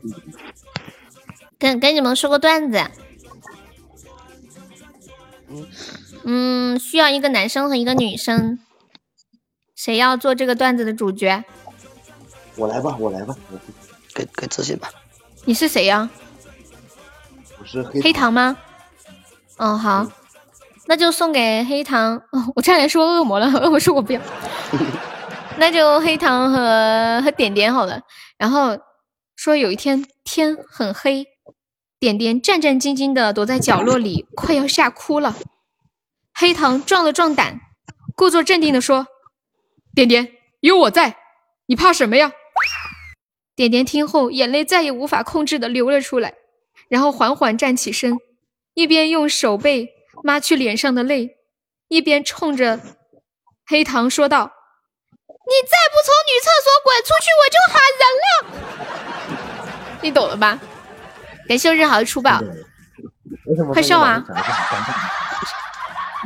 [1.58, 2.82] 跟跟你们说个段子，
[6.24, 8.58] 嗯，需要一个男生和一个女生，
[9.76, 11.44] 谁要做这个段子的主角？
[12.56, 13.58] 我来吧，我来吧，我
[14.14, 14.90] 给给自信吧。
[15.44, 16.08] 你是谁呀、
[17.58, 18.56] 我是黑黑糖吗？
[19.56, 20.06] 嗯，好，
[20.86, 22.16] 那就送给黑糖。
[22.32, 24.20] 哦，我差点说恶魔了， 恶魔说我不要。
[25.58, 28.00] 那就黑糖和和点点好了。
[28.38, 28.78] 然后
[29.36, 31.26] 说有一天天很黑，
[31.98, 35.36] 点点战战兢兢的躲在角落里，快要吓哭了。
[36.34, 37.60] 黑糖壮了壮胆，
[38.16, 39.06] 故作镇定的说
[39.94, 41.16] ：“点点，有我在，
[41.66, 42.32] 你怕什么呀？”
[43.62, 46.34] 点点听后，眼泪再也无法控制的流了出来，
[46.88, 48.18] 然后缓缓站起身，
[48.74, 49.90] 一边用手背
[50.24, 51.36] 抹去脸上的泪，
[51.86, 52.80] 一边冲着
[53.64, 54.50] 黑糖说道
[55.46, 58.34] ：“你再不从女厕所滚出去，我就喊人了。”
[60.02, 60.58] 你懂了吧？
[61.46, 62.40] 感谢日豪的出宝，
[63.72, 64.24] 快笑啊！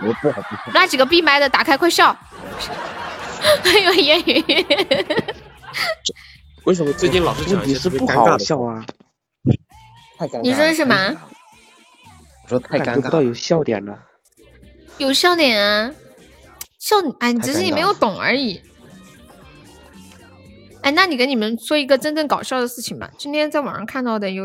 [0.07, 2.17] 我不好不那几个闭麦的打开快笑。
[3.63, 4.43] 哎呦言语，
[6.67, 8.85] 为什么最近老是讲一些特别尴尬的笑啊？
[10.19, 10.43] 太尴尬了。
[10.43, 11.17] 你说什么？
[12.43, 13.97] 我说太尴尬不到有笑点了。
[14.99, 15.95] 有笑点啊，
[16.81, 18.61] 笑哎，只是你没有懂而已。
[20.83, 23.09] 哎，那你跟你们说一个真正搞笑的事情吧。
[23.17, 24.45] 今天在网上看到的有，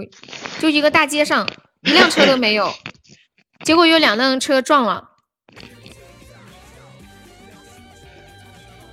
[0.60, 1.50] 就一个大街上
[1.82, 2.72] 一辆车都没有，
[3.66, 5.10] 结果有两辆车撞了，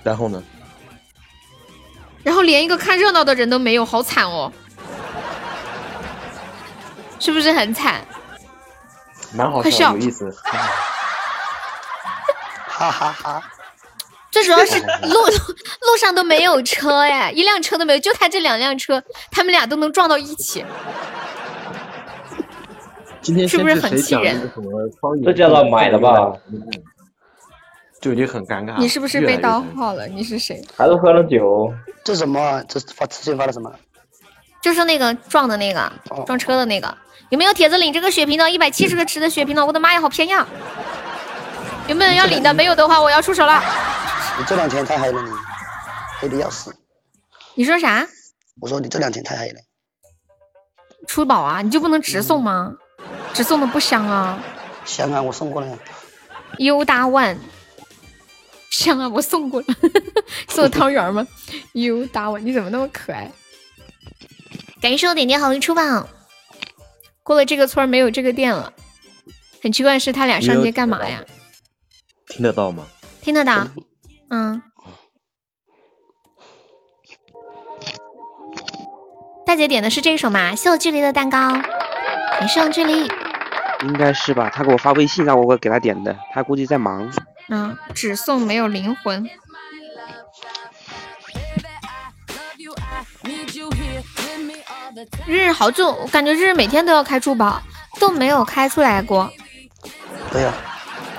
[0.03, 0.43] 然后呢？
[2.29, 4.53] 然后连一个看热闹的人都没有，好惨哦，
[7.19, 8.07] 是不是很惨？
[9.33, 10.31] 蛮好快笑有意思。
[12.67, 13.43] 哈哈哈。
[14.31, 15.25] 最主要是路
[15.89, 20.63] 路上都没有车哎，一辆车都没有，就他这两辆车，他们俩都能撞到一起。
[23.23, 25.25] 今天是不是谁很气人讲那个什么方言？
[25.25, 26.31] 这叫做买了吧？
[28.09, 28.77] 就已经很尴尬了。
[28.79, 30.07] 你是不是被盗号了？
[30.07, 30.65] 你是谁？
[30.77, 31.71] 还是喝了酒？
[32.03, 32.65] 这什么啊？
[32.67, 33.71] 这发之前发的什么？
[34.63, 35.93] 就是那个撞的那个
[36.27, 36.97] 撞车的那个，
[37.29, 38.51] 有没有铁子领这个血瓶的？
[38.51, 40.49] 一百七十个池的血瓶的，我的妈呀，好便宜啊！
[41.87, 42.55] 有没有人要领的？
[42.55, 43.63] 没有的话，我要出手了。
[44.39, 45.31] 你这两天太黑了，你
[46.21, 46.75] 黑的要死。
[47.55, 48.07] 你说啥？
[48.61, 49.61] 我说你这两天太黑了。
[51.07, 51.61] 出宝啊？
[51.61, 52.73] 你就不能直送吗？
[53.35, 54.39] 直送的不香啊！
[54.87, 55.79] 香啊，我送过来了。
[56.57, 57.39] 优大万，
[58.71, 59.09] 香啊！
[59.09, 59.67] 我送过了，
[60.49, 61.27] 送的汤圆吗？
[61.73, 63.31] 哟打我，你怎么那么可爱？
[64.81, 66.09] 感谢我点点好运出榜。
[67.23, 68.73] 过了这个村没有这个店了，
[69.63, 71.23] 很奇怪的是他俩上街干嘛呀？
[72.29, 72.87] 听得到吗？
[73.21, 73.67] 听得到？
[74.31, 74.63] 嗯。
[79.45, 80.55] 大姐点的是这首吗？
[80.55, 81.39] 谢我距离的蛋糕，
[82.39, 83.11] 感谢我距离。
[83.83, 84.51] 应该是吧？
[84.51, 87.11] 他给我发微信让我给他点的，他估计在忙。
[87.49, 89.29] 嗯，只送没有灵魂。
[95.27, 97.63] 日日好久，我感觉日日每天都要开珠宝，
[98.01, 99.31] 都没有开出来过。
[100.33, 100.53] 对呀、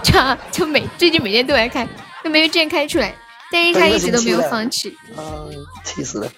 [0.04, 0.14] 就
[0.52, 1.88] 就每最近每天都在开，
[2.24, 3.16] 都没有之前开出来，
[3.52, 4.96] 但是他一直都没有放弃。
[5.16, 5.46] 啊，
[5.84, 6.32] 气死了！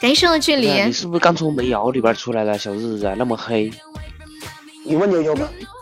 [0.00, 2.58] 感谢我距离，你是不是刚从煤窑里边出来的？
[2.58, 3.72] 小日子啊那么黑，
[4.84, 5.48] 你问悠悠吧，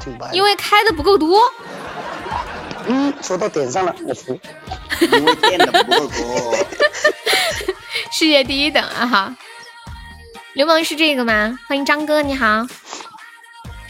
[0.00, 0.30] 挺白。
[0.32, 1.40] 因为开的不够多。
[2.86, 4.38] 嗯，说到点上了，我服。
[5.00, 6.56] 因为电的不够多。
[8.12, 9.36] 世界第一等啊哈！
[10.54, 11.58] 流氓是这个吗？
[11.68, 12.66] 欢迎张哥，你好。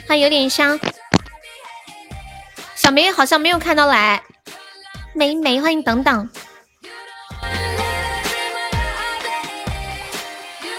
[0.07, 0.79] 欢迎有点香。
[2.75, 4.23] 小梅好像没有看到来，
[5.15, 6.29] 梅梅欢迎等等。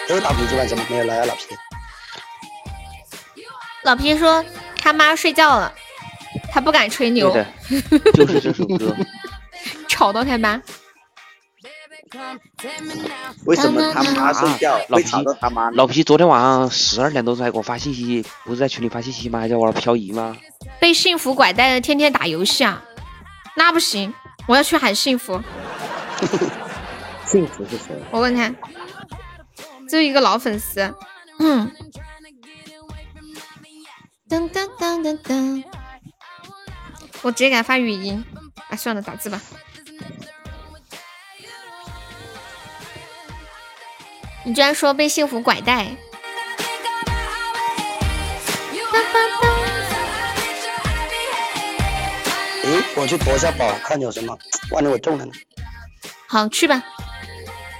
[0.09, 1.25] 哎，老皮今晚怎么没有来啊？
[1.25, 1.57] 老皮，
[3.83, 4.43] 老皮说
[4.90, 5.72] 他妈睡觉了，
[6.52, 7.45] 他不敢吹牛对，
[8.14, 8.95] 就是这首歌。
[9.88, 10.60] 吵到他妈。
[13.45, 15.70] 为什么他妈睡觉啊老皮会吵到他妈？
[15.70, 19.40] 老皮昨天晚上十二点多钟还给我发信息，不是在群里发信息吗？
[19.40, 20.36] 还叫我漂移吗？
[20.80, 22.84] 被幸福拐带的，天天打游戏啊，
[23.56, 24.11] 那不行，
[24.48, 25.40] 我要去喊幸福。
[27.28, 27.95] 幸福是谁？
[28.10, 28.52] 我问他，
[29.88, 30.91] 就一个老粉丝，
[31.38, 31.72] 嗯，
[34.30, 35.64] 噔噔噔噔噔，
[37.23, 38.23] 我直接给他发语音，
[38.69, 39.41] 啊，算了，打字吧。
[44.43, 45.85] 你居然说被幸福拐带？
[52.64, 54.38] 诶，我去夺一下宝，看有什么，
[54.69, 55.31] 万一我中了呢？
[56.27, 56.84] 好，去吧。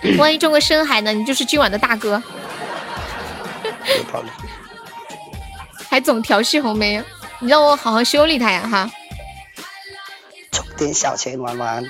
[0.17, 1.13] 万一中个深海呢？
[1.13, 2.21] 你就是今晚的大哥，
[3.84, 4.34] 别跑了。
[5.89, 7.03] 还总调戏红梅，
[7.39, 8.89] 你让我好好修理他呀哈。
[10.51, 11.83] 充点小钱玩玩。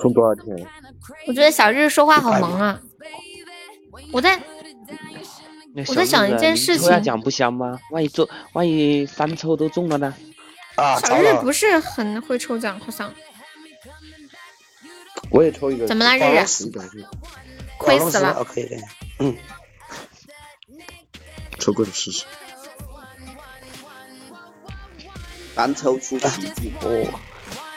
[0.00, 0.44] 充多少钱？
[1.26, 2.80] 我觉得小日说话好萌啊。
[4.12, 4.40] 我在
[5.86, 7.78] 我在想一件事情抽下奖不香吗？
[7.90, 10.12] 万一中，万一三抽都中了呢？
[10.76, 13.12] 啊，小日不是很会抽奖，好像
[15.30, 15.86] 我也抽一个。
[15.86, 16.44] 怎么了日日
[17.78, 18.32] 亏死了。
[18.40, 18.76] OK 的，
[19.20, 19.36] 嗯，
[21.60, 22.24] 抽过去试试。
[25.54, 26.72] 单抽出奇迹。
[26.80, 27.06] 哦，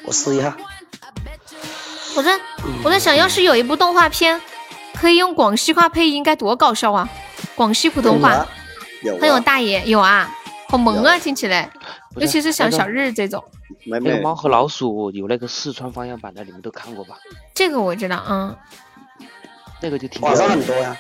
[0.06, 0.56] 我试一下。
[2.16, 2.40] 我在
[2.84, 4.40] 我在想，要是有一部动画片
[4.94, 7.10] 可以用广西话配音，该多搞笑啊！
[7.56, 8.48] 广西普通话，
[9.02, 10.32] 有很有大爷有啊，
[10.70, 11.70] 好萌啊，听起来，
[12.16, 13.44] 尤其是像小日这种，
[13.86, 17.18] 没那个猫和老鼠有那个四川方言版的，你们都看过吧？
[17.56, 18.56] 这个我知道，嗯，
[19.82, 20.96] 那个就挺网上很多呀。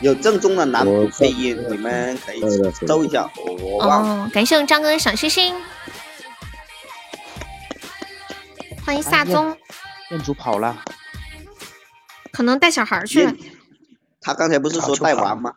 [0.00, 2.40] 有正宗的南普配音，你们可以
[2.86, 3.30] 搜一下。
[3.46, 4.24] 我我忘了。
[4.24, 5.54] 哦，感谢我们张哥的小星星，
[8.84, 9.54] 欢迎萨宗，
[10.08, 10.82] 店主跑了，
[12.32, 13.32] 可能带小孩儿去了。
[14.22, 15.52] 他刚才不是说带娃吗？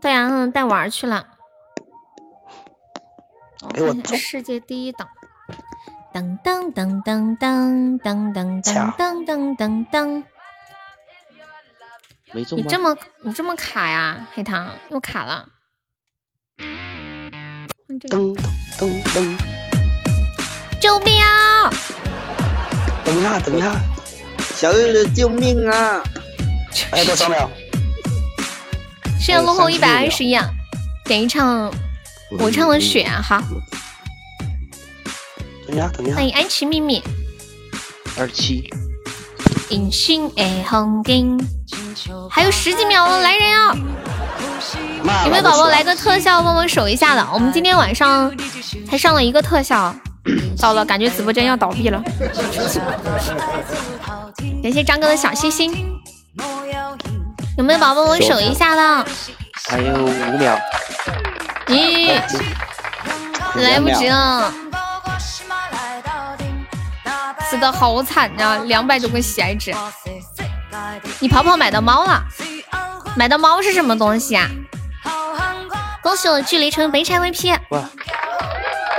[0.00, 1.26] 对啊，嗯，带娃去了。
[3.72, 5.08] 给我看一下世界第一档，
[6.12, 10.24] 噔噔噔噔噔噔噔噔噔噔噔噔。
[12.34, 12.64] 没中吗？
[12.64, 15.48] 你这么你这么卡呀，黑糖又卡了。
[17.86, 18.36] 噔噔
[18.76, 19.36] 噔，
[20.80, 21.70] 救命啊！
[23.04, 23.80] 等一下，等一下，
[24.56, 26.02] 小月月救命啊！
[26.90, 27.48] 还有多少秒？
[29.20, 30.50] 现在落后一百二十一啊！
[31.04, 31.72] 点一唱，
[32.40, 33.40] 我唱的雪啊，好。
[35.68, 36.26] 等一下，等一下欢。
[36.26, 37.00] 迎安琪秘密，
[38.18, 38.68] 二七，
[39.70, 41.38] 隐形的红景，
[42.30, 43.76] 还有十几秒了，来人啊！
[45.24, 47.26] 有没有宝宝来个特效帮我守一下的？
[47.32, 48.32] 我们今天晚上
[48.88, 49.94] 才上了一个特效，
[50.60, 52.02] 到了，感觉直播间要倒闭了。
[54.62, 55.72] 感谢张哥的小心心，
[57.58, 59.06] 有没有宝宝帮我守一下的？
[59.68, 60.08] 还有五
[60.38, 60.58] 秒，
[61.68, 62.20] 咦，
[63.56, 64.52] 来不及了，
[67.54, 69.72] 死的好惨呀、两百多个喜爱值。
[71.20, 72.20] 你跑跑买到猫了？
[73.16, 74.50] 买到猫是什么东西啊？
[76.02, 77.56] 恭喜我距离成北产 VP。
[77.70, 77.88] 哇！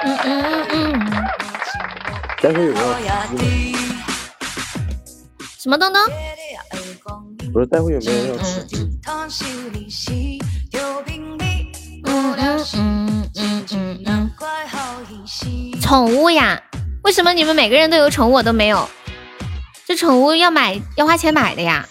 [0.05, 1.25] 嗯嗯嗯嗯，
[2.41, 3.77] 待会有没有？
[5.59, 6.01] 什么东东？
[7.51, 8.65] 不是待会有没有人要吃？
[12.07, 14.31] 嗯嗯嗯嗯嗯嗯。
[15.81, 16.61] 宠物呀？
[17.05, 18.89] 为什么你们每个人都有宠物，我都没有？
[19.85, 21.87] 这宠物要买要花钱买的呀？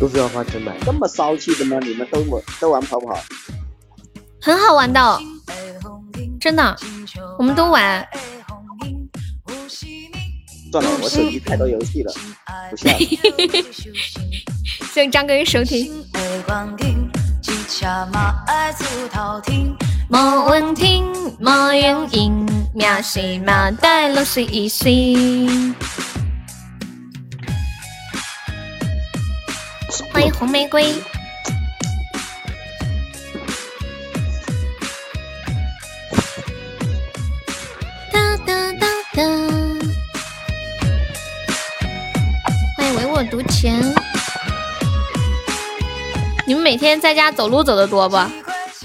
[0.00, 0.74] 都是要花钱买。
[0.82, 1.78] 这么骚气的吗？
[1.82, 3.22] 你们都玩都玩跑跑？
[4.40, 5.20] 很好玩的，
[6.40, 6.74] 真的，
[7.38, 8.08] 我们都玩。
[10.72, 12.14] 算了，我手机太多游戏了，
[12.70, 12.96] 不下了。
[14.90, 16.02] 谢谢张哥的收听。
[20.12, 21.02] 莫问题，
[21.40, 25.74] 冇原因，喵西喵带落水一生。
[30.12, 30.92] 欢迎红玫瑰。
[38.12, 39.22] 哒哒哒哒。
[42.76, 43.82] 欢迎唯我独前。
[46.44, 48.18] 你们每天在家走路走的多不？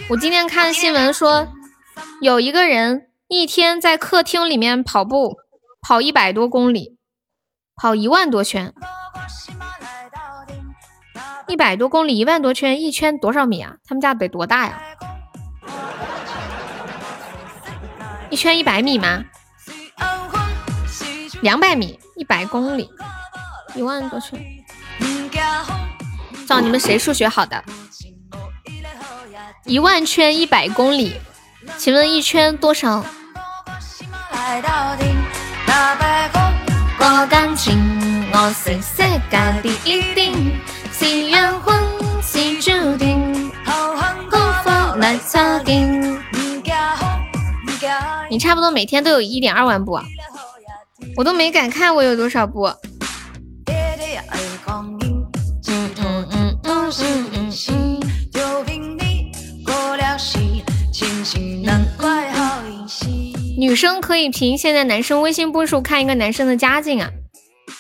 [0.10, 1.50] 我今天看新闻说，
[2.22, 5.36] 有一个人一天在客厅里面跑步，
[5.82, 6.98] 跑一百多公里，
[7.76, 8.74] 跑一万多圈。
[11.50, 13.76] 一百多公里，一万多圈，一圈多少米啊？
[13.84, 14.82] 他们家得多大呀？
[18.30, 19.26] 一圈一百米吗？
[21.42, 22.90] 两百米，一百公里，
[23.76, 24.42] 一万多圈。
[26.48, 27.62] 找你们谁数学好的？
[29.68, 31.19] 一万圈一百公里，
[31.77, 33.03] 请问一圈多少？
[36.99, 40.57] 我感情我是世界第一定，
[40.94, 41.76] 是缘分
[42.22, 43.52] 是注定，幸
[44.64, 44.69] 福
[44.99, 46.18] 来测定。
[48.30, 50.06] 你差不多每天都有一点二万步啊，
[51.18, 52.72] 我都没敢看我有多少步。
[63.58, 67.10] 女生可以凭现在男生微信步数看一个男生的家境啊，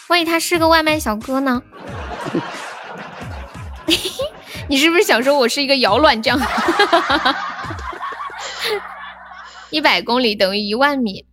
[0.09, 1.61] 万一他是个外卖小哥呢？
[4.67, 6.39] 你是不是想说我是一个摇卵匠？
[9.69, 11.27] 一百公里等于一万米，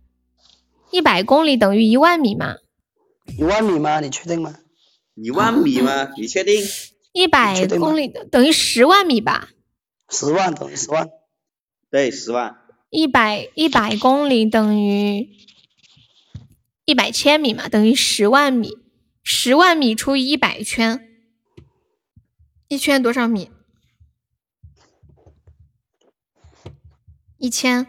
[0.91, 2.57] 一百公里等于一万米吗？
[3.39, 3.99] 一万米吗？
[3.99, 4.53] 你确定吗？
[5.15, 6.09] 一万米吗？
[6.15, 6.63] 你确定？
[7.13, 9.49] 一百公里等于十万米吧？
[10.07, 11.09] 十万等于十万。
[11.89, 12.57] 对，十万。
[12.95, 15.29] 一百一百公里等于
[16.85, 18.77] 一百千米嘛，等于十万米。
[19.21, 21.05] 十万米除以一百圈，
[22.69, 23.51] 一圈多少米？
[27.37, 27.85] 一千。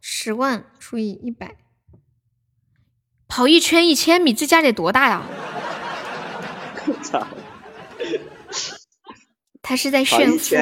[0.00, 1.56] 十万除以一百，
[3.26, 5.26] 跑一圈一千米，这家得多大呀？
[7.02, 7.26] 操！
[9.60, 10.54] 他是在炫富。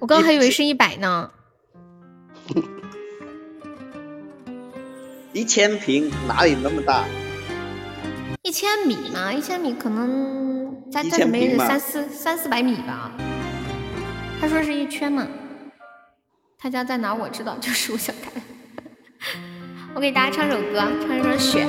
[0.00, 1.30] 我刚还以为是一百呢。
[5.32, 7.04] 一千平哪里那么大？
[8.42, 13.12] 一千米嘛，一千米可能家一这没人千平吧三四三四百米吧？
[14.40, 15.26] 他说是一圈嘛。
[16.58, 18.42] 他家在哪我知道，就是我想看。
[19.94, 21.66] 我给大家唱首歌，唱一首《雪》。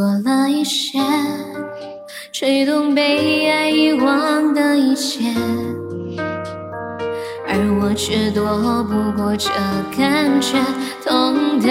[0.00, 0.98] 多了一些，
[2.32, 5.20] 吹动被爱遗忘的一切，
[7.46, 9.50] 而我却躲不过这
[9.94, 10.56] 感觉，
[11.04, 11.68] 痛的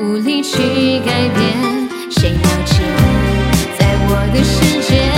[0.00, 1.90] 无力去改变。
[2.10, 2.82] 谁了解，
[3.78, 5.12] 在我的世界，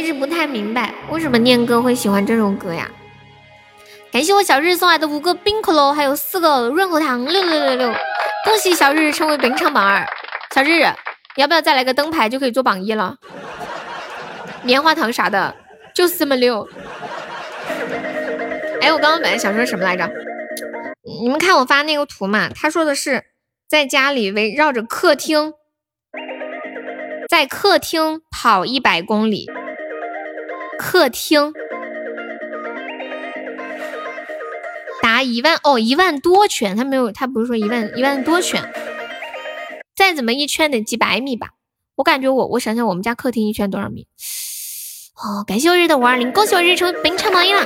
[0.00, 2.90] 一直不太明白，为什么念哥会喜欢这首歌呀？
[4.10, 7.92] 感谢我小日送来的五个冰可乐，还有四个润喉糖，六六六六！
[8.46, 10.08] 恭喜小日成为本场榜二。
[10.54, 10.80] 小日，
[11.36, 13.16] 要不要再来个灯牌就可以做榜一了？
[14.62, 15.54] 棉花糖啥的，
[15.94, 16.66] 就是这么溜。
[18.80, 20.10] 哎，我刚刚本来想说什么来着？
[21.20, 22.48] 你们看我发那个图嘛？
[22.48, 23.24] 他说的是
[23.68, 25.52] 在家里围绕着客厅，
[27.28, 29.46] 在客厅跑一百公里。
[30.80, 31.52] 客厅
[35.02, 38.72] 打一万哦，一万多圈，他没有，他不是说一万一万多圈，
[39.94, 41.50] 再怎么一圈得几百米吧？
[41.96, 44.08] 我感觉我我想想，我们家客厅一圈多少米？
[45.16, 47.60] 哦，感谢我日的五二零，恭喜我日成本场榜一了。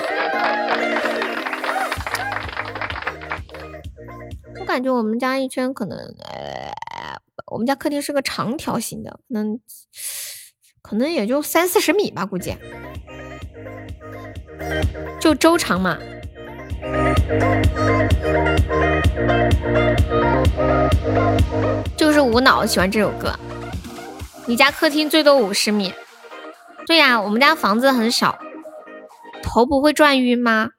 [4.59, 6.73] 我感觉我们家一圈可能，呃，
[7.53, 9.61] 我们家客厅是个长条形的，可能
[10.86, 12.55] 可能也就三四十米吧，估计
[15.19, 15.98] 就周长嘛。
[21.97, 23.35] 就是无脑喜欢这首歌。
[24.44, 25.94] 你家客厅最多五十米，
[26.86, 28.39] 对呀，我们家房子很小，
[29.43, 30.73] 头不会转晕吗？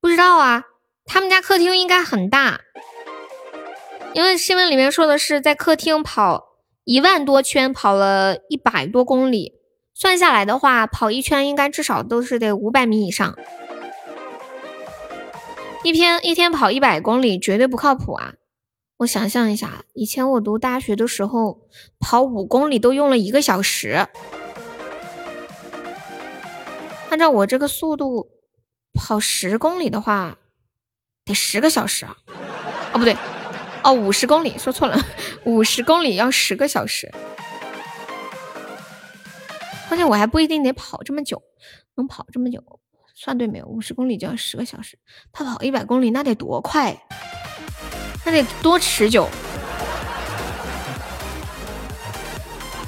[0.00, 0.62] 不知道啊，
[1.04, 2.60] 他们家客厅应该很大，
[4.14, 6.53] 因为新闻里面说的是在客厅跑
[6.84, 9.54] 一万多圈，跑了一百多公里，
[9.94, 13.36] 算下来的话，跑一圈应该至少都是得五百米以上。
[15.82, 18.34] 一天一天跑一百公里，绝对不靠谱啊！
[18.98, 21.62] 我想象一下，以前我读大学的时候，
[21.98, 24.06] 跑五公里都用了一个小时。
[27.10, 28.28] 按照我这个速度，
[28.92, 30.38] 跑十公里的话，
[31.24, 32.16] 得十个小时啊！
[32.92, 33.16] 哦，不对，
[33.84, 34.98] 哦，五十公里，说错了，
[35.44, 37.12] 五十公里要十个小时。
[39.88, 41.42] 关键我还不一定得跑这么久，
[41.94, 42.64] 能跑这么久，
[43.14, 43.66] 算对没有？
[43.66, 44.98] 五十公里就要十个小时，
[45.32, 46.96] 他跑一百公里那得多快？
[48.24, 49.28] 那得多持久？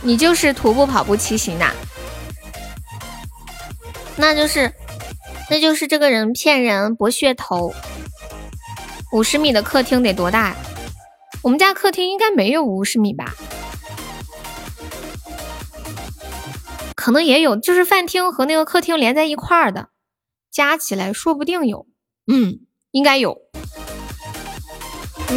[0.00, 1.66] 你就是徒步跑步骑行的，
[4.16, 4.72] 那就是，
[5.50, 7.74] 那就是这个人骗人博噱头。
[9.12, 10.56] 五十米的客厅得多大呀？
[11.46, 13.36] 我们家客厅应该没有五十米吧？
[16.96, 19.90] 可能也有，就是饭厅和那个客厅连在一块儿的，
[20.50, 21.86] 加起来说不定有，
[22.26, 23.38] 嗯，应该有。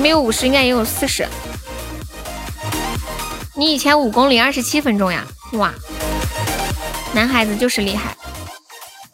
[0.02, 1.28] 没有五十，应该也有四十。
[3.56, 5.28] 你以前五公里二十七分钟呀？
[5.54, 5.72] 哇，
[7.14, 8.18] 男孩子就是厉害。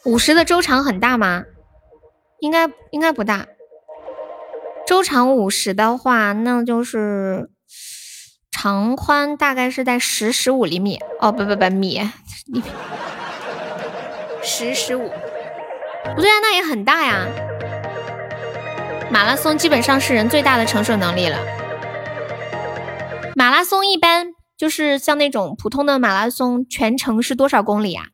[0.06, 1.44] 五十的周长很大吗？
[2.40, 3.46] 应该应该不大。
[4.88, 7.49] 周长五十的话，那就是
[8.52, 10.99] 长宽大概是在十十五厘米。
[11.20, 12.02] 哦，不不不，米，
[14.44, 15.10] 十十五，
[16.16, 17.26] 不对啊，那也很大呀。
[19.10, 21.40] 马拉松基本上是人最大的承受能力了。
[23.36, 28.06] 马拉松一般就是像那种普通的马拉松，全程是多少公里啊？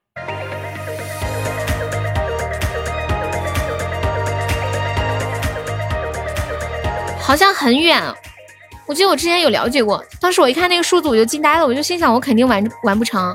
[7.32, 8.04] 好像很远。
[8.86, 13.34] 我记得我之前有了解过，当时我一看那个数字我就惊呆了，我就心想我肯定完完不成。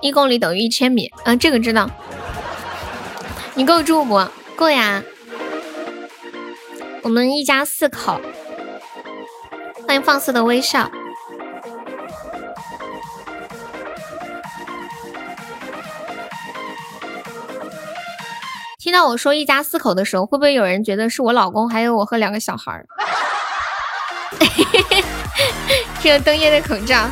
[0.00, 1.90] 一公里等于一千米，嗯，这个知道。
[3.54, 4.24] 你够住不？
[4.54, 5.02] 够呀。
[7.02, 8.20] 我们一家四口，
[9.84, 10.88] 欢迎放肆的微笑。
[18.90, 22.84] 听到我说一家四口的时候，会不会有人觉得是我老公，还有我和两个小孩儿？
[26.02, 27.08] 这个灯叶的口罩。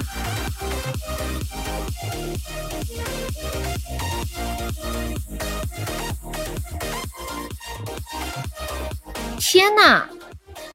[9.38, 10.08] 天呐，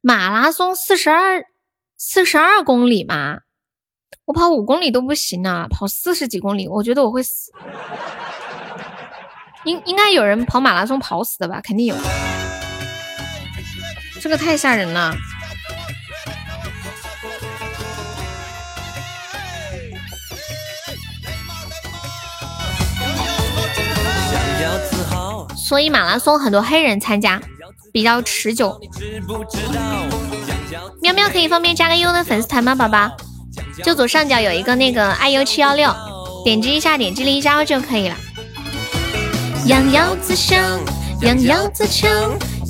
[0.01, 1.43] 马拉松四十二
[1.97, 3.39] 四十二公里吗？
[4.23, 7.51] 我跑五公里都不行啊，跑四十几公里，我觉得我会死。
[9.65, 11.61] 应应该有人跑马拉松跑死的吧？
[11.61, 11.95] 肯定有。
[14.21, 15.15] 这个太吓人了。
[25.55, 27.41] 所以马拉松很多黑人参加。
[27.91, 28.81] 比较持久。
[30.99, 33.11] 喵喵可以方便加个优的粉丝团吗，宝宝？
[33.83, 35.93] 就左上角有一个那个 iu 七幺六，
[36.43, 38.15] 点击一下，点击立招就可以了。
[39.65, 40.79] 羊腰子香，
[41.21, 42.11] 羊腰子强，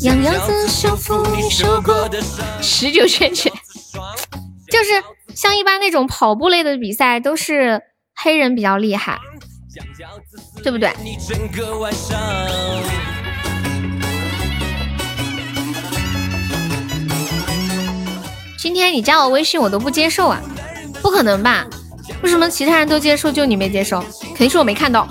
[0.03, 2.45] 羊腰子修复你受过的伤。
[2.61, 3.52] 十九圈圈，
[4.72, 5.03] 就是
[5.36, 7.82] 像一般那种跑步类的比赛，都是
[8.15, 9.20] 黑人比较厉害，
[10.61, 10.94] 对不对？
[18.60, 20.40] 今天你加我微信我都不接受啊，
[21.02, 21.65] 不可能吧？
[22.22, 23.99] 为什么其他人都接受，就你没接受？
[24.22, 25.07] 肯定是我没看到。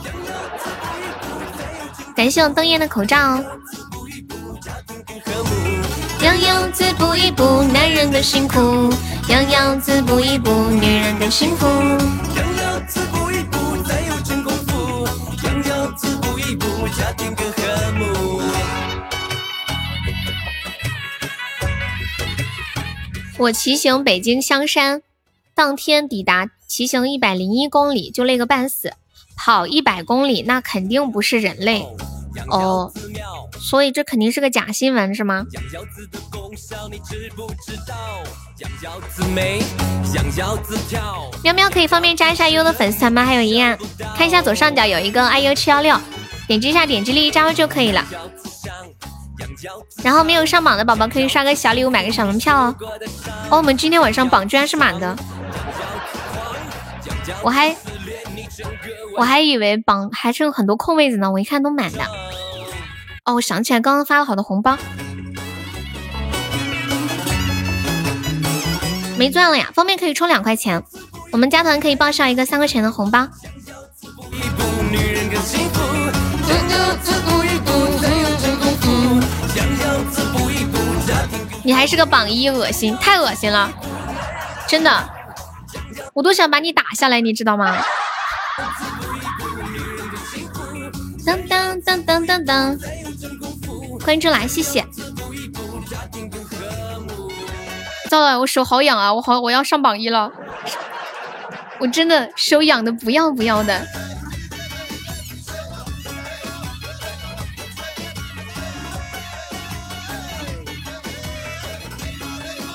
[2.15, 3.17] 感谢我灯艳的口罩。
[6.23, 8.93] 样样子补一补男人的辛苦，
[9.29, 11.67] 样样子补一补女人的幸福。
[11.67, 15.07] 样样子补一补才有真功夫，
[15.45, 18.43] 样样子补一补家庭更和睦。
[23.39, 25.03] 我骑行北京香山，
[25.55, 28.93] 当天抵达，骑行一百零一公里就累个半死，
[29.44, 31.85] 跑一百公里那肯定不是人类
[32.48, 32.93] 哦，
[33.59, 35.44] 所以这肯定是个假新闻是吗？
[41.43, 43.24] 喵喵可以方便加一下优的粉丝团吗？
[43.24, 43.77] 还有一样，
[44.16, 46.01] 看一下左上角有一个 iu 七幺六，
[46.47, 48.06] 点击一下点击立即加入就可以了。
[50.05, 52.77] 然后没有上榜的宝宝可以刷个小礼物，买个小门票哦。
[53.51, 55.16] 哦，我们今天晚上榜居然是满的，
[57.43, 57.74] 我还
[59.17, 62.01] 我还以为榜还剩很多空位子呢，我一看都满的。
[63.25, 64.77] 哦，我想起来刚刚发了好多红包，
[69.17, 70.83] 没钻了呀，方便可以充两块钱，
[71.31, 73.29] 我们加团可以报销一个三块钱的红包。
[81.65, 83.73] 你还是个榜一，恶心，太恶心了，
[84.67, 85.09] 真的，
[86.13, 87.77] 我都想把你打下来，你知道吗？
[92.53, 92.77] 当，
[94.05, 94.85] 欢迎正来，谢谢。
[98.11, 100.31] 糟了，我手好痒啊，我好我要上榜一了，
[101.81, 103.87] 我真的手痒的不要不要的。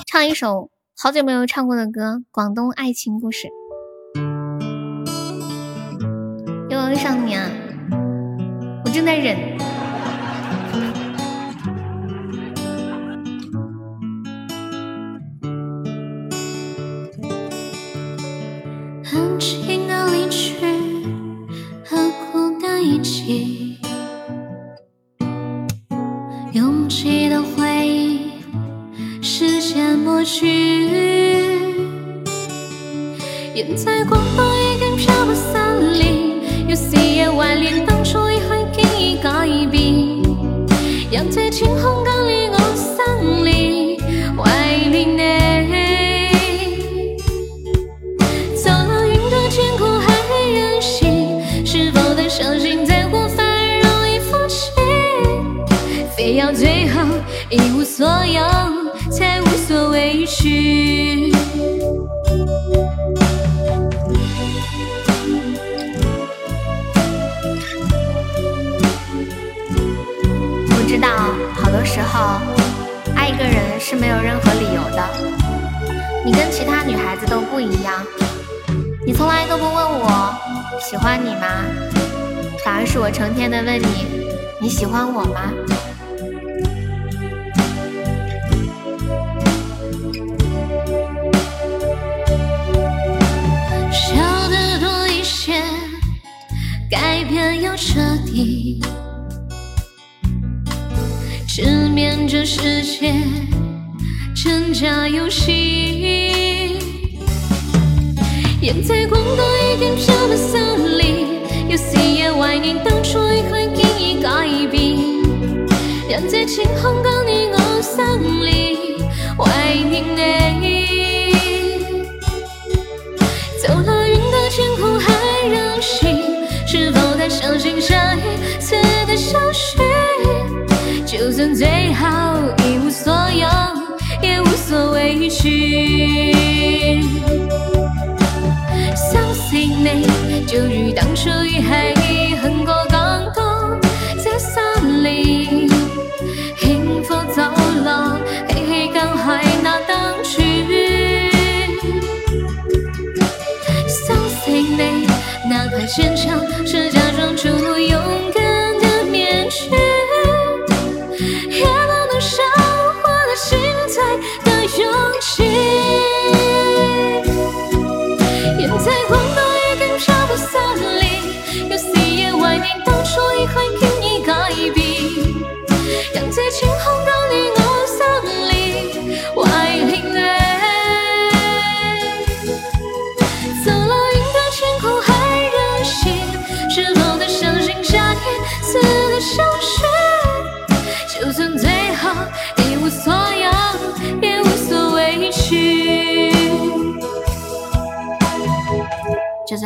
[0.08, 3.46] 唱一首好久没有唱过的歌，《广东爱情故事》。
[6.68, 7.48] 又爱上你啊！
[8.84, 9.56] 我正在忍。
[84.78, 85.77] 喜欢我吗？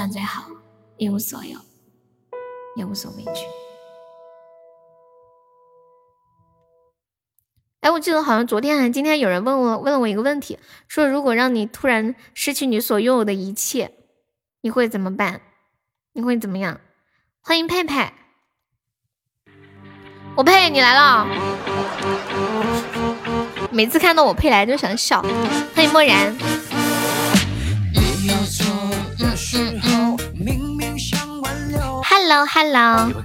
[0.02, 0.50] 算最好
[0.96, 1.56] 一无所有，
[2.74, 3.30] 也无所畏惧。
[7.82, 10.58] 哎，我记得好像昨天还是今天有人问我问了我一个问题，
[10.88, 13.92] 说如果让你突然失去你所拥有的一切，
[14.62, 15.40] 你会怎么办？
[16.14, 16.80] 你会怎么样？
[17.40, 18.12] 欢迎佩佩，
[20.34, 21.28] 我佩你来了。
[23.70, 25.22] 每次看到我佩来就想笑。
[25.76, 26.36] 欢迎漠然。
[32.32, 33.12] Hello Hello，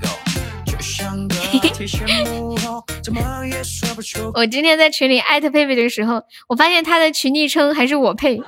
[4.36, 8.42] 我今天在群里艾特佩佩的时候，我发现他的群昵称还是我配。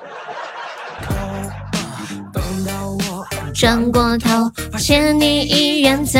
[3.56, 6.20] 转过头，发现你已远走。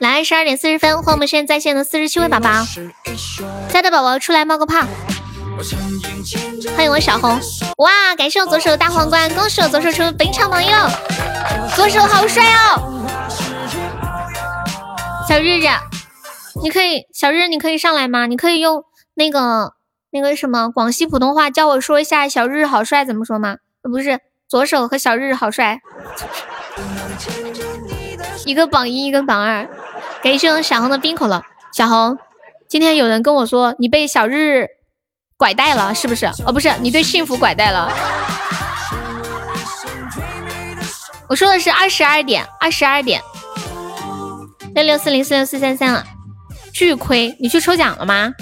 [0.00, 2.50] 来，十二点四十分，欢迎我们现在在线的四十七位宝宝，
[3.70, 4.86] 在的宝宝出来冒个泡。
[6.76, 7.38] 欢迎我小红，
[7.76, 8.16] 哇！
[8.16, 10.90] 感谢我左手的大皇冠，恭喜我左手出本场榜一了，
[11.76, 12.82] 左手好帅哦！
[15.28, 15.68] 小日日，
[16.60, 18.26] 你可以，小日你可以上来吗？
[18.26, 18.84] 你可以用
[19.14, 19.74] 那个
[20.10, 23.58] 那个什么广西普通话教我说一下“小日好帅”怎么说吗？
[23.82, 24.18] 不是，
[24.48, 25.80] 左手和小日好帅，
[28.44, 29.68] 一个榜一，一个榜二。
[30.24, 32.18] 感谢我小红的冰可乐，小红，
[32.68, 34.66] 今天有人跟我说你被小日。
[35.42, 36.26] 拐带了是不是？
[36.46, 37.92] 哦，不是，你对幸福拐带了。
[41.26, 43.20] 我说的是二十二点，二十二点。
[44.72, 46.06] 六六四零四六四三三了，
[46.72, 47.36] 巨亏！
[47.40, 48.32] 你去抽奖了吗？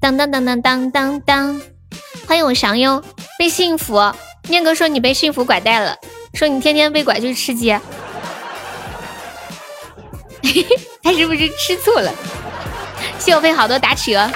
[0.00, 1.62] 当当当当当当当！
[2.26, 3.00] 欢迎我祥优，
[3.38, 4.12] 被幸福
[4.48, 5.96] 念哥说你被幸福拐带了，
[6.34, 7.70] 说你天天被拐去吃鸡。
[11.04, 12.12] 他是不是吃醋了？
[13.20, 14.28] 谢我飞好多打企鹅。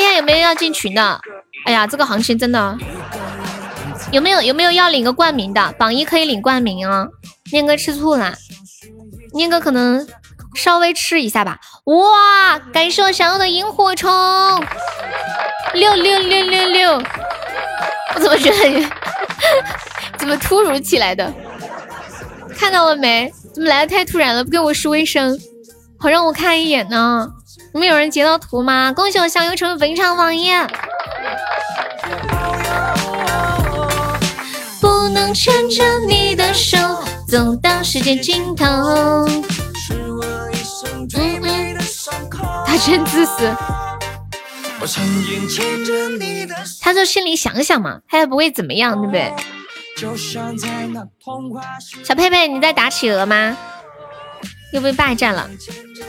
[0.00, 1.20] 今天有没有要进群的？
[1.66, 2.78] 哎呀，这个行情真的，
[4.10, 5.74] 有没有有没有要领个冠名的？
[5.78, 7.06] 榜一可以领冠名啊！
[7.52, 8.34] 念哥吃醋了，
[9.34, 10.08] 念哥可能
[10.54, 11.58] 稍微吃一下吧。
[11.84, 14.10] 哇，感谢我想要的萤火虫，
[15.74, 16.92] 六六六六六！
[18.14, 18.90] 我怎么觉得
[20.16, 21.30] 怎么突如其来的？
[22.56, 23.30] 看到了没？
[23.52, 24.42] 怎么来的太突然了？
[24.42, 25.38] 不跟我说一声，
[25.98, 27.30] 好让我看一眼呢。
[27.72, 28.92] 你们有人截到图吗？
[28.92, 30.50] 恭喜我香油成为本场榜一。
[34.80, 36.76] 不能牵着你的手
[37.28, 38.66] 走到世界尽头。
[42.66, 43.54] 他真自私。
[46.80, 49.32] 他就心里想想嘛，他也不会怎么样，对不对？
[52.02, 53.56] 小佩佩，你在打企鹅吗？
[54.72, 55.48] 又被霸占了。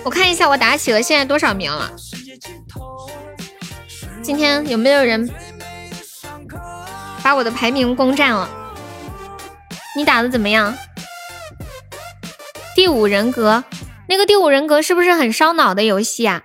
[0.03, 1.91] 我看一下我打企鹅现在多少名了？
[4.23, 5.29] 今天有没有人
[7.23, 8.49] 把我的排名攻占了？
[9.95, 10.75] 你打的怎么样？
[12.75, 13.63] 第五人格，
[14.07, 16.41] 那个第五人格是不是很烧脑的游戏啊？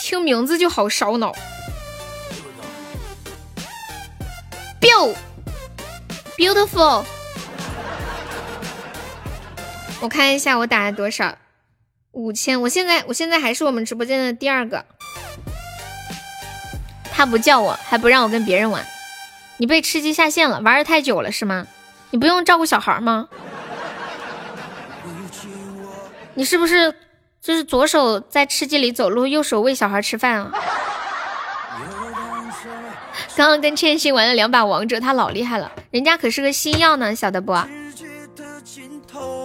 [0.00, 1.34] 听名字就好烧脑。
[6.36, 7.04] Beautiful。
[10.02, 11.38] 我看一下我打了多少，
[12.10, 12.60] 五千。
[12.62, 14.84] 我现在我现在还是我们直播间的第二个。
[17.12, 18.84] 他不叫我，还不让我跟别人玩。
[19.58, 21.68] 你被吃鸡下线了，玩的太久了是吗？
[22.10, 23.28] 你不用照顾小孩吗？
[26.34, 26.92] 你是不是
[27.40, 30.50] 就是左手在吃鸡里走路，右手喂小孩吃饭啊？
[33.36, 37.56] 刚刚跟千心玩了两把王者，他老厉害了，人家可是个星耀呢，晓得不？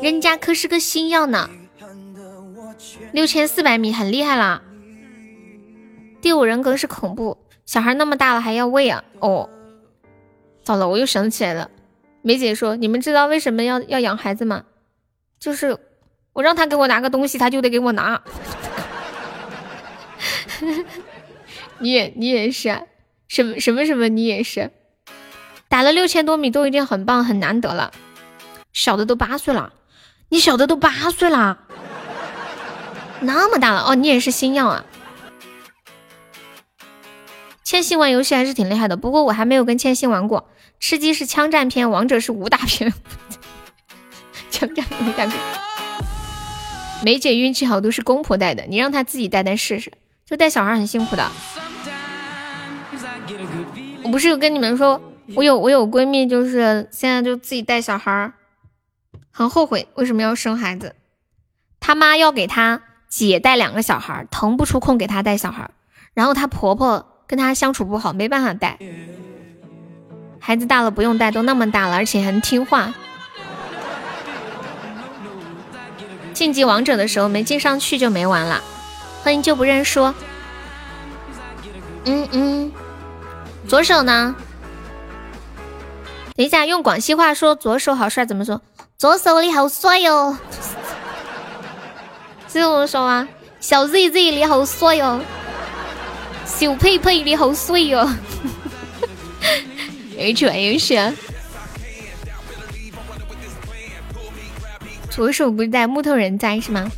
[0.01, 1.49] 人家可是个星耀呢，
[3.11, 4.61] 六千四百米很厉害啦。
[6.21, 9.03] 第五人格是恐怖小孩，那么大了还要喂啊？
[9.19, 9.49] 哦，
[10.63, 11.69] 糟了，我又想起来了。
[12.21, 14.63] 梅姐说，你们知道为什么要要养孩子吗？
[15.39, 15.77] 就是
[16.33, 18.21] 我让他给我拿个东西，他就得给我拿。
[21.79, 22.81] 你也你也是，
[23.27, 24.71] 什么什么什么你也是，
[25.67, 27.91] 打了六千多米都已经很棒很难得了。
[28.73, 29.73] 小的都八岁了。
[30.29, 31.57] 你小的都八岁啦，
[33.21, 33.95] 那么大了哦！
[33.95, 34.83] 你也是星耀啊？
[37.63, 40.49] 千玺玩游戏还是挺厉害的，不过我还没有跟千玺玩过。
[40.79, 42.93] 吃鸡是枪战片，王者是武打片。
[44.51, 45.33] 枪战武打片。
[47.03, 49.91] 梅姐运气好，都是公婆带的，你让她自己带带试试。
[50.25, 51.25] 就带小孩很辛苦的。
[54.03, 55.01] 我不是有跟你们说，
[55.35, 58.33] 我有我有闺蜜，就是现在就自己带小孩。
[59.37, 60.95] 很后悔为什么要生孩子，
[61.79, 65.69] 他妈要给他姐带两个小孩，腾不出空给他带小孩，
[66.15, 68.79] 然后他婆婆跟他相处不好，没办法带。
[70.39, 72.95] 孩子大了不用带，都那么大了，而且很听话。
[76.33, 78.63] 晋级王者的时候没进上去就没玩了。
[79.21, 80.15] 欢迎就不认输。
[82.05, 82.71] 嗯嗯，
[83.67, 84.35] 左手呢？
[86.35, 88.63] 等一下，用广西话说左手好帅怎么说？
[88.97, 90.35] 左手你好帅哟，
[92.47, 93.29] 是这么说吗？
[93.59, 95.21] 小 Z Z 你好帅哟，
[96.43, 98.09] 小佩佩你好帅哟
[100.17, 101.13] ，，H H 啊有趣啊！
[105.11, 106.89] 左手不在，木头人在是吗？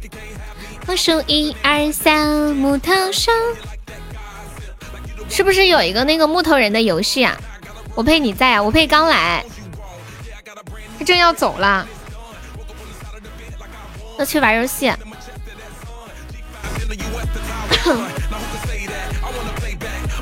[0.88, 3.30] 我数一二三，木头手。
[5.28, 7.38] 是不是有一个那个木头人的游戏啊？
[7.94, 9.59] 我配你在啊，我配刚来，他
[11.10, 11.88] 正要走了，
[14.20, 14.88] 要去玩游戏。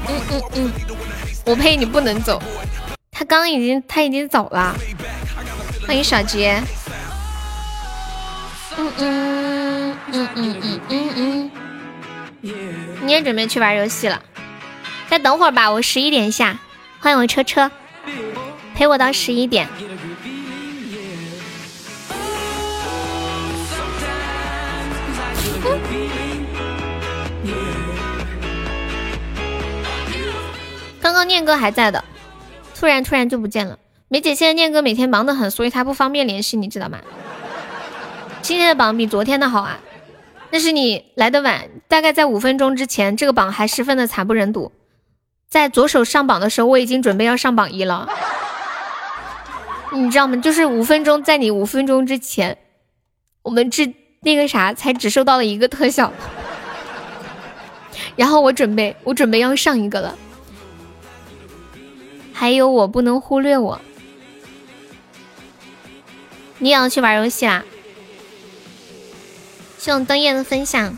[0.07, 0.71] 嗯嗯嗯，
[1.43, 2.41] 我呸你不能走，
[3.11, 4.73] 他刚已经他已经走了。
[5.85, 6.63] 欢迎小杰。
[8.77, 10.81] 嗯嗯嗯嗯嗯
[11.17, 11.51] 嗯
[12.43, 12.51] 嗯，
[13.01, 14.21] 你也准备去玩游戏了？
[15.09, 16.57] 再等会儿吧，我十一点下。
[17.01, 17.69] 欢迎我车车，
[18.73, 19.67] 陪我到十一点。
[31.17, 32.05] 刚念哥还在的，
[32.75, 33.79] 突然突然就不见了。
[34.07, 36.99] 梅姐现在念哥每天忙得很，所以他不方便联系你，知道吗？
[38.43, 39.79] 今天的榜比昨天的好啊，
[40.51, 44.71] 那是你来的晚，大概在五分钟之前，这个榜还十分的惨不忍睹。
[45.49, 48.07] 在左手上榜的时候，我已经准备要上榜一了，
[49.91, 50.37] 你知道吗？
[50.37, 52.55] 就是五分钟，在你五分钟之前，
[53.41, 53.91] 我们这
[54.21, 56.13] 那个啥才只收到了一个特效，
[58.15, 60.15] 然后我准备我准备要上一个了。
[62.39, 63.81] 还有我不能忽略我，
[66.59, 67.65] 你也要去玩游戏啊？
[69.79, 70.95] 谢我灯叶的分享。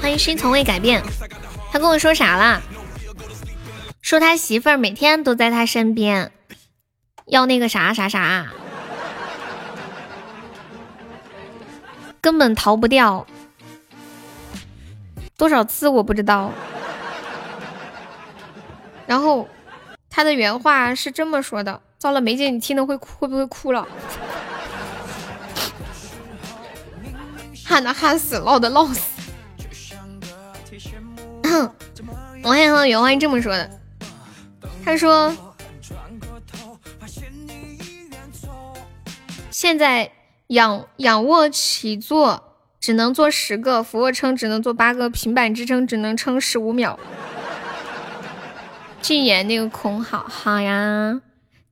[0.00, 1.02] 欢迎心从未改变。
[1.70, 2.62] 他跟我说啥了？
[4.00, 6.32] 说他媳妇儿每天都在他身边，
[7.26, 8.50] 要那个啥啥啥。
[12.20, 13.26] 根本逃不掉，
[15.36, 16.52] 多少次我不知道。
[19.06, 19.48] 然后
[20.08, 23.88] 他的原话是这么说的：糟了，梅姐，你听了会会不会哭了？
[27.64, 29.00] 喊的喊死，闹的闹死。
[32.42, 33.70] 我还和原话是这么说的，
[34.84, 35.34] 他说
[39.50, 40.10] 现在。
[40.50, 42.42] 仰仰卧起坐
[42.80, 46.98] 只能做十个，俯卧撑只能做八个，平板支撑只能撑十五秒。
[49.00, 51.20] 禁言那个空，好好呀。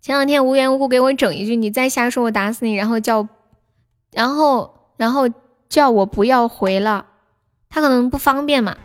[0.00, 3.26] 前两天无缘无故给我整一句，你再瞎说我打死你，然后叫，
[4.12, 5.28] 然后然后
[5.68, 7.06] 叫我不要回了，
[7.68, 8.76] 他可能不方便嘛。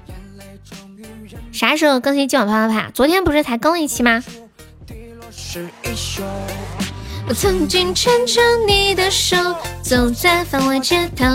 [1.52, 2.90] 啥时候更新今晚啪啪啪？
[2.92, 4.24] 昨天不是才更一期吗？
[7.26, 9.38] 我曾经牵着你的手，
[9.82, 11.26] 走在繁华街头。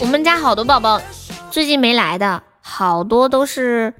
[0.00, 1.00] 我们家好多宝宝
[1.50, 3.92] 最近没来的，好多都是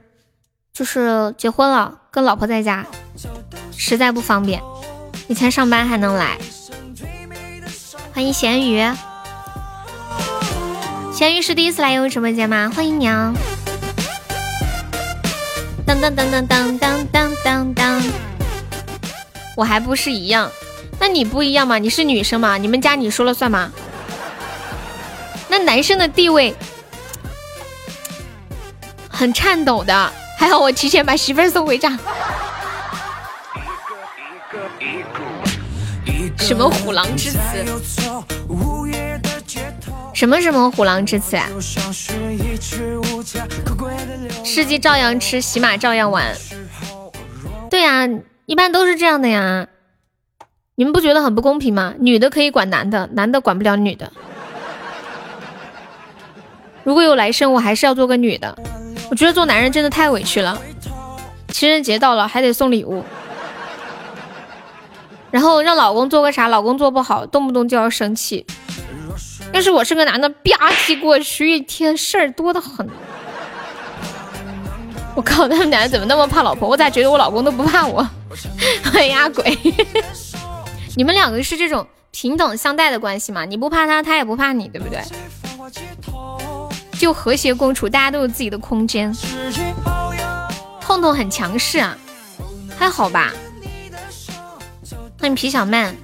[0.73, 2.87] 就是结婚了，跟老婆在家，
[3.77, 4.63] 实在不方便。
[5.27, 6.39] 以前上班还能来。
[8.13, 8.81] 欢迎咸鱼，
[11.13, 12.71] 咸鱼是第一次来悠悠直播间吗？
[12.75, 13.35] 欢迎你啊！
[15.91, 18.03] 当当当当当当当当当，
[19.57, 20.49] 我还不是一样？
[21.01, 21.79] 那你不一样吗？
[21.79, 22.57] 你是女生吗？
[22.57, 23.73] 你们家你说了算吗？
[25.49, 26.55] 那男生的地位
[29.09, 31.99] 很颤抖的，还好我提前把媳妇儿送回家。
[36.39, 37.39] 什么虎狼之词？
[40.21, 41.49] 什么什么虎狼之词啊？
[44.45, 46.37] 吃鸡照样吃，洗马照样玩。
[47.71, 48.07] 对呀，
[48.45, 49.67] 一般都是这样的呀。
[50.75, 51.95] 你们不觉得很不公平吗？
[51.99, 54.13] 女的可以管男的，男的管不了女的。
[56.85, 58.55] 如果有来生，我还是要做个女的。
[59.11, 60.61] 我觉得做男人真的太委屈了。
[61.49, 63.03] 情人节到了，还得送礼物，
[65.31, 68.45] 然后让老公做个啥，老公做不好，动不动就要生气。
[69.53, 72.89] 要是我是个男的，吧唧过去一天事儿多的很。
[75.15, 76.69] 我靠，他们俩怎么那么怕老婆？
[76.69, 78.09] 我咋觉得我老公都不怕我？
[78.95, 79.59] 哎呀鬼！
[80.97, 83.45] 你们两个是这种平等相待的关系吗？
[83.45, 85.03] 你不怕他，他也不怕你，对不对？
[86.99, 89.15] 就和谐共处，大家都有自己的空间。
[90.81, 91.97] 痛痛很强势啊，
[92.79, 93.33] 还好吧？
[95.19, 95.95] 欢迎皮小曼。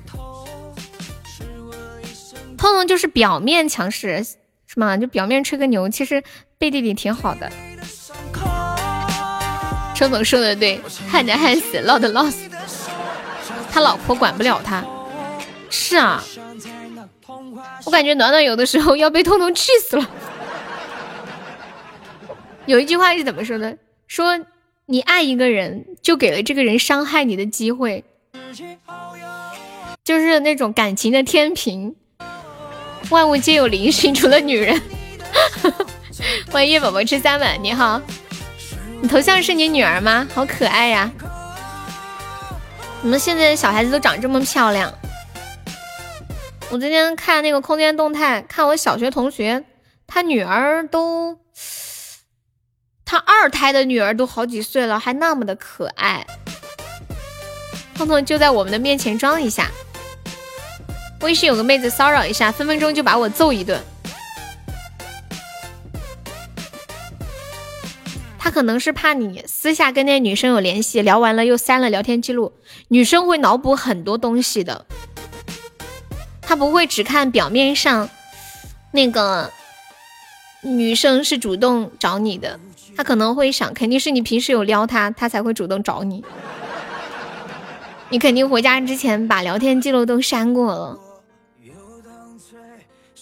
[2.56, 4.24] 痛痛就是表面强势，
[4.66, 4.96] 是吗？
[4.96, 6.22] 就表面吹个牛，其实
[6.58, 7.50] 背地里挺好的。
[9.94, 12.48] 周总说的对，害的害死，闹的闹死，
[13.70, 14.84] 他老婆管不了他。
[15.70, 16.22] 是啊，
[17.84, 20.10] 我感觉暖暖有的时候要被彤彤气死了。
[22.66, 23.78] 有一句话是怎么说的？
[24.06, 24.38] 说
[24.86, 28.04] 你爱一个人，就给了这个人伤害你的机会，
[30.04, 31.96] 就是那种感情的天平，
[33.10, 34.80] 万物皆有灵性，除了女人。
[36.50, 38.00] 欢迎叶宝宝吃三碗，你好，
[39.00, 40.26] 你头像是你女儿吗？
[40.34, 41.10] 好可爱呀！
[43.02, 44.92] 怎么现在的小孩子都长这么漂亮？
[46.70, 49.64] 我今天看那个空间动态，看我小学同学，
[50.06, 51.38] 他女儿都。
[53.04, 56.26] 他二胎的女儿都好几岁了，还那么的可爱。
[57.94, 59.70] 彤彤就在我们的面前装一下，
[61.26, 63.82] 微信有个妹子骚扰一下，分分钟就把我揍一顿。
[68.38, 72.52] 他可能是怕你私下跟那女生有联系，聊完了又删了聊天记录。
[72.88, 74.86] 女生会脑补很多东西的，
[76.40, 78.08] 他不会只看表面上
[78.92, 79.50] 那个
[80.62, 82.60] 女生是主动找你的。
[82.96, 86.24] 他可能会想，肯定是你平时有撩他，他才会主动找你。
[88.10, 91.00] 你肯定回家之前把聊天记录都删过了。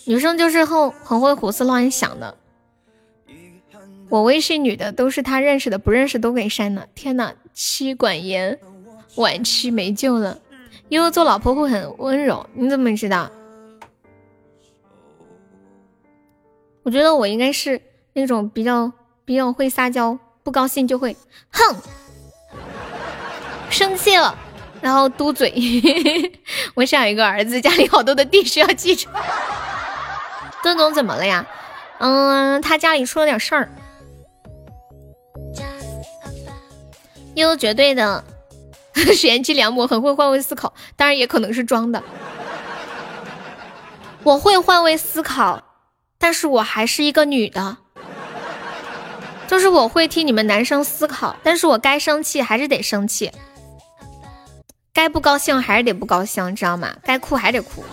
[0.07, 2.37] 女生就是很很会胡思乱想的。
[4.09, 6.87] 我微信女的都是他认识的，不认识都给删了。
[6.95, 8.59] 天呐，妻管严，
[9.17, 10.39] 晚期没救了。
[10.89, 13.31] 悠悠做老婆会很温柔，你怎么知道？
[16.83, 17.81] 我觉得我应该是
[18.13, 18.93] 那种比较。
[19.27, 21.17] 比较会撒娇，不高兴就会
[21.51, 21.77] 哼，
[23.71, 24.37] 生气了，
[24.83, 25.51] 然后嘟嘴。
[26.77, 29.11] 我想有一个儿子，家里好多的地需要继承。
[30.65, 31.47] 邓总怎么了呀？
[31.99, 33.69] 嗯，他家里出了点事儿。
[37.35, 38.25] 悠绝对的
[39.15, 42.03] 贤妻良母，很会换位思考，当然也可能是装的。
[44.23, 45.63] 我会换位思考，
[46.19, 47.77] 但是我还是一个女的。
[49.47, 53.31] 就是我会替你们男生思考，但是我该生气还是得生气，
[54.95, 56.97] 该不高兴还是得不高兴，知道吗？
[57.05, 57.85] 该哭还得哭，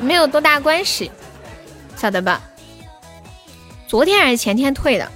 [0.00, 1.10] 没有多大关系，
[1.96, 2.42] 晓得吧？
[3.86, 5.10] 昨天还是前天退的，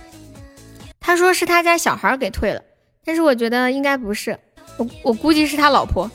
[1.00, 2.62] 他说是他家小孩给退了，
[3.04, 4.38] 但是我觉得应该不是，
[4.76, 6.10] 我我估计是他老婆，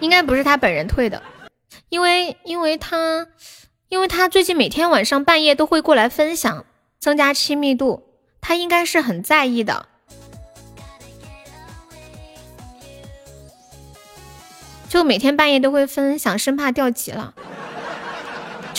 [0.00, 1.22] 应该不是他本人退的，
[1.88, 3.26] 因为因为他。
[3.88, 6.66] 因为他最近每天晚上半夜都会过来分享，
[6.98, 8.02] 增加亲密度，
[8.40, 9.86] 他应该是很在意的。
[14.88, 17.32] 就每天半夜都会分享，生怕掉级了。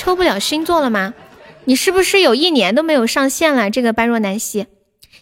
[0.07, 1.13] 抽不了星座了吗？
[1.65, 3.69] 你是不是有一年都没有上线了？
[3.69, 4.67] 这个般若南溪，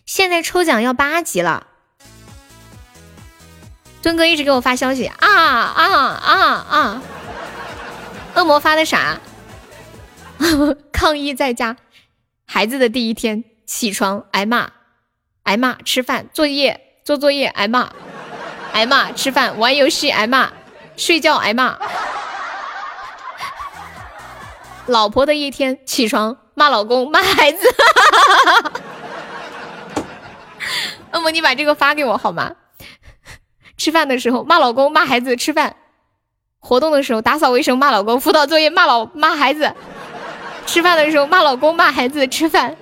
[0.05, 1.65] 现在抽奖要八级了。
[4.03, 7.01] 尊哥一直给我发消息啊啊啊啊！
[8.35, 9.19] 恶魔发的啥？
[10.93, 11.77] 抗议在家，
[12.45, 14.69] 孩子的第一天起床挨骂，
[15.41, 17.89] 挨骂吃饭作业做作业挨骂，
[18.71, 20.53] 挨骂吃饭玩游戏挨骂，
[20.95, 21.75] 睡觉挨骂。
[24.87, 27.65] 老婆的一天起床骂老公骂孩子，
[31.11, 32.51] 恶魔你把这个发给我好吗？
[33.77, 35.75] 吃饭的时候骂老公骂孩子吃饭，
[36.59, 39.73] 活动的时候打扫卫生骂老公，辅导作业骂老骂孩子。
[40.65, 42.77] 吃饭的时候骂老公骂孩子吃饭，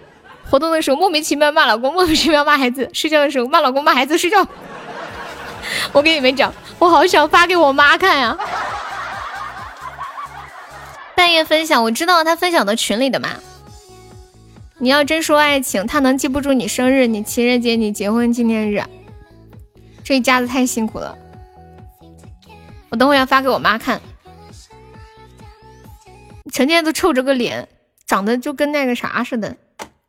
[0.50, 4.46] 活动的时候莫名其妙骂老公莫名其妙骂孩子，睡觉的时候骂老公骂孩子睡觉。
[5.92, 8.38] 我跟你们讲，我好想发给我妈看呀。
[11.16, 13.30] 半夜分享，我知道他分享到群里的嘛。
[14.80, 18.84] 你要真说爱情，他能记不住你生日、你情人节、你结婚纪念日？
[20.04, 21.18] 这一家子太辛苦了。
[22.90, 24.02] 我等会要发给我妈看。
[26.52, 27.68] 成天都臭着个脸，
[28.06, 29.56] 长得就跟那个啥似的，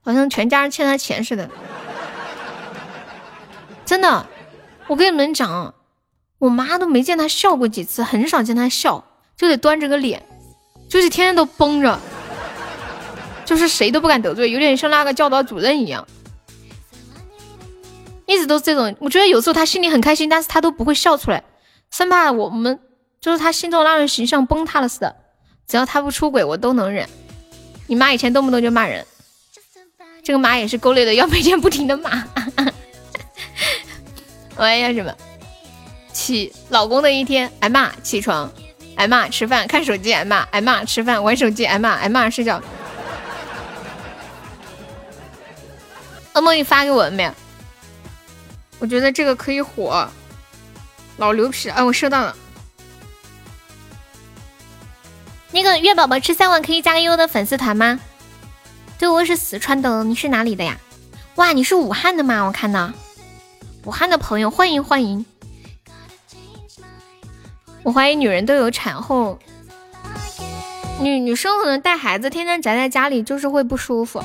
[0.03, 1.49] 好像全家人欠他钱似的。
[3.87, 4.27] 真的，
[4.89, 5.75] 我跟你们讲，
[6.39, 9.05] 我妈都没见他笑过几次，很少见他笑，
[9.37, 10.23] 就得端着个脸，
[10.89, 11.99] 就是天天都绷着，
[13.45, 16.07] 就是谁都不敢得罪，有点像那个教导主任一样，
[18.27, 18.95] 一直都是这种。
[19.01, 21.43] 我觉得有时候他心里很开心，但是他都不会笑出来，
[21.91, 22.79] 生怕我们
[23.21, 25.17] 就是他心中那种形象崩塌了似的。
[25.67, 27.09] 只要他不出轨，我都能忍。
[27.87, 29.05] 你妈以前动不动就骂人，
[30.23, 32.25] 这个妈也是够累的，要每天不停的骂。
[34.57, 35.13] 我要什么？
[36.13, 38.53] 起老公的一天挨骂，起床
[38.97, 42.61] 挨骂，吃饭看手机挨骂，挨骂吃饭玩手机挨骂，挨骂睡觉。
[46.35, 47.31] 噩梦，你发给我了没？
[48.79, 50.09] 我觉得这个可以火，
[51.17, 51.71] 老牛皮。
[51.71, 52.37] 哎，我收到了。
[55.53, 58.01] 那个月宝宝吃三碗可以加个悠悠的粉丝团吗？
[58.99, 60.77] 对，我是四川的，你是哪里的呀？
[61.37, 62.45] 哇，你是武汉的吗？
[62.45, 62.93] 我看到
[63.85, 65.25] 武汉的朋友，欢迎欢迎。
[67.85, 69.39] 我怀疑女人都有产后，
[71.01, 74.25] 女女生可能带孩子，天天宅在家里就是会不舒服。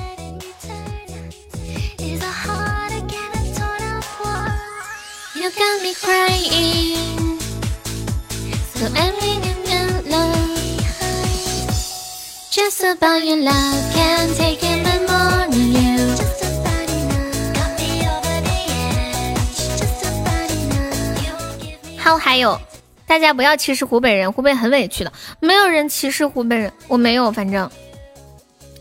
[21.97, 22.68] 好，还有。
[23.09, 27.71] 大家不要歧视湖北人，湖北很委屈的，没有人歧视湖北人，我没有，反正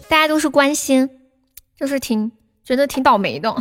[0.07, 1.08] 大家都是关心，
[1.74, 2.31] 就是挺
[2.62, 3.57] 觉得挺倒霉的，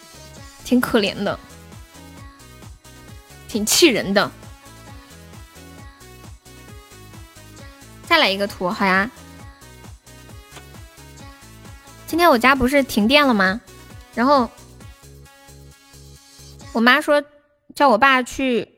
[0.66, 1.40] 挺可怜的，
[3.48, 4.30] 挺气人的。
[8.04, 9.10] 再来一个图，好呀。
[12.06, 13.62] 今天我家不是停电了吗？
[14.14, 14.50] 然后
[16.74, 17.24] 我妈说
[17.74, 18.68] 叫我爸去。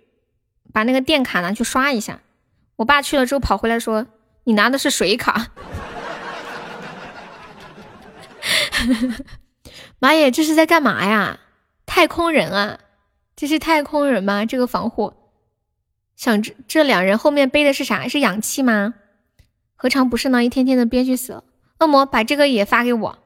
[0.75, 2.19] 把那个电卡拿去刷一下，
[2.75, 4.09] 我爸去了之后跑回来说
[4.43, 5.53] ：“你拿的是水卡。”
[10.01, 11.39] 妈耶，这是在干嘛呀？
[11.87, 12.81] 太空人啊，
[13.37, 14.45] 这是太空人吗？
[14.45, 15.13] 这个防护，
[16.17, 18.09] 想这这两人后面背的是啥？
[18.09, 18.95] 是氧气吗？
[19.77, 20.43] 何尝不是呢？
[20.43, 21.45] 一天天的憋屈死了。
[21.79, 23.17] 恶魔把这个也发给我，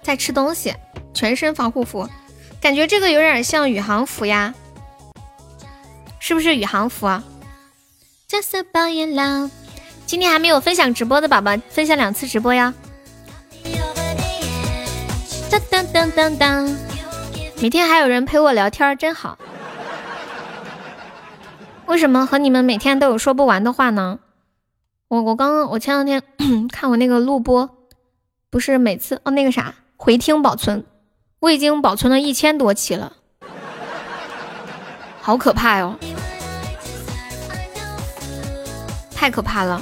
[0.00, 0.74] 在吃东西，
[1.12, 2.08] 全身防护服。
[2.60, 4.54] 感觉这个有点像宇航服呀，
[6.18, 7.22] 是不是宇航服啊？
[10.06, 12.74] 今天还没有分享直播的宝宝，分享两次直播呀！
[15.50, 16.76] 当当当当当，
[17.60, 19.38] 每天还有人陪我聊天，真好。
[21.86, 24.18] 为什么和你们每天都有说不完的话呢？
[25.08, 26.22] 我我刚刚我前两天
[26.68, 27.70] 看我那个录播，
[28.50, 30.84] 不是每次哦那个啥回听保存。
[31.40, 33.12] 我已经保存了一千多期了，
[35.20, 35.96] 好可怕哟！
[39.14, 39.80] 太可怕了，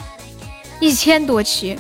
[0.81, 1.79] 一千多期。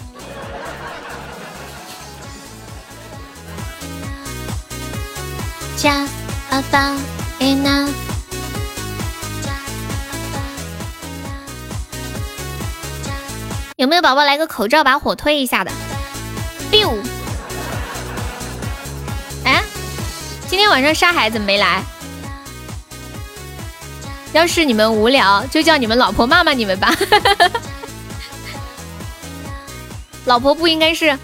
[13.76, 15.70] 有没有宝宝来个口罩把火推一下的
[16.72, 16.94] 哟。
[20.48, 21.82] 今天晚上沙海怎么没来？
[24.32, 26.94] 要是你们无聊，就叫你们老婆骂骂你们吧。
[30.24, 31.18] 老婆不应该是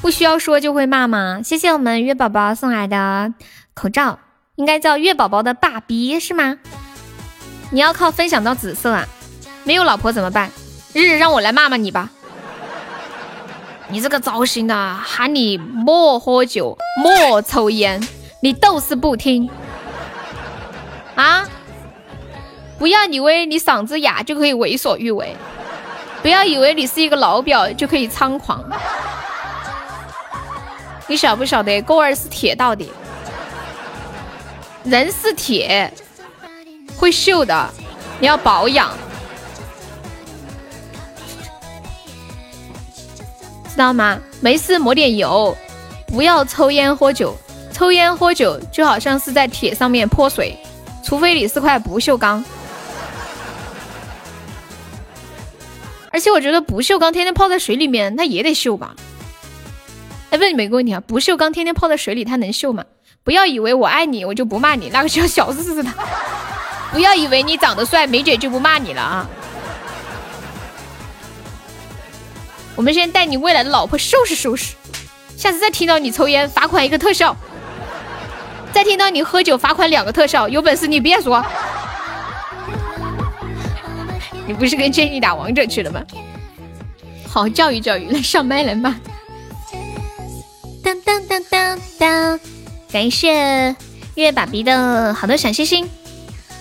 [0.00, 1.40] 不需要说就会骂吗？
[1.44, 3.34] 谢谢我们月宝宝送来的
[3.74, 4.18] 口罩，
[4.56, 6.58] 应该叫月宝宝的爸比是吗？
[7.70, 9.06] 你要靠分享到紫色啊？
[9.64, 10.50] 没有老婆怎么办？
[10.92, 12.08] 日日让我来骂骂你吧。
[13.88, 18.00] 你这个糟心的，喊你莫喝酒，莫抽烟。
[18.40, 19.48] 你就是不听
[21.14, 21.46] 啊！
[22.78, 25.36] 不要以为你嗓子哑就可以为所欲为，
[26.22, 28.64] 不要以为你是一个老表就可以猖狂。
[31.06, 32.90] 你晓不晓得锅儿是铁到底，
[34.84, 35.92] 人是铁，
[36.96, 37.70] 会锈的，
[38.18, 38.90] 你要保养，
[43.68, 44.18] 知道吗？
[44.40, 45.54] 没事抹点油，
[46.06, 47.36] 不要抽烟喝酒。
[47.80, 50.54] 抽烟喝酒就好像是在铁上面泼水，
[51.02, 52.44] 除非你是块不锈钢。
[56.12, 58.94] 而且我觉得不锈钢天天泡在水里面，它也得锈吧？
[60.28, 62.84] 哎，问你们一个问题啊，不锈钢天天泡在水里，它能锈吗？
[63.24, 65.90] 不要以为我爱你，我就不骂你，那个像小日子的。
[66.92, 69.26] 不要以为你长得帅，梅姐就不骂你了啊！
[72.76, 74.74] 我们先带你未来的老婆收拾收拾，
[75.34, 77.34] 下次再听到你抽烟，罚款一个特效。
[78.72, 81.44] 再听到你喝酒罚款两个特效，有本事你别说。
[84.46, 86.02] 你不是跟 Jenny 打王者去了吗？
[87.28, 89.00] 好好教育教育，来上麦来嘛。
[90.82, 92.40] 当当当当当，
[92.90, 93.76] 感谢
[94.16, 95.88] 月爸比的好多小心心。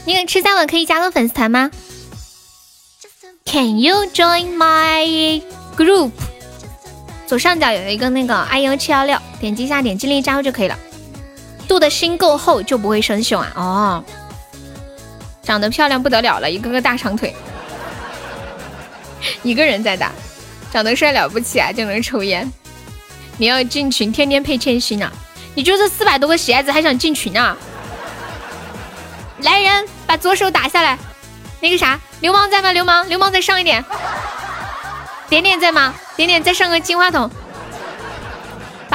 [0.05, 1.71] 你敢吃三碗可以加入粉丝团吗
[3.45, 5.41] ？Can you join my
[5.75, 6.11] group？
[7.25, 10.77] 左上角有一个那个 i u 七幺六，点击一下，点击立即加入就可以了。
[11.69, 13.51] 镀的心够厚就不会生锈啊！
[13.55, 14.03] 哦，
[15.43, 17.35] 长得漂亮不得了了，一个个大长腿，
[19.43, 20.11] 一个人在打，
[20.73, 22.51] 长得帅了不起啊，就能抽烟。
[23.37, 25.11] 你要进群，天天配千星啊！
[25.53, 27.55] 你就这四百多个喜爱值还想进群啊？
[29.41, 30.97] 来人，把左手打下来，
[31.59, 32.71] 那个啥，流氓在吗？
[32.71, 33.85] 流氓，流氓再上一点。
[35.29, 35.93] 点点在吗？
[36.15, 37.29] 点点再上个金话筒，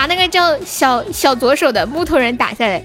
[0.04, 2.82] 把那个叫小小左手的木头人打下来。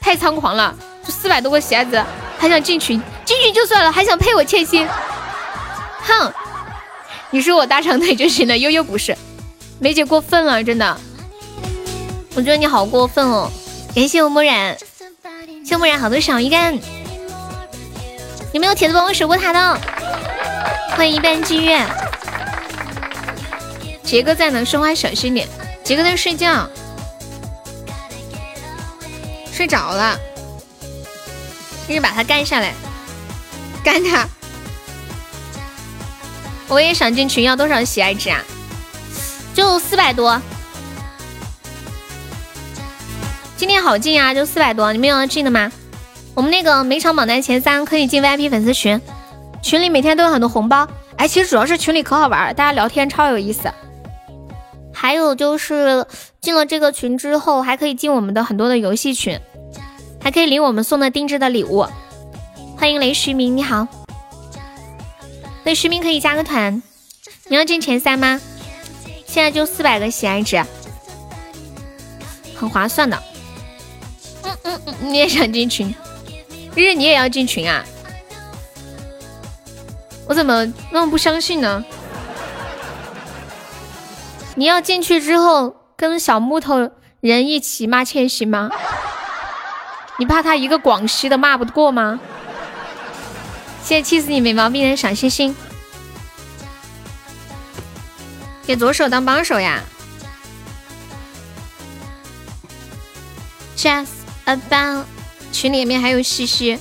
[0.00, 0.72] 太猖狂了，
[1.04, 2.00] 就四百多个喜爱子，
[2.38, 3.02] 还想进群？
[3.24, 4.86] 进群就算了，还想配我欠薪？
[6.04, 6.32] 哼！
[7.30, 9.16] 你是我大长腿就行了，悠悠不是。
[9.80, 10.96] 梅姐过分了，真的。
[12.36, 13.50] 我觉得你好过分哦。
[13.92, 14.78] 感谢我木染，
[15.66, 16.78] 谢木染好多小鱼干。
[18.52, 19.80] 有没有铁子帮我守过塔的？
[20.90, 21.84] 欢迎一半剧月。
[24.04, 25.48] 杰哥在呢，说话小心点。
[25.84, 26.68] 杰哥在睡觉，
[29.52, 30.18] 睡着了。
[31.88, 32.72] 一直把他干下来，
[33.84, 34.26] 干他。
[36.68, 38.40] 我也想进群，要多少喜爱值啊？
[39.54, 40.40] 就四百多。
[43.56, 44.92] 今天好进啊，就四百多。
[44.92, 45.70] 你们有要进的吗？
[46.34, 48.98] 我们那个每场榜单前三可以进 VIP 粉丝群，
[49.62, 50.88] 群里每天都有很多红包。
[51.16, 53.70] 哎，其实主要是群里可好玩，大家聊天超有意思。
[55.02, 56.06] 还有就是
[56.40, 59.40] 进了这个群之后，还可以进我们的很多的游戏群，
[60.20, 61.84] 还可以领我们送的定制的礼物。
[62.76, 63.88] 欢迎雷徐明，你好。
[65.64, 66.80] 雷徐明可以加个团，
[67.48, 68.40] 你要进前三吗？
[69.26, 70.64] 现在就四百个喜爱值，
[72.54, 73.20] 很划算的。
[74.44, 75.92] 嗯嗯嗯，你也想进群？
[76.76, 77.84] 日日你也要进群啊？
[80.28, 81.84] 我怎么那么不相信呢？
[84.54, 86.90] 你要进去之后跟小木头
[87.20, 88.70] 人一起骂千玺吗？
[90.18, 92.20] 你怕他一个广西的骂不过吗？
[93.82, 95.56] 谢谢气死你没毛病的小星星，
[98.64, 99.82] 给左手当帮手呀
[103.76, 104.06] ！Just
[104.44, 105.06] about
[105.50, 106.78] 群里面还有西西，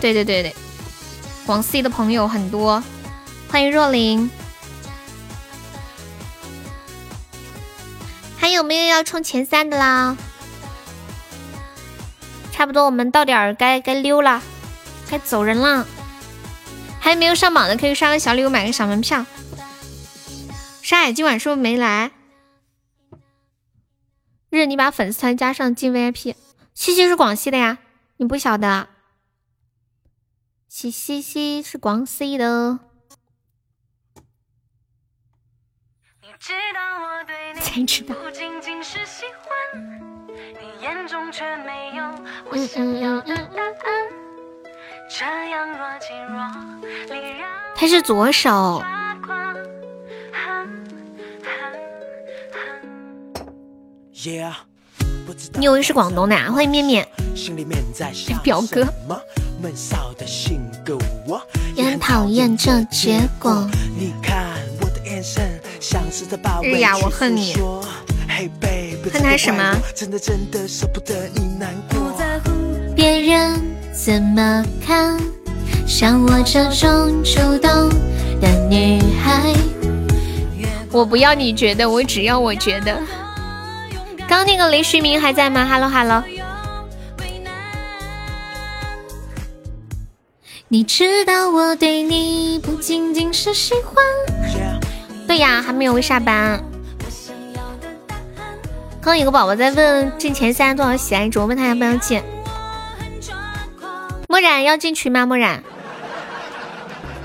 [0.00, 0.54] 对对对对，
[1.44, 2.82] 广西的朋友很多，
[3.50, 4.30] 欢迎若琳。
[8.42, 10.16] 还有没有要冲前三的啦？
[12.50, 14.42] 差不多，我们到点儿该该溜了，
[15.08, 15.86] 该走人了。
[16.98, 19.24] 还有没有上榜的可以刷个小礼物，买个小门票。
[20.82, 22.10] 沙海今晚是不是没来？
[24.50, 26.34] 日，你把粉丝团加上进 VIP。
[26.74, 27.78] 西西是广西的呀，
[28.16, 28.88] 你不晓得？
[30.68, 32.80] 西西西是广西的。
[37.60, 38.14] 才知道。
[42.52, 43.62] 嗯嗯嗯。
[47.76, 48.82] 他是左手。
[55.54, 56.34] 你以为是广东的？
[56.34, 57.06] 啊欢迎面面。
[58.42, 58.84] 表哥。
[61.76, 63.64] 也很讨厌这结果。
[66.62, 67.54] 日呀，我恨你！
[69.12, 69.76] 恨他什么？
[72.94, 73.60] 别人
[73.92, 75.18] 怎么看？
[75.86, 77.90] 像我这种主动
[78.40, 79.52] 的女孩，
[80.90, 82.98] 我不要你觉得，我只要我觉得。
[84.28, 86.22] 刚那个雷徐明还在吗？Hello Hello。
[90.68, 94.02] 你知道我对你不仅仅是喜欢。
[95.26, 96.62] 对呀，还没有下班。
[99.00, 102.22] 刚有个宝宝在问进前三多少喜爱值，我问他要不要进。
[104.28, 105.26] 墨染要进群吗？
[105.26, 105.62] 墨染，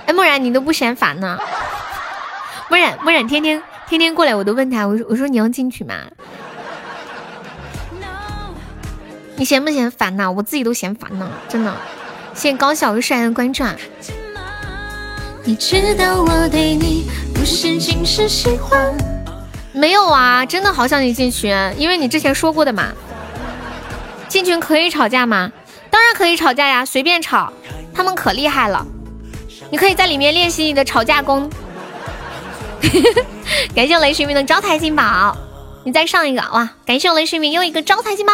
[0.08, 1.38] 哎，墨染你都不嫌烦呢？
[2.70, 5.94] 墨染，墨染天天天天过来，我都问他，我说我说你要进群吗？
[9.36, 10.32] 你嫌不嫌烦呢？
[10.32, 11.74] 我自己都嫌烦呢，真的。
[12.34, 13.64] 谢谢高小帅的关注。
[15.44, 17.10] 你知道我对你
[17.48, 18.94] 是仅是喜欢，
[19.72, 22.90] 没有啊，真的好想你进群，因为你之前说过的嘛。
[24.28, 25.50] 进群可以吵架吗？
[25.90, 27.52] 当然可以吵架呀，随便吵，
[27.96, 28.86] 他们可厉害了。
[29.72, 31.50] 你可以在里面练习你的吵架功。
[33.74, 35.36] 感谢我雷水明的招财进宝，
[35.86, 36.70] 你再上一个哇！
[36.86, 38.34] 感谢我雷水明又一个招财进宝。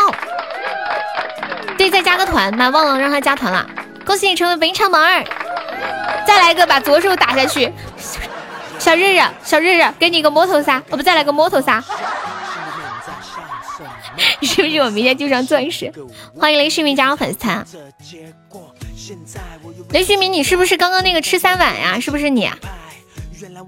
[1.77, 3.65] 对，再加个团，妈忘了让他加团了。
[4.03, 5.23] 恭喜你成为本场榜二。
[6.25, 7.71] 再来一个把左手打下去，
[8.83, 11.81] 小日日，小日日，给你个摸头杀，我不再来个摸头杀，
[14.41, 15.89] 是不是我明天就上钻石？
[16.37, 17.65] 欢迎雷旭明加入粉丝团。
[19.91, 21.97] 雷旭明，你是不是刚刚那个吃三碗呀？
[21.97, 22.51] 是不是你？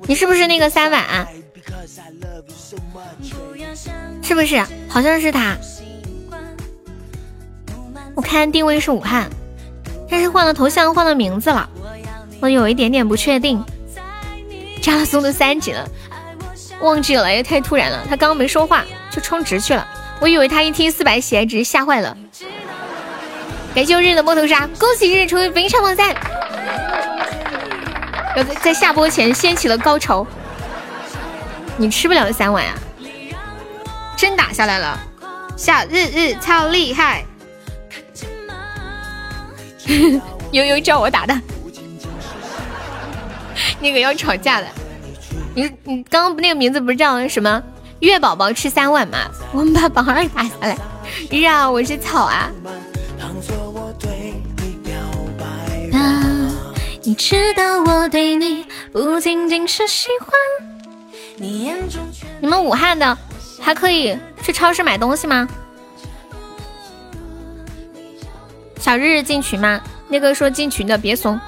[0.05, 1.25] 你是不是那个三碗？
[4.21, 4.61] 是不是？
[4.89, 5.55] 好像是他。
[8.15, 9.29] 我看定位是武汉，
[10.09, 11.69] 但是换了头像，换了名字了。
[12.41, 13.63] 我有一点点不确定。
[14.85, 15.83] 加了松的三级了，
[16.79, 18.03] 忘记了，也太突然了。
[18.07, 19.83] 他刚刚没说话就充值去了，
[20.19, 22.15] 我以为他一听四百喜爱值吓坏了。
[23.73, 26.15] 感谢日的摸头杀，恭喜日成为本场榜三。
[28.35, 30.23] 在在下播前掀起了高潮。
[31.77, 32.75] 你吃不了三碗呀？
[34.15, 34.99] 真打下来了，
[35.57, 37.25] 小日日超厉害。
[40.51, 41.33] 悠悠叫我打的，
[43.81, 44.67] 那个要吵架的。
[45.53, 47.61] 你你刚刚那个名字不是叫什么
[47.99, 49.19] 月宝宝吃三碗吗？
[49.53, 50.77] 我们把榜二打下来。
[51.31, 52.51] 日啊，我是草啊。
[57.03, 60.29] 你知道我对你不仅仅是喜欢。
[61.37, 63.17] 你们武汉的
[63.61, 65.47] 还可以去超市买东西吗？
[68.79, 69.79] 小日日进群吗？
[70.09, 71.39] 那个说进群的别怂，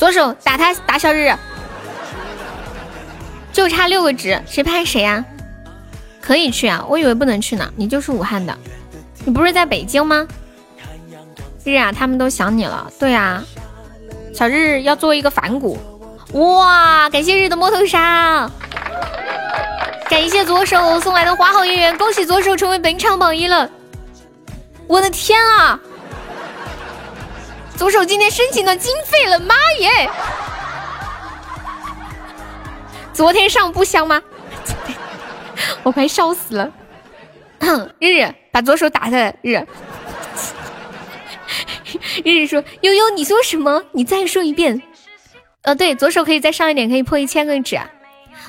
[0.00, 1.30] 左手打他打小日，
[3.52, 5.22] 就差六个值，谁拍谁呀？
[6.22, 7.70] 可以去啊，我以为不能去呢。
[7.76, 8.56] 你就是武汉的，
[9.26, 10.26] 你不是在北京吗？
[11.64, 12.90] 日啊，他们都想你了。
[12.98, 13.44] 对啊，
[14.34, 15.78] 小日要做一个反骨。
[16.32, 18.50] 哇，感谢日的摸头杀，
[20.08, 23.68] 感谢左手送来的花好月圆，恭喜左手成为本场榜一了。
[24.86, 25.78] 我的天啊！
[27.80, 30.10] 左手今天申请到经费了，妈耶！
[33.14, 34.20] 昨天上不香吗？
[35.82, 36.70] 我快笑死了。
[37.98, 39.64] 日日把左手打下来，日
[42.22, 43.82] 日日说悠悠，你说什么？
[43.92, 44.82] 你再说一遍。
[45.62, 47.80] 呃，对，左手可以再上一点，可以破一千个纸。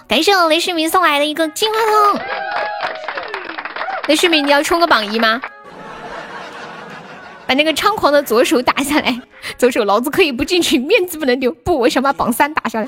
[0.09, 2.19] 感谢我雷世明送来的一个金话筒。
[4.07, 5.41] 雷世明，你要冲个榜一吗？
[7.51, 9.21] 把那个猖狂的左手打下来，
[9.57, 11.51] 左手老子可以不进去，面子不能丢。
[11.51, 12.87] 不，我想把榜三打下来。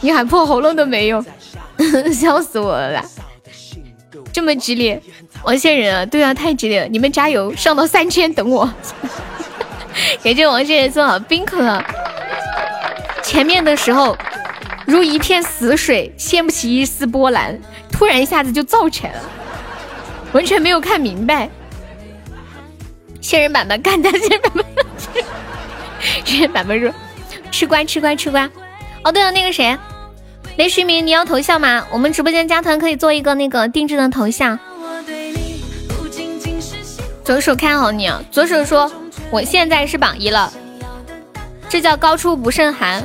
[0.00, 1.24] 你喊破喉咙都没用，
[2.12, 3.00] 笑死我了！
[4.32, 5.00] 这么激烈，
[5.44, 6.88] 王仙人啊，对啊，太激烈了！
[6.88, 8.68] 你们加油，上到三千等我。
[10.24, 11.80] 感谢王仙人送好冰可乐。
[13.22, 14.18] 前面的时候
[14.84, 17.56] 如一片死水，掀不起一丝波澜，
[17.92, 19.20] 突然一下子就燥起来了，
[20.32, 21.48] 完全没有看明白。
[23.20, 24.64] 仙人板板干的，仙人板板，
[26.24, 26.92] 仙人板板说
[27.50, 28.48] 吃瓜吃瓜吃瓜。
[29.04, 29.76] 哦，对了，那个谁，
[30.56, 31.86] 雷徐明，你要头像吗？
[31.90, 34.58] 我们直播间加团可以做一个那个定制的头像。
[37.24, 38.22] 左手看好你啊！
[38.32, 38.90] 左手说
[39.30, 40.52] 我现在是榜一了，
[41.68, 43.02] 这叫高处不胜寒。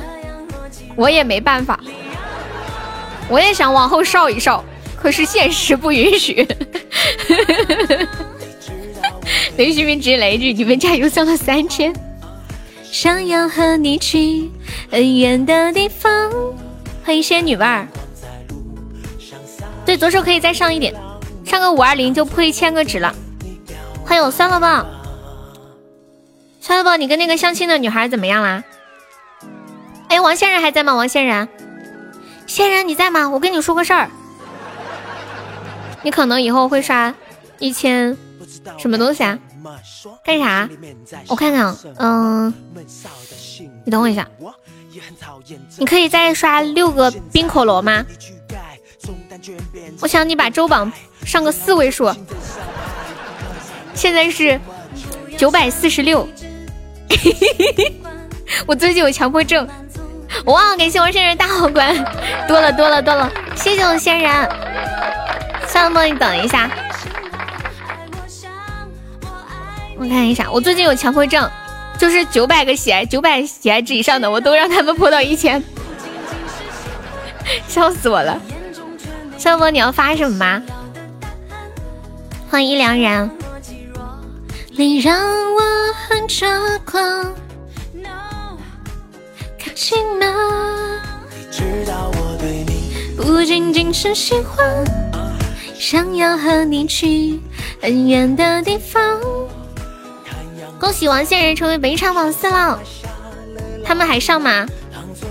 [0.96, 1.78] 我也没办法，
[3.28, 4.64] 我也想往后稍一稍，
[5.00, 6.46] 可是现实不允许。
[9.56, 11.94] 雷旭明直接来一句：“你们加油，上了三千。”
[12.84, 14.50] 想要和你去
[14.90, 16.32] 很远的地方。
[17.04, 17.86] 欢迎仙女味儿。
[19.84, 20.94] 对，左手可以再上一点，
[21.44, 23.14] 上个五二零就破一千个值了。
[24.04, 24.86] 欢迎我酸了吧，
[26.60, 28.64] 酸了吧，你跟那个相亲的女孩怎么样啦？
[30.08, 30.94] 哎，王仙人还在吗？
[30.94, 31.48] 王仙人，
[32.46, 33.28] 仙人你在吗？
[33.28, 34.08] 我跟你说个事儿，
[36.02, 37.14] 你可能以后会刷
[37.58, 38.16] 一千。
[38.78, 39.38] 什么东西啊？
[40.24, 40.68] 干啥？
[41.28, 42.52] 我看看，嗯，
[43.84, 44.26] 你等我一下，
[45.78, 48.04] 你可以再刷六个冰可乐吗？
[50.00, 50.90] 我想你把周榜
[51.24, 52.12] 上个四位数，
[53.94, 54.60] 现在是
[55.36, 56.26] 九百四十六。
[58.66, 59.68] 我最近有强迫症。
[60.44, 61.94] 我忘了，感谢我仙人大皇冠，
[62.48, 64.48] 多了多了多了，谢谢我仙人。
[65.66, 66.70] 算了，你等一下。
[69.98, 71.50] 我看一下，我最近有强迫症，
[71.98, 75.62] 就是九百个喜爱，九百喜爱值以上的，我都让他们破到一千，
[77.66, 78.40] 笑死我了。
[79.38, 80.62] 小波，你要发什么吗？
[82.50, 83.30] 欢迎一良人。
[84.78, 85.18] 你让
[85.54, 85.62] 我
[86.06, 86.46] 很抓
[86.84, 87.34] 狂，
[89.58, 90.26] 可亲吗？
[93.16, 94.84] 不仅仅是喜欢，
[95.78, 97.40] 想要和你去
[97.80, 99.02] 很远的地方。
[100.78, 102.78] 恭喜王仙人成为本场榜四了，
[103.84, 104.66] 他们还上吗？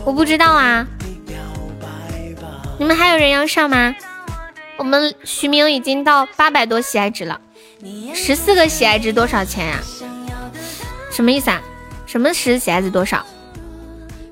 [0.04, 0.86] 我不知道啊。
[2.78, 3.96] 你们还有人要上吗？
[4.78, 7.40] 我们徐明已经到八百多喜爱值了，
[8.14, 9.80] 十四个喜爱值多少钱呀？
[11.12, 11.62] 什么意思啊？
[12.06, 13.26] 什么十喜爱值多少？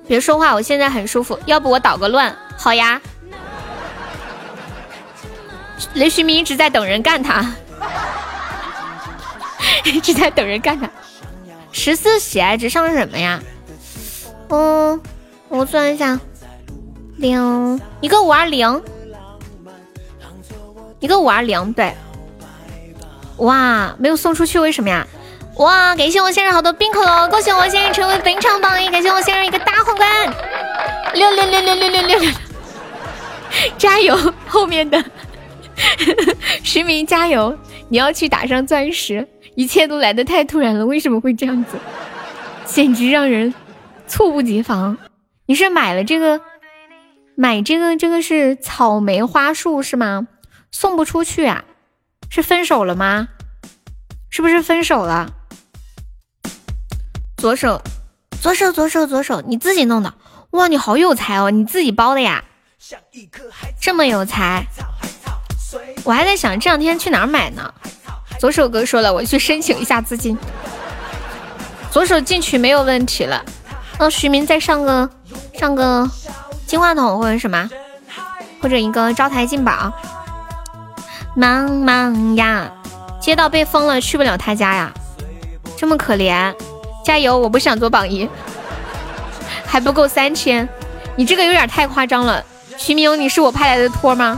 [0.05, 1.39] 别说话，我现在很舒服。
[1.45, 2.35] 要不我捣个乱？
[2.57, 2.99] 好呀。
[5.93, 7.53] 雷徐明一直在等人干他，
[9.91, 10.89] 一直在等人干他。
[11.71, 13.41] 十四喜爱值上什么呀？
[14.49, 15.01] 嗯，
[15.49, 16.19] 我算一下，
[17.17, 18.81] 零一个五二零，
[20.99, 21.93] 一个五二零，对。
[23.37, 25.05] 哇，没有送出去，为什么呀？
[25.57, 30.33] 哇，感谢我先生好多冰可乐，恭喜我先生成为本场榜一，感谢我先生一个大皇冠，
[31.15, 32.31] 六六六六六六六六，
[33.77, 34.15] 加油！
[34.47, 35.03] 后面的
[36.63, 37.57] 十名加油！
[37.89, 41.77] 你要去打上钻石，一切都来得太突然了，为什么会这样子？
[42.65, 43.53] 简直让人
[44.07, 44.97] 猝不及防。
[45.45, 46.41] 你是买了这个，
[47.35, 50.27] 买这个这个是草莓花束是吗？
[50.71, 51.65] 送不出去啊？
[52.29, 53.27] 是分手了吗？
[54.29, 55.31] 是不是分手了？
[57.37, 57.81] 左手，
[58.41, 60.13] 左手，左手，左手，你自己弄的？
[60.51, 61.51] 哇，你好有才哦！
[61.51, 62.43] 你自己包的呀？
[63.79, 64.65] 这么有才，
[66.03, 67.73] 我还在想这两天去哪儿买呢。
[68.43, 70.37] 左手哥说了，我去申请一下资金。
[71.89, 73.41] 左手进去没有问题了。
[73.97, 75.09] 让徐明再上个
[75.57, 76.05] 上个
[76.67, 77.69] 金话筒或者什么，
[78.61, 79.93] 或者一个招财进宝。
[81.37, 82.69] 忙忙呀，
[83.17, 84.91] 街道被封了，去不了他家呀，
[85.77, 86.53] 这么可怜。
[87.05, 88.29] 加油，我不想做榜一，
[89.65, 90.67] 还不够三千，
[91.15, 92.43] 你这个有点太夸张了。
[92.77, 94.37] 徐明，你是我派来的托吗？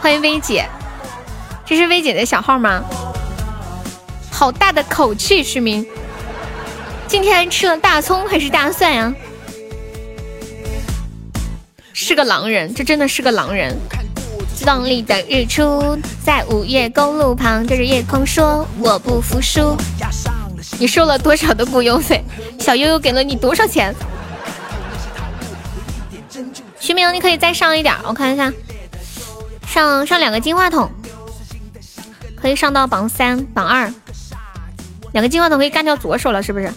[0.00, 0.66] 欢迎薇姐，
[1.66, 2.80] 这是薇姐的小号吗？
[4.30, 5.84] 好大的口气，徐明，
[7.08, 9.12] 今天吃了大葱还是大蒜呀？
[11.92, 13.76] 是个狼人，这真的是个狼人。
[14.60, 19.76] 壮丽的日出在午夜公路旁，对着夜空说：“我不服输。”
[20.78, 22.22] 你收了多少的雇佣费？
[22.60, 23.92] 小悠悠给了你多少钱？
[26.78, 28.52] 徐明，你可以再上一点，我看一下，
[29.66, 30.90] 上上两个金话筒，
[32.40, 33.92] 可以上到榜三、榜二，
[35.12, 36.72] 两个金话筒可以干掉左手了，是不是？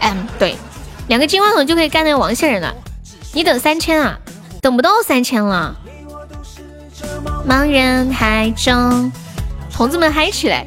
[0.00, 0.56] 嗯，对，
[1.08, 2.74] 两个金话筒就可以干掉王线人了。
[3.32, 4.18] 你等三千啊？
[4.60, 5.76] 等不到三千了。
[7.46, 9.12] 茫茫人海中，
[9.70, 10.66] 虫子们嗨起来！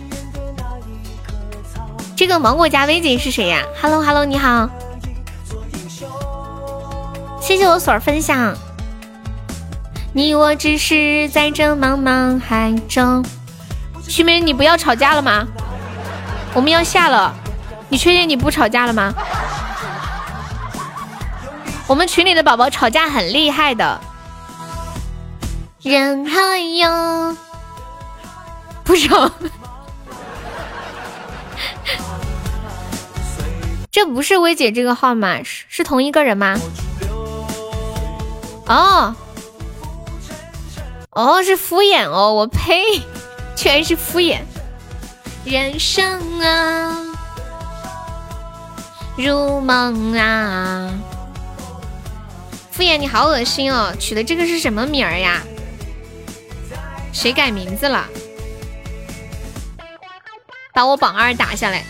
[2.15, 4.69] 这个芒果加薇姐是谁呀？Hello Hello，你好。
[7.41, 8.55] 谢谢我锁儿分享，
[10.13, 13.23] 你我只是在这茫茫海中。
[14.07, 15.45] 徐梅，你不要吵架了吗？
[16.53, 17.33] 我们要下了，
[17.89, 19.13] 你确定你不吵架了吗？
[21.87, 23.99] 我们群里的宝宝吵架很厉害的。
[25.81, 27.37] 人海哟，
[28.83, 29.29] 不吵。
[33.91, 36.59] 这不是薇姐这个号码，是是同一个人吗？
[38.65, 39.15] 哦，
[41.11, 43.01] 哦，是敷衍哦，我呸，
[43.57, 44.41] 全是敷衍。
[45.43, 46.95] 人生啊，
[49.17, 50.93] 如梦啊，
[52.71, 55.41] 敷衍你好恶心哦，取的这个是什么名儿呀？
[57.11, 58.07] 谁改名字了？
[60.71, 61.83] 把我榜二打下来。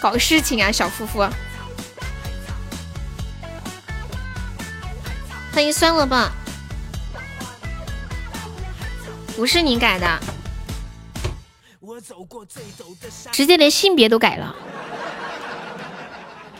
[0.00, 1.28] 搞事情啊，小夫妇！
[5.52, 6.16] 欢迎酸萝卜，
[9.40, 10.20] 不是你改的，
[13.32, 14.54] 直接连性别都改了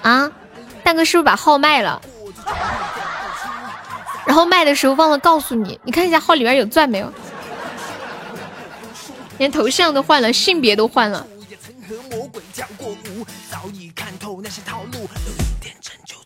[0.00, 0.32] 啊！
[0.82, 2.00] 大哥是不是把号卖了？
[4.24, 7.12] 然后卖的时候忘了告诉你，你看一下号里面有钻没有？
[9.36, 11.26] 连头像都换了，性别都换了。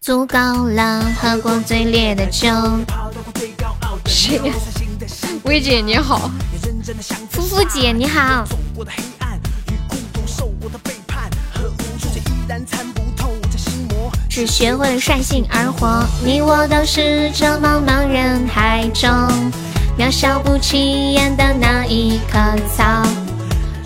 [0.01, 2.49] 足够了，喝过最烈的酒。
[4.07, 4.55] 谁呀？
[5.45, 6.31] 薇姐你好，
[7.31, 8.45] 夫妇姐你好。
[14.29, 19.09] 只学会了率性而活，你我都是这茫茫人海中
[19.97, 22.39] 渺小不起眼的那一棵
[22.77, 23.03] 草。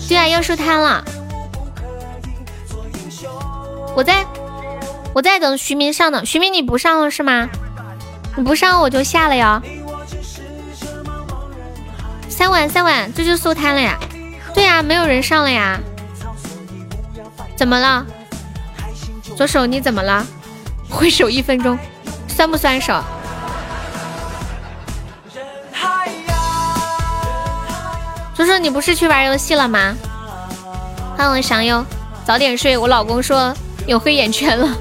[0.07, 1.03] 对啊，要收摊了。
[3.95, 4.25] 我在，
[5.13, 6.25] 我在等徐明上呢。
[6.25, 7.47] 徐明你不上了是吗？
[8.35, 9.61] 你不上我就下了呀。
[12.39, 13.99] 三碗三碗，这就收摊了呀。
[14.53, 15.77] 对呀，没有人上了呀。
[17.57, 18.05] 怎么了？
[19.35, 20.25] 左手你怎么了？
[20.89, 21.77] 挥手一分钟，
[22.29, 23.03] 酸不酸手？
[28.33, 29.93] 左手你不是去玩游戏了吗？
[31.17, 31.83] 欢迎祥优，
[32.23, 32.77] 早点睡。
[32.77, 33.53] 我老公说。
[33.85, 34.77] 有黑眼圈了，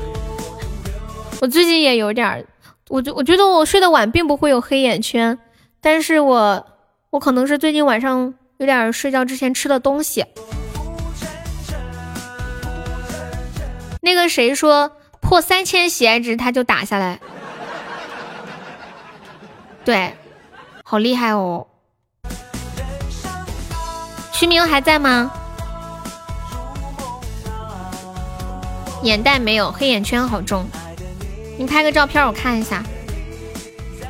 [1.41, 2.45] 我最近也有点儿，
[2.89, 5.37] 我觉我觉得我睡得晚并不会有黑眼圈，
[5.81, 6.67] 但是我
[7.11, 10.27] 我可能是最近晚上有点睡觉之前吃的东西。
[14.03, 17.19] 那个谁说破三千喜爱值他就打下来，
[19.85, 20.15] 对，
[20.85, 21.67] 好厉害哦！
[24.33, 25.31] 徐明还在吗？
[29.03, 30.67] 眼袋没有，黑眼圈好重。
[31.59, 32.83] 你拍个照片我看一下，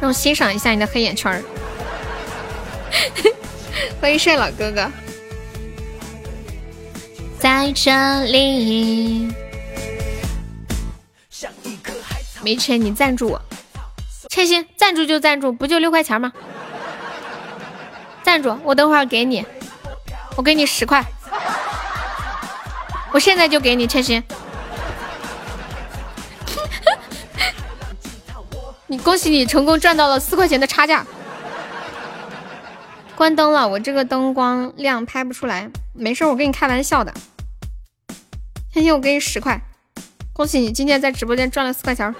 [0.00, 1.42] 让我欣赏一下你的黑眼圈。
[4.00, 4.90] 欢迎帅老哥哥，
[7.38, 9.28] 在这里。
[12.42, 13.42] 没钱你赞助我，
[14.30, 16.32] 千心赞助就赞助，不就六块钱吗？
[18.22, 19.44] 赞助我等会儿给你，
[20.36, 21.04] 我给你十块，
[23.12, 24.22] 我现在就给你千心。
[28.86, 31.04] 你恭喜你成功赚到了四块钱的差价。
[33.18, 37.12] 关灯了，我这个灯光亮拍不出来，没事，我跟你开玩笑的。
[38.72, 39.60] 千心，我给你十块，
[40.32, 42.14] 恭喜你今天在直播间赚了四块钱。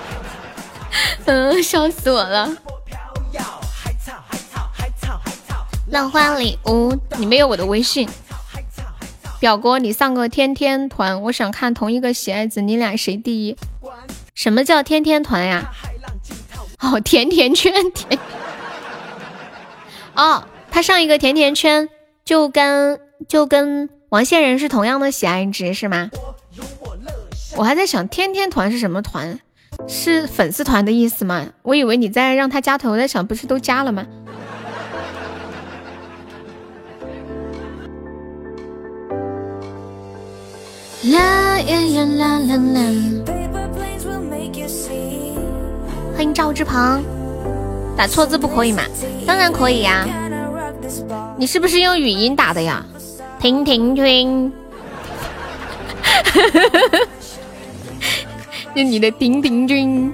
[1.24, 2.54] 嗯，笑死我了。
[5.86, 8.06] 浪花礼物，你没有我的微信。
[9.40, 13.56] 表哥，你上个天天团，我想看同一个喜爱值，你俩谁第一？
[14.34, 15.72] 什么叫天天团呀？
[16.80, 18.20] 哦，甜甜圈，甜。
[20.16, 21.88] 哦，他上一个甜甜圈
[22.24, 26.10] 就跟就跟王仙人是同样的喜爱值是吗？
[27.56, 29.40] 我还在想天天团是什么团，
[29.88, 31.46] 是粉丝团的意思吗？
[31.62, 34.06] 我以为你在让他加团，我在想不是都加了吗？
[41.12, 42.80] 啦呀呀啦啦啦！
[46.14, 47.04] 欢迎赵志鹏，
[47.96, 48.82] 打错字不可以吗？
[49.26, 50.06] 当然可以呀。
[51.36, 52.84] 你是不是用语音打的呀？
[53.40, 54.52] 停停停！
[58.74, 60.12] 用你的婷婷君。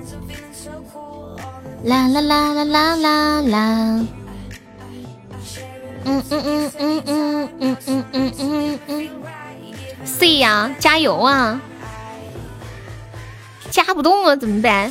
[1.85, 4.07] 啦啦啦啦啦啦啦！
[6.05, 9.09] 嗯嗯嗯嗯嗯嗯嗯嗯嗯嗯。
[10.05, 11.61] C 呀，加油啊！
[13.71, 14.91] 加不动了怎么办？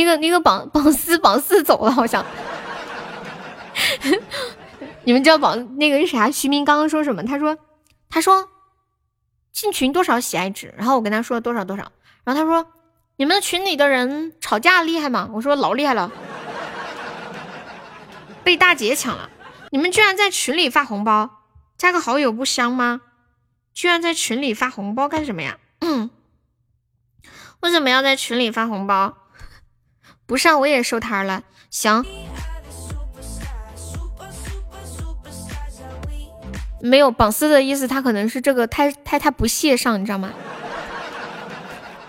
[0.00, 2.24] 那个那个榜榜四榜四走了好像。
[5.04, 6.30] 你们知道榜那个是啥？
[6.30, 7.22] 徐明刚刚说什么？
[7.22, 7.58] 他说
[8.08, 8.48] 他说
[9.52, 10.72] 进群多少喜爱值？
[10.76, 11.92] 然后我跟他说多少多少。
[12.24, 12.72] 然后他说
[13.16, 15.28] 你们群里的人吵架厉害吗？
[15.32, 16.10] 我说老厉害了，
[18.42, 19.28] 被大姐抢了。
[19.70, 21.42] 你们居然在群里发红包，
[21.76, 23.02] 加个好友不香吗？
[23.74, 25.58] 居然在群里发红包干什么呀？
[25.80, 26.10] 嗯，
[27.60, 29.16] 为什么要在群里发红包？
[30.30, 31.42] 不上我也收摊了。
[31.70, 32.06] 行，
[36.80, 40.30] 没有榜四的意思，他可能是这个太太他不屑上，你知道吗？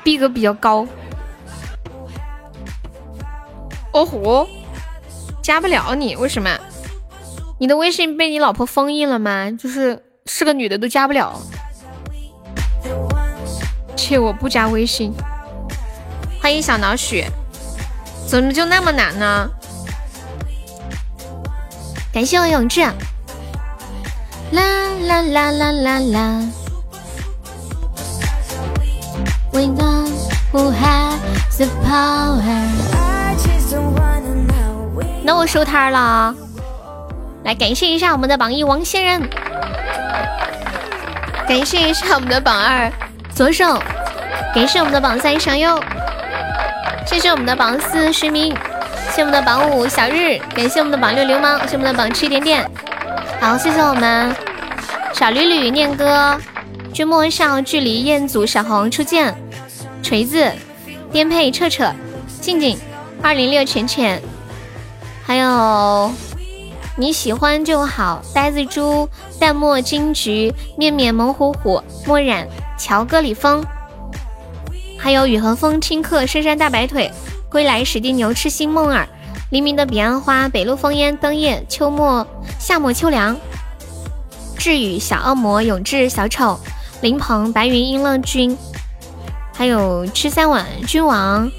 [0.03, 0.85] 逼格比较高。
[3.91, 4.47] 哦吼，
[5.41, 6.55] 加不了你，为什么？
[7.57, 9.49] 你的微信被你老婆封印了吗？
[9.49, 11.41] 就是是个女的都加不了。
[13.95, 15.11] 切，我不加微信。
[16.39, 17.27] 欢迎小脑血，
[18.31, 19.49] 怎么就那么难呢？
[22.13, 22.79] 感谢我永志。
[24.51, 24.61] 啦
[25.05, 26.41] 啦啦啦啦啦。
[29.51, 30.07] We know
[30.53, 32.69] who has the power。
[35.23, 36.33] 那我收摊了，
[37.43, 39.29] 来感谢一下我们的榜一王仙人，
[41.49, 42.89] 感谢一下我们的榜二
[43.35, 43.77] 左手，
[44.55, 45.77] 感谢我们的榜三小右，
[47.05, 48.55] 谢谢我们的榜四徐明，
[49.13, 52.69] 谢我们的榜五小日，感谢我们的榜六流氓，谢我们的榜七点点，
[53.39, 54.33] 好，谢谢我们
[55.13, 56.39] 小吕吕念哥，
[56.93, 59.35] 君莫笑，距离彦祖小红初见，
[60.01, 60.49] 锤子
[61.11, 61.91] 颠沛彻彻，
[62.39, 62.77] 静静
[63.21, 64.21] 二零六浅浅，
[65.25, 66.11] 还有
[66.95, 72.47] 你喜欢就好，呆子猪淡漠金桔面面猛虎虎墨染
[72.77, 73.63] 乔戈里风，
[75.01, 77.11] 还有雨和风轻客深山大白腿
[77.49, 79.09] 归来史蒂牛痴心梦儿
[79.49, 82.25] 黎明的彼岸花北路烽烟灯夜秋末
[82.59, 83.35] 夏末秋凉
[84.59, 86.57] 志宇小恶魔永志小丑
[87.01, 88.55] 林鹏白云音乐君，
[89.55, 91.49] 还有吃三碗君王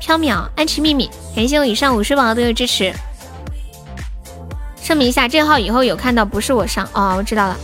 [0.00, 2.94] 缥缈安琪秘密，感谢我以上五十宝宝都有支持。
[4.80, 7.56] 声明一下，这号以后有看到不是我上哦，我知道了。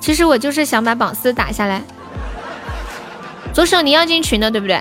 [0.00, 1.80] 其实我就是想把榜四打下来。
[3.52, 4.80] 左手你要进群的对不对？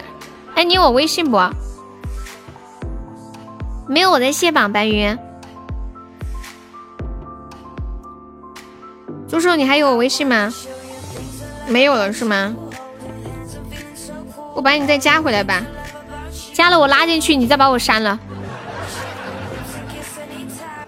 [0.55, 1.39] 哎，你有我微信不？
[3.87, 5.17] 没有我在卸榜，白云。
[9.27, 10.53] 左手你还有我微信吗？
[11.67, 12.53] 没有了是吗？
[14.53, 15.61] 我把你再加回来吧，
[16.53, 18.19] 加了我拉进去，你再把我删了。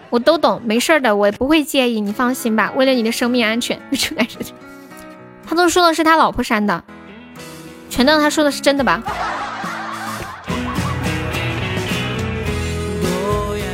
[0.09, 2.71] 我都懂，没事的，我不会介意，你放心吧。
[2.75, 3.79] 为了你的生命安全，
[5.47, 6.83] 他都说的是他老婆删的，
[7.89, 9.01] 全当他说的是真的吧？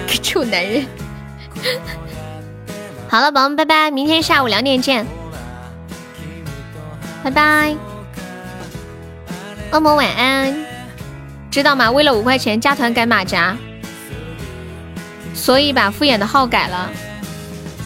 [0.07, 0.85] 个臭男人。
[3.09, 5.05] 好了，宝宝们，拜拜，明天下午两点见，
[7.23, 7.75] 拜拜。
[9.71, 10.65] 恶魔晚安，
[11.51, 11.91] 知道吗？
[11.91, 13.57] 为了五块钱加团改马甲。
[15.33, 16.89] 所以把敷衍的号改了。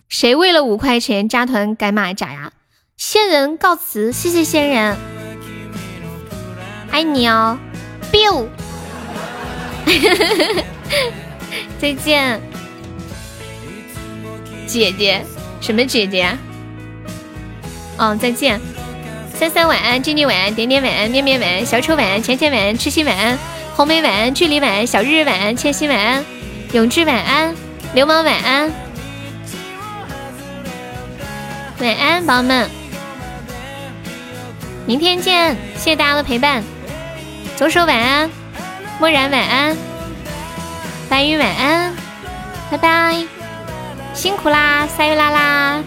[0.08, 2.52] 谁为了五块钱加团改马甲呀？
[2.96, 4.98] 仙人告辞，谢谢仙人，
[6.92, 7.58] 爱你哦
[8.12, 8.48] ，biu，
[11.80, 12.42] 再见，
[14.68, 15.24] 姐姐，
[15.62, 16.24] 什么姐姐？
[16.24, 16.38] 啊
[17.98, 18.60] 嗯，再见，
[19.34, 23.38] 三三晚安，静静晚安，点点晚安，面面晚安，小丑晚安，浅浅晚安，痴心晚安，
[23.76, 26.24] 红梅晚安，距离晚安，小日日晚安，千玺晚安。
[26.72, 27.56] 永志晚安，
[27.96, 28.72] 流氓晚安，
[31.80, 32.70] 晚安，宝宝们，
[34.86, 36.64] 明天见，谢谢大家的陪伴。
[37.60, 38.30] 左手晚安，
[39.02, 39.76] 漠然晚安，
[41.10, 41.94] 白云晚安，
[42.72, 43.26] 拜拜，
[44.14, 45.84] 辛苦啦，撒鱼啦啦。